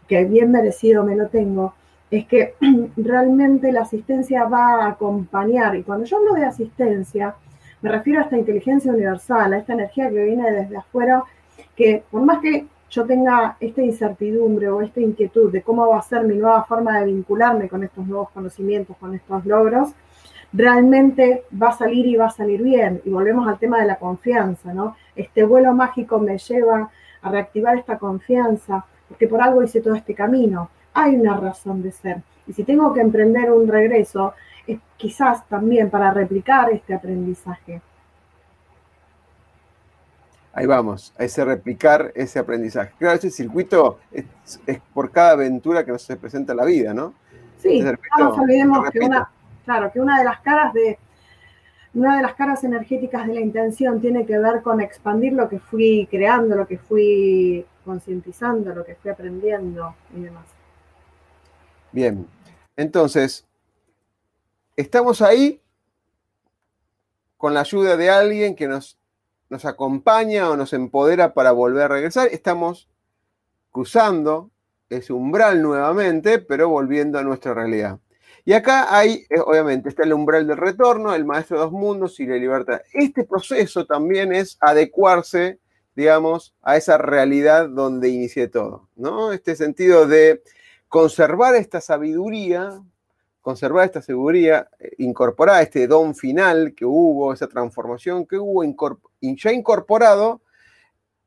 que 0.08 0.26
bien 0.26 0.52
merecido 0.52 1.04
me 1.04 1.16
lo 1.16 1.28
tengo, 1.30 1.74
es 2.12 2.28
que 2.28 2.54
realmente 2.98 3.72
la 3.72 3.82
asistencia 3.82 4.46
va 4.46 4.84
a 4.84 4.90
acompañar. 4.90 5.76
Y 5.76 5.82
cuando 5.82 6.06
yo 6.06 6.18
hablo 6.18 6.36
de 6.36 6.46
asistencia, 6.46 7.34
me 7.82 7.90
refiero 7.90 8.20
a 8.20 8.26
esta 8.26 8.38
inteligencia 8.38 8.92
universal, 8.92 9.54
a 9.54 9.58
esta 9.58 9.74
energía 9.74 10.10
que 10.10 10.24
viene 10.24 10.52
desde 10.52 10.78
afuera, 10.78 11.24
que 11.76 12.04
por 12.12 12.22
más 12.22 12.42
que 12.42 12.68
yo 12.96 13.06
tenga 13.06 13.58
esta 13.60 13.82
incertidumbre 13.82 14.70
o 14.70 14.82
esta 14.82 15.02
inquietud 15.02 15.52
de 15.52 15.62
cómo 15.62 15.90
va 15.90 16.00
a 16.00 16.02
ser 16.02 16.24
mi 16.24 16.36
nueva 16.38 16.64
forma 16.64 16.98
de 16.98 17.08
vincularme 17.08 17.68
con 17.68 17.84
estos 17.84 18.08
nuevos 18.08 18.30
conocimientos, 18.30 18.96
con 18.98 19.14
estos 19.14 19.46
logros, 19.46 19.90
realmente 20.54 21.44
va 21.62 21.70
a 21.70 21.78
salir 21.78 22.06
y 22.06 22.16
va 22.16 22.28
a 22.28 22.30
salir 22.30 22.64
bien. 22.64 23.02
Y 23.04 23.10
volvemos 23.10 23.46
al 23.50 23.60
tema 23.60 23.82
de 23.82 23.88
la 23.88 23.98
confianza, 23.98 24.74
¿no? 24.74 24.96
Este 25.14 25.44
vuelo 25.44 25.74
mágico 25.74 26.20
me 26.20 26.38
lleva 26.38 26.90
a 27.22 27.30
reactivar 27.30 27.78
esta 27.78 27.98
confianza, 27.98 28.86
porque 29.10 29.28
por 29.28 29.42
algo 29.42 29.62
hice 29.62 29.82
todo 29.82 29.96
este 29.96 30.16
camino. 30.16 30.70
Hay 30.94 31.18
una 31.18 31.36
razón 31.36 31.84
de 31.84 31.92
ser. 31.92 32.22
Y 32.48 32.54
si 32.54 32.64
tengo 32.64 32.94
que 32.94 33.02
emprender 33.02 33.52
un 33.52 33.68
regreso, 33.68 34.36
es 34.66 34.80
quizás 34.96 35.46
también 35.50 35.90
para 35.90 36.12
replicar 36.12 36.72
este 36.72 36.94
aprendizaje. 36.94 37.82
Ahí 40.58 40.66
vamos, 40.66 41.14
a 41.18 41.26
ese 41.26 41.44
replicar 41.44 42.14
ese 42.16 42.40
aprendizaje. 42.40 42.94
Claro, 42.98 43.18
ese 43.18 43.30
circuito 43.30 44.00
es, 44.10 44.24
por 44.94 45.12
cada 45.12 45.32
aventura 45.32 45.84
que 45.84 45.92
nos 45.92 46.02
se 46.02 46.16
presenta 46.16 46.54
en 46.54 46.58
la 46.58 46.64
vida, 46.64 46.94
¿no? 46.94 47.14
Sí, 47.58 47.82
no 47.82 47.94
nos 48.18 48.40
olvidemos 48.40 48.90
que 48.90 49.00
una, 49.00 49.30
claro, 49.66 49.92
que 49.92 50.00
una 50.00 50.18
de 50.18 50.24
las 50.24 50.40
caras 50.40 50.74
de 50.74 50.98
una 51.94 52.16
de 52.16 52.22
las 52.22 52.36
caras 52.36 52.64
energéticas 52.64 53.28
de 53.28 53.34
la 53.34 53.42
intención 53.42 54.00
tiene 54.00 54.26
que 54.26 54.38
ver 54.38 54.62
con 54.62 54.80
expandir 54.80 55.34
lo 55.34 55.50
que 55.50 55.60
fui 55.60 56.08
creando, 56.10 56.56
lo 56.56 56.68
que 56.68 56.78
fui 56.78 57.66
concientizando, 57.84 58.74
lo 58.74 58.86
que 58.86 58.96
fui 58.96 59.12
aprendiendo 59.12 59.94
y 60.16 60.22
demás. 60.22 60.46
Bien, 61.92 62.26
entonces, 62.78 63.46
estamos 64.78 65.22
ahí 65.22 65.60
con 67.36 67.54
la 67.54 67.62
ayuda 67.62 67.98
de 67.98 68.10
alguien 68.10 68.56
que 68.56 68.70
nos 68.70 68.98
nos 69.50 69.66
acompaña 69.66 70.50
o 70.50 70.58
nos 70.58 70.74
empodera 70.74 71.34
para 71.34 71.52
volver 71.52 71.84
a 71.84 71.88
regresar. 71.88 72.28
Estamos 72.28 72.90
cruzando 73.72 74.52
ese 74.90 75.14
umbral 75.14 75.62
nuevamente, 75.62 76.40
pero 76.40 76.70
volviendo 76.70 77.20
a 77.20 77.24
nuestra 77.24 77.54
realidad. 77.54 78.00
Y 78.48 78.54
acá 78.54 78.96
hay, 78.96 79.26
eh, 79.30 79.40
obviamente, 79.44 79.90
está 79.90 80.04
el 80.04 80.14
umbral 80.14 80.46
del 80.46 80.58
retorno, 80.58 81.16
el 81.16 81.26
maestro 81.26 81.58
de 81.58 81.64
dos 81.64 81.72
mundos 81.72 82.20
y 82.20 82.28
la 82.28 82.36
libertad. 82.36 82.82
Este 82.94 83.24
proceso 83.24 83.86
también 83.88 84.32
es 84.34 84.58
adecuarse, 84.62 85.60
digamos, 85.96 86.56
a 86.62 86.78
esa 86.78 87.00
realidad 87.00 87.68
donde 87.68 88.10
inicie 88.10 88.48
todo, 88.48 88.88
¿no? 88.96 89.34
Este 89.34 89.56
sentido 89.56 90.08
de 90.08 90.44
conservar 90.88 91.56
esta 91.56 91.82
sabiduría, 91.82 92.80
conservar 93.42 93.86
esta 93.86 94.04
seguridad, 94.04 94.70
eh, 94.80 94.92
incorporar 95.00 95.64
este 95.64 95.88
don 95.88 96.14
final 96.14 96.76
que 96.76 96.86
hubo, 96.86 97.34
esa 97.34 97.48
transformación 97.48 98.28
que 98.28 98.38
hubo, 98.38 98.64
ya 99.36 99.52
incorporado, 99.52 100.42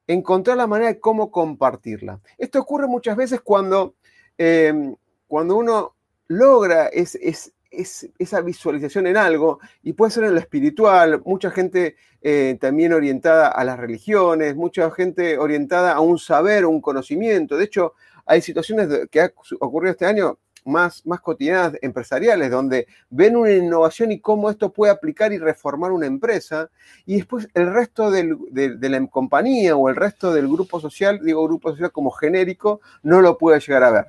encontrar 0.07 0.57
la 0.57 0.67
manera 0.67 0.93
de 0.93 1.01
cómo 1.01 1.31
compartirla. 1.31 2.21
Esto 2.37 2.61
ocurre 2.61 2.87
muchas 2.87 3.17
veces 3.17 3.41
cuando, 3.41 3.95
em, 4.37 4.95
cuando 5.27 5.57
uno 5.57 5.95
logra 6.29 6.89
esa 6.89 8.41
visualización 8.41 9.07
en 9.07 9.17
algo, 9.17 9.61
y 9.83 9.93
puede 9.93 10.11
ser 10.11 10.25
en 10.25 10.35
lo 10.35 10.41
espiritual, 10.41 11.23
mucha 11.25 11.51
gente 11.51 11.97
eh, 12.21 12.57
también 12.61 12.93
orientada 12.93 13.49
a 13.49 13.65
las 13.65 13.79
religiones, 13.79 14.57
mucha 14.57 14.91
gente 14.91 15.39
orientada 15.39 15.93
a 15.93 16.01
un 16.01 16.19
saber, 16.19 16.67
un 16.67 16.81
conocimiento. 16.81 17.57
De 17.57 17.65
hecho, 17.65 17.95
hay 18.27 18.43
situaciones 18.43 19.09
que 19.11 19.21
ha 19.21 19.33
ocurrido 19.61 19.93
este 19.93 20.07
año 20.07 20.39
más, 20.65 21.05
más 21.07 21.21
cotidianas 21.21 21.75
empresariales, 21.83 22.51
donde 22.51 22.87
ven 23.11 23.37
una 23.37 23.53
innovación 23.53 24.13
y 24.13 24.21
cómo 24.21 24.51
esto 24.51 24.73
puede 24.73 24.93
aplicar 24.93 25.33
y 25.33 25.39
reformar 25.39 25.93
una 25.93 26.07
empresa, 26.07 26.71
y 27.07 27.17
después 27.17 27.49
el 27.55 27.73
resto 27.73 28.11
de, 28.11 28.37
la 28.81 29.07
compañía 29.07 29.77
o 29.77 29.89
el 29.89 29.97
resto 29.97 30.33
del 30.33 30.49
grupo 30.49 30.81
social, 30.81 31.21
digo 31.23 31.45
grupo 31.45 31.71
social 31.71 31.93
como 31.93 32.11
genérico, 32.11 32.81
no 33.03 33.21
lo 33.21 33.39
puede 33.39 33.61
llegar 33.61 33.85
a 33.85 33.91
ver. 33.91 34.07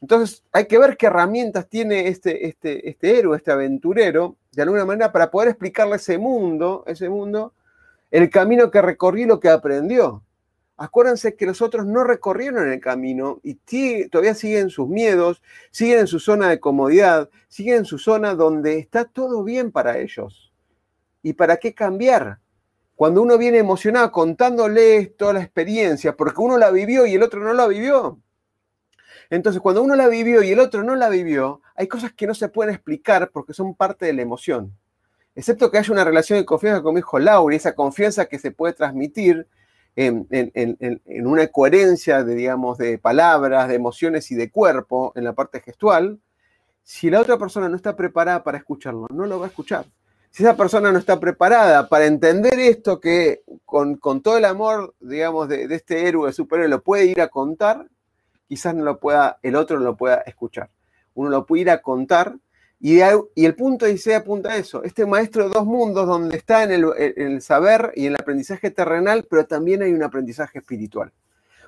Entonces 0.00 0.42
hay 0.52 0.66
que 0.66 0.78
ver 0.78 0.96
qué 0.96 1.06
herramientas 1.06 1.68
tiene 1.68 2.08
este, 2.08 2.48
este, 2.48 2.88
este 2.88 3.18
héroe, 3.18 3.36
este 3.36 3.52
aventurero, 3.52 4.36
de 4.50 4.62
alguna 4.62 4.84
manera, 4.84 5.12
para 5.12 5.30
poder 5.30 5.50
explicarle 5.50 5.96
ese 5.96 6.18
mundo, 6.18 6.82
ese 6.86 7.08
mundo, 7.08 7.54
el 8.10 8.28
camino 8.28 8.70
que 8.70 8.82
recorrió 8.82 9.24
y 9.24 9.28
lo 9.28 9.40
que 9.40 9.48
aprendió 9.48 10.22
acuérdense 10.82 11.36
que 11.36 11.46
los 11.46 11.62
otros 11.62 11.86
no 11.86 12.02
recorrieron 12.02 12.68
el 12.68 12.80
camino 12.80 13.38
y 13.44 13.54
todavía 14.08 14.34
siguen 14.34 14.68
sus 14.68 14.88
miedos, 14.88 15.40
siguen 15.70 16.00
en 16.00 16.06
su 16.08 16.18
zona 16.18 16.48
de 16.48 16.58
comodidad, 16.58 17.30
siguen 17.46 17.76
en 17.76 17.84
su 17.84 17.98
zona 17.98 18.34
donde 18.34 18.78
está 18.78 19.04
todo 19.04 19.44
bien 19.44 19.70
para 19.70 19.98
ellos. 19.98 20.52
¿Y 21.22 21.34
para 21.34 21.58
qué 21.58 21.72
cambiar? 21.72 22.40
Cuando 22.96 23.22
uno 23.22 23.38
viene 23.38 23.58
emocionado 23.58 24.10
contándole 24.10 25.06
toda 25.06 25.34
la 25.34 25.42
experiencia, 25.42 26.16
porque 26.16 26.40
uno 26.40 26.58
la 26.58 26.72
vivió 26.72 27.06
y 27.06 27.14
el 27.14 27.22
otro 27.22 27.38
no 27.38 27.52
la 27.52 27.68
vivió. 27.68 28.18
Entonces, 29.30 29.62
cuando 29.62 29.84
uno 29.84 29.94
la 29.94 30.08
vivió 30.08 30.42
y 30.42 30.50
el 30.50 30.58
otro 30.58 30.82
no 30.82 30.96
la 30.96 31.08
vivió, 31.08 31.62
hay 31.76 31.86
cosas 31.86 32.12
que 32.12 32.26
no 32.26 32.34
se 32.34 32.48
pueden 32.48 32.74
explicar 32.74 33.30
porque 33.30 33.54
son 33.54 33.76
parte 33.76 34.04
de 34.04 34.14
la 34.14 34.22
emoción. 34.22 34.76
Excepto 35.36 35.70
que 35.70 35.78
haya 35.78 35.92
una 35.92 36.04
relación 36.04 36.40
de 36.40 36.44
confianza 36.44 36.82
con 36.82 36.94
mi 36.94 36.98
hijo 36.98 37.20
Laura 37.20 37.54
esa 37.54 37.76
confianza 37.76 38.26
que 38.26 38.40
se 38.40 38.50
puede 38.50 38.74
transmitir 38.74 39.46
en, 39.96 41.26
una 41.26 41.46
coherencia 41.48 42.24
de, 42.24 42.34
digamos, 42.34 42.78
de 42.78 42.98
palabras, 42.98 43.68
de 43.68 43.74
emociones 43.74 44.30
y 44.30 44.34
de 44.34 44.50
cuerpo 44.50 45.12
en 45.16 45.24
la 45.24 45.34
parte 45.34 45.60
gestual, 45.60 46.20
si 46.82 47.10
la 47.10 47.20
otra 47.20 47.38
persona 47.38 47.68
no 47.68 47.76
está 47.76 47.94
preparada 47.94 48.42
para 48.42 48.58
escucharlo, 48.58 49.06
no 49.10 49.26
lo 49.26 49.38
va 49.38 49.46
a 49.46 49.48
escuchar. 49.48 49.86
Si 50.30 50.42
esa 50.42 50.56
persona 50.56 50.90
no 50.90 50.98
está 50.98 51.20
preparada 51.20 51.88
para 51.88 52.06
entender 52.06 52.58
esto 52.58 53.00
que 53.00 53.42
con, 53.66 53.98
todo 54.22 54.38
el 54.38 54.46
amor, 54.46 54.94
digamos, 54.98 55.48
de, 55.48 55.68
de, 55.68 55.74
este 55.74 56.08
héroe, 56.08 56.32
superhéroe, 56.32 56.70
lo 56.70 56.82
puede 56.82 57.04
ir 57.04 57.20
a 57.20 57.28
contar, 57.28 57.86
quizás 58.48 58.74
no 58.74 58.82
lo 58.84 58.98
pueda, 58.98 59.38
el 59.42 59.56
otro 59.56 59.78
no 59.78 59.84
lo 59.84 59.96
pueda 59.96 60.16
escuchar. 60.26 60.70
Uno 61.14 61.28
lo 61.28 61.44
puede 61.44 61.62
ir 61.62 61.70
a 61.70 61.82
contar 61.82 62.36
y, 62.84 62.98
el 63.00 63.54
punto 63.54 63.86
dice 63.86 64.16
apunta 64.16 64.50
a 64.50 64.56
eso, 64.56 64.82
este 64.82 65.06
maestro 65.06 65.44
de 65.44 65.50
dos 65.50 65.64
mundos 65.64 66.04
donde 66.04 66.36
está 66.36 66.64
en 66.64 66.72
el, 66.72 67.40
saber 67.40 67.92
y 67.94 68.06
en 68.06 68.14
el 68.14 68.20
aprendizaje 68.20 68.72
terrenal, 68.72 69.24
pero 69.30 69.46
también 69.46 69.84
hay 69.84 69.92
un 69.92 70.02
aprendizaje 70.02 70.58
espiritual, 70.58 71.12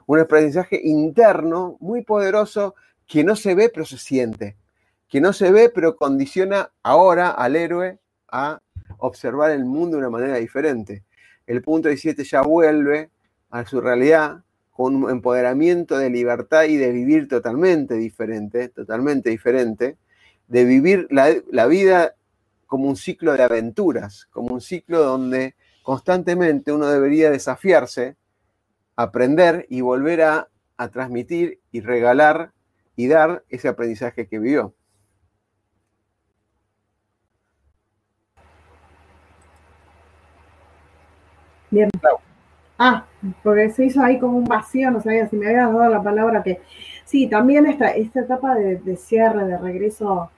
un 0.07 0.19
aprendizaje 0.19 0.81
interno 0.83 1.77
muy 1.79 2.03
poderoso 2.03 2.75
que 3.07 3.23
no 3.23 3.37
se 3.37 3.55
ve 3.55 3.71
pero 3.73 3.87
se 3.87 3.97
siente, 3.97 4.57
que 5.09 5.21
no 5.21 5.33
se 5.33 5.53
ve 5.53 5.71
pero 5.73 5.95
condiciona 5.95 6.73
ahora 6.83 7.31
al 7.31 7.55
héroe 7.55 8.01
a 8.27 8.61
observar 8.99 9.53
el 9.53 9.65
mundo 9.65 9.97
de 9.97 10.01
una 10.01 10.11
manera 10.11 10.39
diferente. 10.39 11.05
El 11.47 11.63
punto 11.63 11.91
17 11.91 12.25
ya 12.25 12.43
vuelve 12.43 13.11
a 13.51 13.65
su 13.65 13.81
realidad 13.81 14.43
con 14.73 14.97
un 14.97 15.11
empoderamiento 15.11 15.97
de 15.97 16.11
libertad 16.11 16.65
y 16.65 16.77
de 16.77 16.91
vivir 16.91 17.29
totalmente 17.29 17.95
diferente, 17.95 18.69
totalmente 18.69 19.31
diferente 19.31 19.97
de 20.49 20.65
vivir 20.65 21.09
la, 21.11 21.67
vida 21.67 22.15
como 22.67 22.89
un 22.89 22.97
ciclo 22.97 23.33
de 23.33 23.43
aventuras, 23.43 24.27
como 24.31 24.55
un 24.55 24.61
ciclo 24.61 25.03
donde 25.03 25.55
constantemente 25.83 26.73
uno 26.73 26.87
debería 26.87 27.31
desafiarse, 27.31 28.17
aprender 28.97 29.67
y 29.69 29.81
volver 29.81 30.23
a, 30.23 30.49
a 30.77 30.89
transmitir 30.89 31.61
y 31.73 31.81
regalar 31.81 32.53
y 32.97 33.09
dar 33.09 33.45
ese 33.49 33.69
aprendizaje 33.69 34.27
que 34.27 34.39
vivió. 34.39 34.75
Bien. 41.75 41.91
Ah, 42.79 43.05
porque 43.43 43.71
se 43.71 43.87
hizo 43.87 44.01
ahí 44.03 44.19
como 44.21 44.39
un 44.39 44.45
vacío, 44.45 44.91
no 44.93 45.01
sabía 45.01 45.29
si 45.29 45.37
me 45.37 45.47
habías 45.47 45.73
dado 45.73 45.89
la 45.89 46.03
palabra 46.03 46.43
que... 46.43 46.61
Sí, 47.05 47.29
también 47.29 47.67
esta, 47.67 47.91
esta 47.91 48.21
etapa 48.21 48.55
de, 48.55 48.97
cierre, 48.97 49.45
de 49.45 49.59
regreso, 49.59 50.31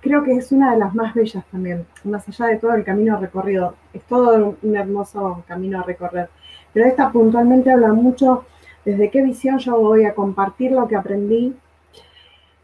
creo 0.00 0.24
que 0.24 0.32
es 0.32 0.50
una 0.52 0.72
de 0.72 0.78
las 0.78 0.94
más 0.94 1.14
bellas 1.14 1.44
también, 1.50 1.86
más 2.04 2.28
allá 2.28 2.46
de 2.46 2.58
todo 2.58 2.74
el 2.74 2.84
camino 2.84 3.18
recorrido. 3.18 3.74
Es 3.92 4.02
todo 4.04 4.56
un 4.62 4.76
hermoso 4.76 5.44
camino 5.46 5.80
a 5.80 5.82
recorrer. 5.84 6.28
Pero 6.72 6.86
esta 6.86 7.10
puntualmente 7.10 7.70
habla 7.70 7.92
mucho 7.92 8.44
desde 8.84 9.10
qué 9.10 9.22
visión 9.22 9.58
yo 9.58 9.78
voy 9.78 10.04
a 10.04 10.14
compartir 10.14 10.72
lo 10.72 10.88
que 10.88 10.96
aprendí 10.96 11.54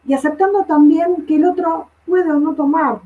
y 0.06 0.14
aceptando 0.14 0.64
también 0.64 1.26
que 1.26 1.36
el 1.36 1.44
otro 1.44 1.88
puede 2.06 2.30
o 2.30 2.38
no 2.38 2.54
tomar 2.54 3.00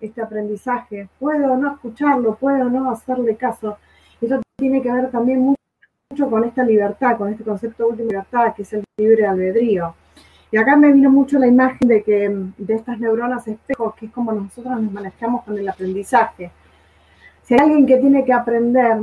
este 0.00 0.20
aprendizaje, 0.20 1.08
puede 1.18 1.46
o 1.46 1.56
no 1.56 1.72
escucharlo, 1.72 2.34
puede 2.34 2.62
o 2.62 2.68
no 2.68 2.90
hacerle 2.90 3.36
caso. 3.36 3.78
Eso 4.20 4.40
tiene 4.56 4.82
que 4.82 4.92
ver 4.92 5.10
también 5.10 5.40
mucho 6.10 6.30
con 6.30 6.44
esta 6.44 6.62
libertad, 6.62 7.16
con 7.16 7.30
este 7.30 7.44
concepto 7.44 7.84
de 7.84 7.90
última 7.90 8.08
libertad, 8.10 8.54
que 8.54 8.62
es 8.62 8.72
el 8.74 8.84
libre 8.98 9.26
albedrío. 9.26 9.94
Y 10.54 10.56
acá 10.56 10.76
me 10.76 10.92
vino 10.92 11.10
mucho 11.10 11.36
la 11.40 11.48
imagen 11.48 11.88
de 11.88 12.04
que 12.04 12.28
de 12.56 12.74
estas 12.74 13.00
neuronas 13.00 13.48
espejos, 13.48 13.92
que 13.96 14.06
es 14.06 14.12
como 14.12 14.30
nosotros 14.30 14.80
nos 14.80 14.92
manejamos 14.92 15.42
con 15.42 15.58
el 15.58 15.68
aprendizaje. 15.68 16.52
Si 17.42 17.54
hay 17.54 17.60
alguien 17.60 17.86
que 17.86 17.96
tiene 17.96 18.24
que 18.24 18.32
aprender 18.32 18.98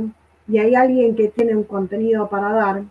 y 0.48 0.56
hay 0.56 0.74
alguien 0.74 1.14
que 1.14 1.28
tiene 1.28 1.54
un 1.54 1.64
contenido 1.64 2.26
para 2.30 2.52
dar, 2.54 2.82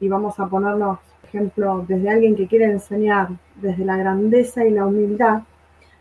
y 0.00 0.08
vamos 0.08 0.40
a 0.40 0.46
ponernos, 0.46 1.00
por 1.20 1.28
ejemplo, 1.28 1.84
desde 1.86 2.08
alguien 2.08 2.34
que 2.34 2.46
quiere 2.46 2.64
enseñar, 2.64 3.28
desde 3.56 3.84
la 3.84 3.98
grandeza 3.98 4.64
y 4.64 4.70
la 4.70 4.86
humildad, 4.86 5.42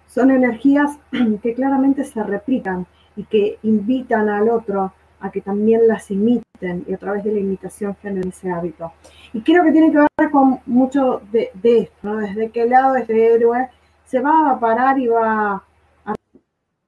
son 0.08 0.32
energías 0.32 0.98
que 1.44 1.54
claramente 1.54 2.06
se 2.06 2.24
replican 2.24 2.86
y 3.18 3.26
que 3.26 3.60
invitan 3.64 4.30
al 4.30 4.48
otro 4.48 4.94
a 5.20 5.30
que 5.30 5.42
también 5.42 5.90
las 5.90 6.10
imiten 6.10 6.86
y 6.88 6.94
a 6.94 6.98
través 6.98 7.26
de 7.26 7.34
la 7.34 7.40
imitación 7.40 7.98
generen 8.02 8.30
ese 8.30 8.50
hábito. 8.50 8.94
Y 9.34 9.42
creo 9.42 9.64
que 9.64 9.72
tiene 9.72 9.92
que 9.92 9.98
ver 9.98 10.32
con 10.32 10.60
mucho 10.66 11.22
de, 11.32 11.52
esto, 11.64 12.16
desde 12.16 12.50
qué 12.50 12.66
lado 12.66 12.96
este 12.96 13.34
héroe 13.34 13.70
se 14.06 14.22
va 14.22 14.52
a 14.52 14.60
parar 14.60 14.98
y 15.00 15.08
va 15.08 15.64
a 16.06 16.16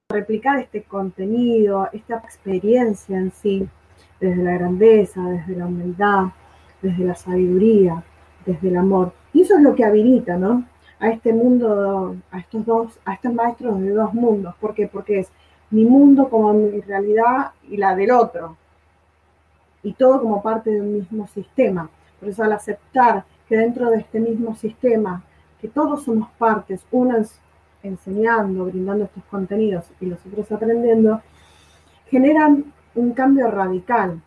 replicar 0.09 0.59
este 0.59 0.83
contenido, 0.83 1.89
esta 1.91 2.15
experiencia 2.15 3.17
en 3.17 3.31
sí, 3.31 3.67
desde 4.19 4.43
la 4.43 4.53
grandeza, 4.53 5.21
desde 5.21 5.55
la 5.55 5.67
humildad, 5.67 6.27
desde 6.81 7.03
la 7.03 7.15
sabiduría, 7.15 8.03
desde 8.45 8.69
el 8.69 8.77
amor. 8.77 9.13
Y 9.33 9.41
eso 9.41 9.57
es 9.57 9.61
lo 9.61 9.75
que 9.75 9.83
habilita, 9.83 10.37
¿no? 10.37 10.65
A 10.99 11.09
este 11.09 11.33
mundo, 11.33 12.15
a 12.31 12.39
estos 12.39 12.65
dos, 12.65 12.99
a 13.05 13.13
estos 13.13 13.33
maestros 13.33 13.79
de 13.81 13.91
dos 13.91 14.13
mundos. 14.13 14.55
¿Por 14.59 14.73
qué? 14.73 14.87
Porque 14.87 15.19
es 15.19 15.31
mi 15.71 15.85
mundo 15.85 16.29
como 16.29 16.53
mi 16.53 16.81
realidad 16.81 17.51
y 17.69 17.77
la 17.77 17.95
del 17.95 18.11
otro. 18.11 18.57
Y 19.83 19.93
todo 19.93 20.21
como 20.21 20.41
parte 20.41 20.71
de 20.71 20.81
un 20.81 20.93
mismo 20.93 21.27
sistema. 21.27 21.89
Por 22.19 22.29
eso 22.29 22.43
al 22.43 22.53
aceptar 22.53 23.25
que 23.47 23.57
dentro 23.57 23.89
de 23.89 23.99
este 23.99 24.19
mismo 24.19 24.55
sistema, 24.55 25.23
que 25.59 25.67
todos 25.67 26.03
somos 26.03 26.29
partes, 26.37 26.85
unos 26.91 27.39
enseñando, 27.83 28.65
brindando 28.65 29.05
estos 29.05 29.23
contenidos 29.25 29.85
y 29.99 30.07
los 30.07 30.25
otros 30.25 30.51
aprendiendo, 30.51 31.21
generan 32.07 32.73
un 32.95 33.13
cambio 33.13 33.49
radical, 33.49 34.21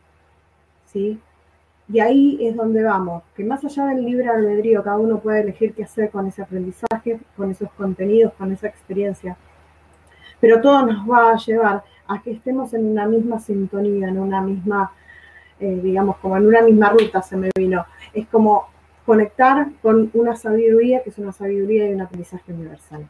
¿sí? 0.87 1.21
Y 1.89 2.01
ahí 2.01 2.39
es 2.41 2.57
donde 2.57 2.83
vamos, 2.83 3.23
que 3.37 3.45
más 3.45 3.65
allá 3.65 3.87
del 3.87 4.05
libre 4.05 4.29
albedrío, 4.29 4.83
cada 4.83 4.99
uno 4.99 5.19
puede 5.19 5.41
elegir 5.41 5.75
qué 5.75 5.85
hacer 5.85 6.11
con 6.11 6.27
ese 6.27 6.43
aprendizaje, 6.43 7.21
con 7.37 7.51
esos 7.51 7.71
contenidos, 7.73 8.33
con 8.35 8.53
esa 8.53 8.69
experiencia. 8.69 9.37
Pero 10.41 10.61
todo 10.61 10.87
nos 10.87 11.09
va 11.09 11.33
a 11.33 11.37
llevar 11.37 11.85
a 12.07 12.23
que 12.23 12.33
estemos 12.33 12.73
en 12.75 12.87
una 12.87 13.07
misma 13.07 13.39
sintonía, 13.41 14.09
en 14.09 14.19
una 14.19 14.41
misma, 14.41 14.93
eh, 15.63 15.81
digamos, 15.83 16.17
como 16.19 16.37
en 16.37 16.47
una 16.47 16.63
misma 16.63 16.91
ruta 16.91 17.23
se 17.23 17.37
me 17.37 17.51
vino. 17.57 17.87
Es 18.13 18.27
como 18.27 18.69
conectar 19.07 19.69
con 19.81 20.11
una 20.15 20.37
sabiduría 20.37 21.03
que 21.03 21.11
es 21.11 21.19
una 21.19 21.33
sabiduría 21.33 21.89
y 21.89 21.95
un 21.95 22.01
aprendizaje 22.01 22.53
universal. 22.53 23.09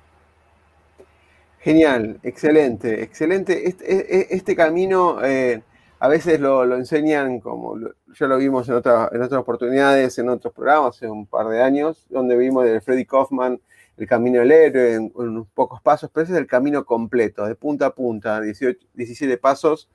Genial, 1.61 2.18
excelente, 2.22 3.03
excelente. 3.03 3.68
Este, 3.68 4.34
este 4.34 4.57
camino 4.57 5.24
eh, 5.24 5.62
a 5.98 6.09
veces 6.09 6.40
lo, 6.40 6.74
enseñan 6.74 7.40
como 7.40 7.78
ya 8.18 8.26
lo 8.26 8.36
vimos 8.36 8.68
en, 8.68 8.74
en 8.74 8.78
otras 8.78 9.32
oportunidades, 9.32 10.18
en 10.18 10.28
otros 10.28 10.53
programas, 10.53 10.96
hace 10.96 11.09
un 11.09 11.26
par 11.26 11.48
de 11.48 11.62
años, 11.62 12.07
donde 12.11 12.36
vimos 12.36 12.64
de 12.64 12.80
Freddy 12.80 13.07
Kaufman 13.07 13.61
el 13.96 14.07
camino 14.07 14.40
del 14.40 14.53
héroe 14.53 14.94
en, 14.94 15.12
unos 15.14 15.46
pocos 15.55 15.80
pasos, 15.80 16.11
pero 16.12 16.24
ese 16.24 16.32
es 16.32 16.38
el 16.38 16.46
camino 16.46 16.84
completo, 16.84 17.46
de 17.46 17.55
punta 17.55 17.86
a 17.86 17.94
punta, 17.94 18.40
18, 18.40 18.86
17 18.94 19.36
pasos, 19.38 19.88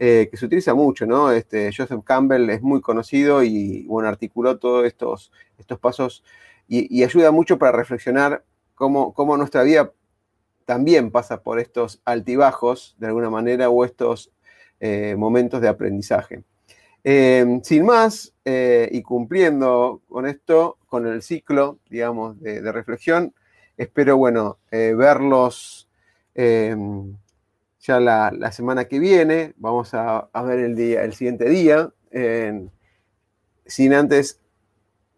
eh, 0.00 0.28
que 0.30 0.36
se 0.36 0.46
utiliza 0.46 0.74
mucho, 0.74 1.06
¿no? 1.06 1.32
Este, 1.32 1.72
Joseph 1.76 2.04
Campbell 2.04 2.48
es 2.50 2.62
muy 2.62 2.80
conocido 2.80 3.42
y, 3.42 3.84
bueno, 3.88 4.08
articuló 4.08 4.56
todos 4.56 4.86
estos, 4.86 5.32
estos 5.58 5.80
pasos 5.80 6.22
y, 6.68 7.02
ayuda 7.02 7.32
mucho 7.32 7.58
para 7.58 7.76
reflexionar 7.76 8.44
cómo, 8.76 9.12
cómo 9.12 9.36
nuestra 9.36 9.64
vida 9.64 9.92
también 10.66 11.10
pasa 11.10 11.42
por 11.42 11.58
estos 11.58 12.00
altibajos, 12.04 12.94
de 12.98 13.08
alguna 13.08 13.28
manera, 13.28 13.70
o 13.70 13.84
estos 13.84 14.30
eh, 14.78 15.16
momentos 15.18 15.60
de 15.60 15.68
aprendizaje. 15.68 16.44
Eh, 17.02 17.60
sin 17.64 17.84
más, 17.84 18.34
y 18.44 19.02
cumpliendo 19.02 20.02
con 20.08 20.26
esto, 20.26 20.78
con 20.86 21.06
el 21.08 21.22
ciclo, 21.22 21.78
digamos, 21.90 22.40
de, 22.40 22.70
reflexión, 22.70 23.34
espero, 23.76 24.16
bueno, 24.16 24.58
verlos 24.70 25.88
ya 27.80 28.00
la, 28.00 28.52
semana 28.52 28.86
que 28.86 28.98
viene. 28.98 29.54
Vamos 29.56 29.94
a, 29.94 30.28
ver 30.44 30.58
el, 30.60 30.76
día, 30.76 31.04
el 31.04 31.14
siguiente 31.14 31.48
día. 31.48 31.92
sin 33.66 33.94
antes 33.94 34.40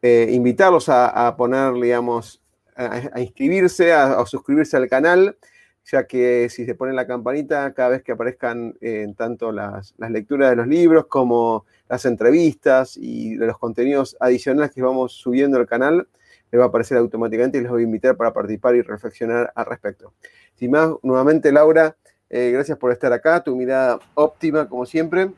invitarlos 0.03 0.89
a, 0.89 1.35
poner, 1.37 1.75
digamos, 1.75 2.43
a, 2.77 3.21
inscribirse, 3.21 3.93
a 3.93 4.25
suscribirse 4.27 4.77
al 4.77 4.89
canal 4.89 5.37
ya 5.85 6.07
que 6.07 6.49
si 6.51 6.67
se 6.67 6.75
pone 6.75 6.93
la 6.93 7.07
campanita, 7.07 7.73
cada 7.75 7.91
vez 7.91 8.03
que 8.03 8.13
aparezcan 8.13 8.75
tanto 9.17 9.53
las, 9.53 9.95
lecturas 9.99 10.51
de 10.51 10.57
los 10.57 10.67
libros 10.67 11.07
como 11.07 11.67
las 11.89 12.05
entrevistas 12.05 12.97
y 12.97 13.35
los 13.35 13.59
contenidos 13.59 14.17
adicionales 14.21 14.73
que 14.73 14.83
vamos 14.83 15.13
subiendo 15.13 15.59
al 15.59 15.67
canal, 15.67 16.09
les 16.51 16.61
va 16.61 16.65
a 16.65 16.69
aparecer 16.69 16.99
automáticamente 16.99 17.59
y 17.59 17.63
les 17.63 17.71
voy 17.71 17.83
a 17.83 17.85
invitar 17.85 18.17
para 18.17 18.33
participar 18.33 18.75
y 18.77 18.83
reflexionar 18.83 19.53
al 19.55 19.67
respecto. 19.67 20.15
Sin 20.55 20.73
más, 20.73 20.91
nuevamente 21.03 21.53
Laura, 21.53 21.97
eh, 22.31 22.53
gracias 22.53 22.79
por 22.79 22.93
estar 22.93 23.13
acá, 23.13 23.43
tu 23.43 23.57
mirada 23.57 23.99
óptima 24.15 24.69
como 24.69 24.87
siempre. 24.87 25.31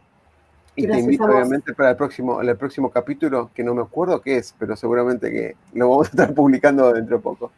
Y 0.76 0.86
te 0.86 0.98
invito 0.98 1.24
obviamente 1.24 1.74
para 1.74 1.90
el 1.90 1.96
próximo, 1.96 2.40
el 2.40 2.56
próximo 2.56 2.90
capítulo, 2.90 3.50
que 3.54 3.62
no 3.62 3.74
me 3.74 3.82
acuerdo 3.82 4.20
qué 4.20 4.36
es, 4.36 4.54
pero 4.58 4.76
seguramente 4.76 5.30
que 5.30 5.56
lo 5.74 5.88
vamos 5.90 6.08
a 6.08 6.10
estar 6.10 6.34
publicando 6.34 6.92
dentro 6.92 7.16
de 7.16 7.22
poco. 7.22 7.50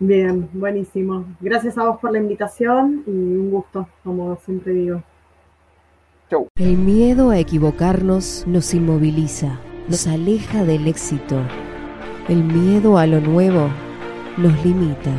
Bien, 0.00 0.48
buenísimo. 0.52 1.24
Gracias 1.40 1.76
a 1.78 1.84
vos 1.84 1.98
por 2.00 2.12
la 2.12 2.18
invitación 2.18 3.02
y 3.06 3.10
un 3.10 3.50
gusto, 3.50 3.88
como 4.04 4.36
siempre 4.44 4.72
digo. 4.72 5.02
Chau. 6.30 6.46
El 6.56 6.76
miedo 6.76 7.30
a 7.30 7.38
equivocarnos 7.38 8.44
nos 8.46 8.74
inmoviliza, 8.74 9.58
nos 9.88 10.06
aleja 10.06 10.64
del 10.64 10.86
éxito. 10.86 11.40
El 12.28 12.44
miedo 12.44 12.98
a 12.98 13.06
lo 13.06 13.20
nuevo 13.20 13.68
nos 14.36 14.64
limita, 14.64 15.10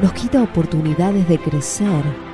nos 0.00 0.12
quita 0.14 0.42
oportunidades 0.42 1.28
de 1.28 1.38
crecer. 1.38 2.33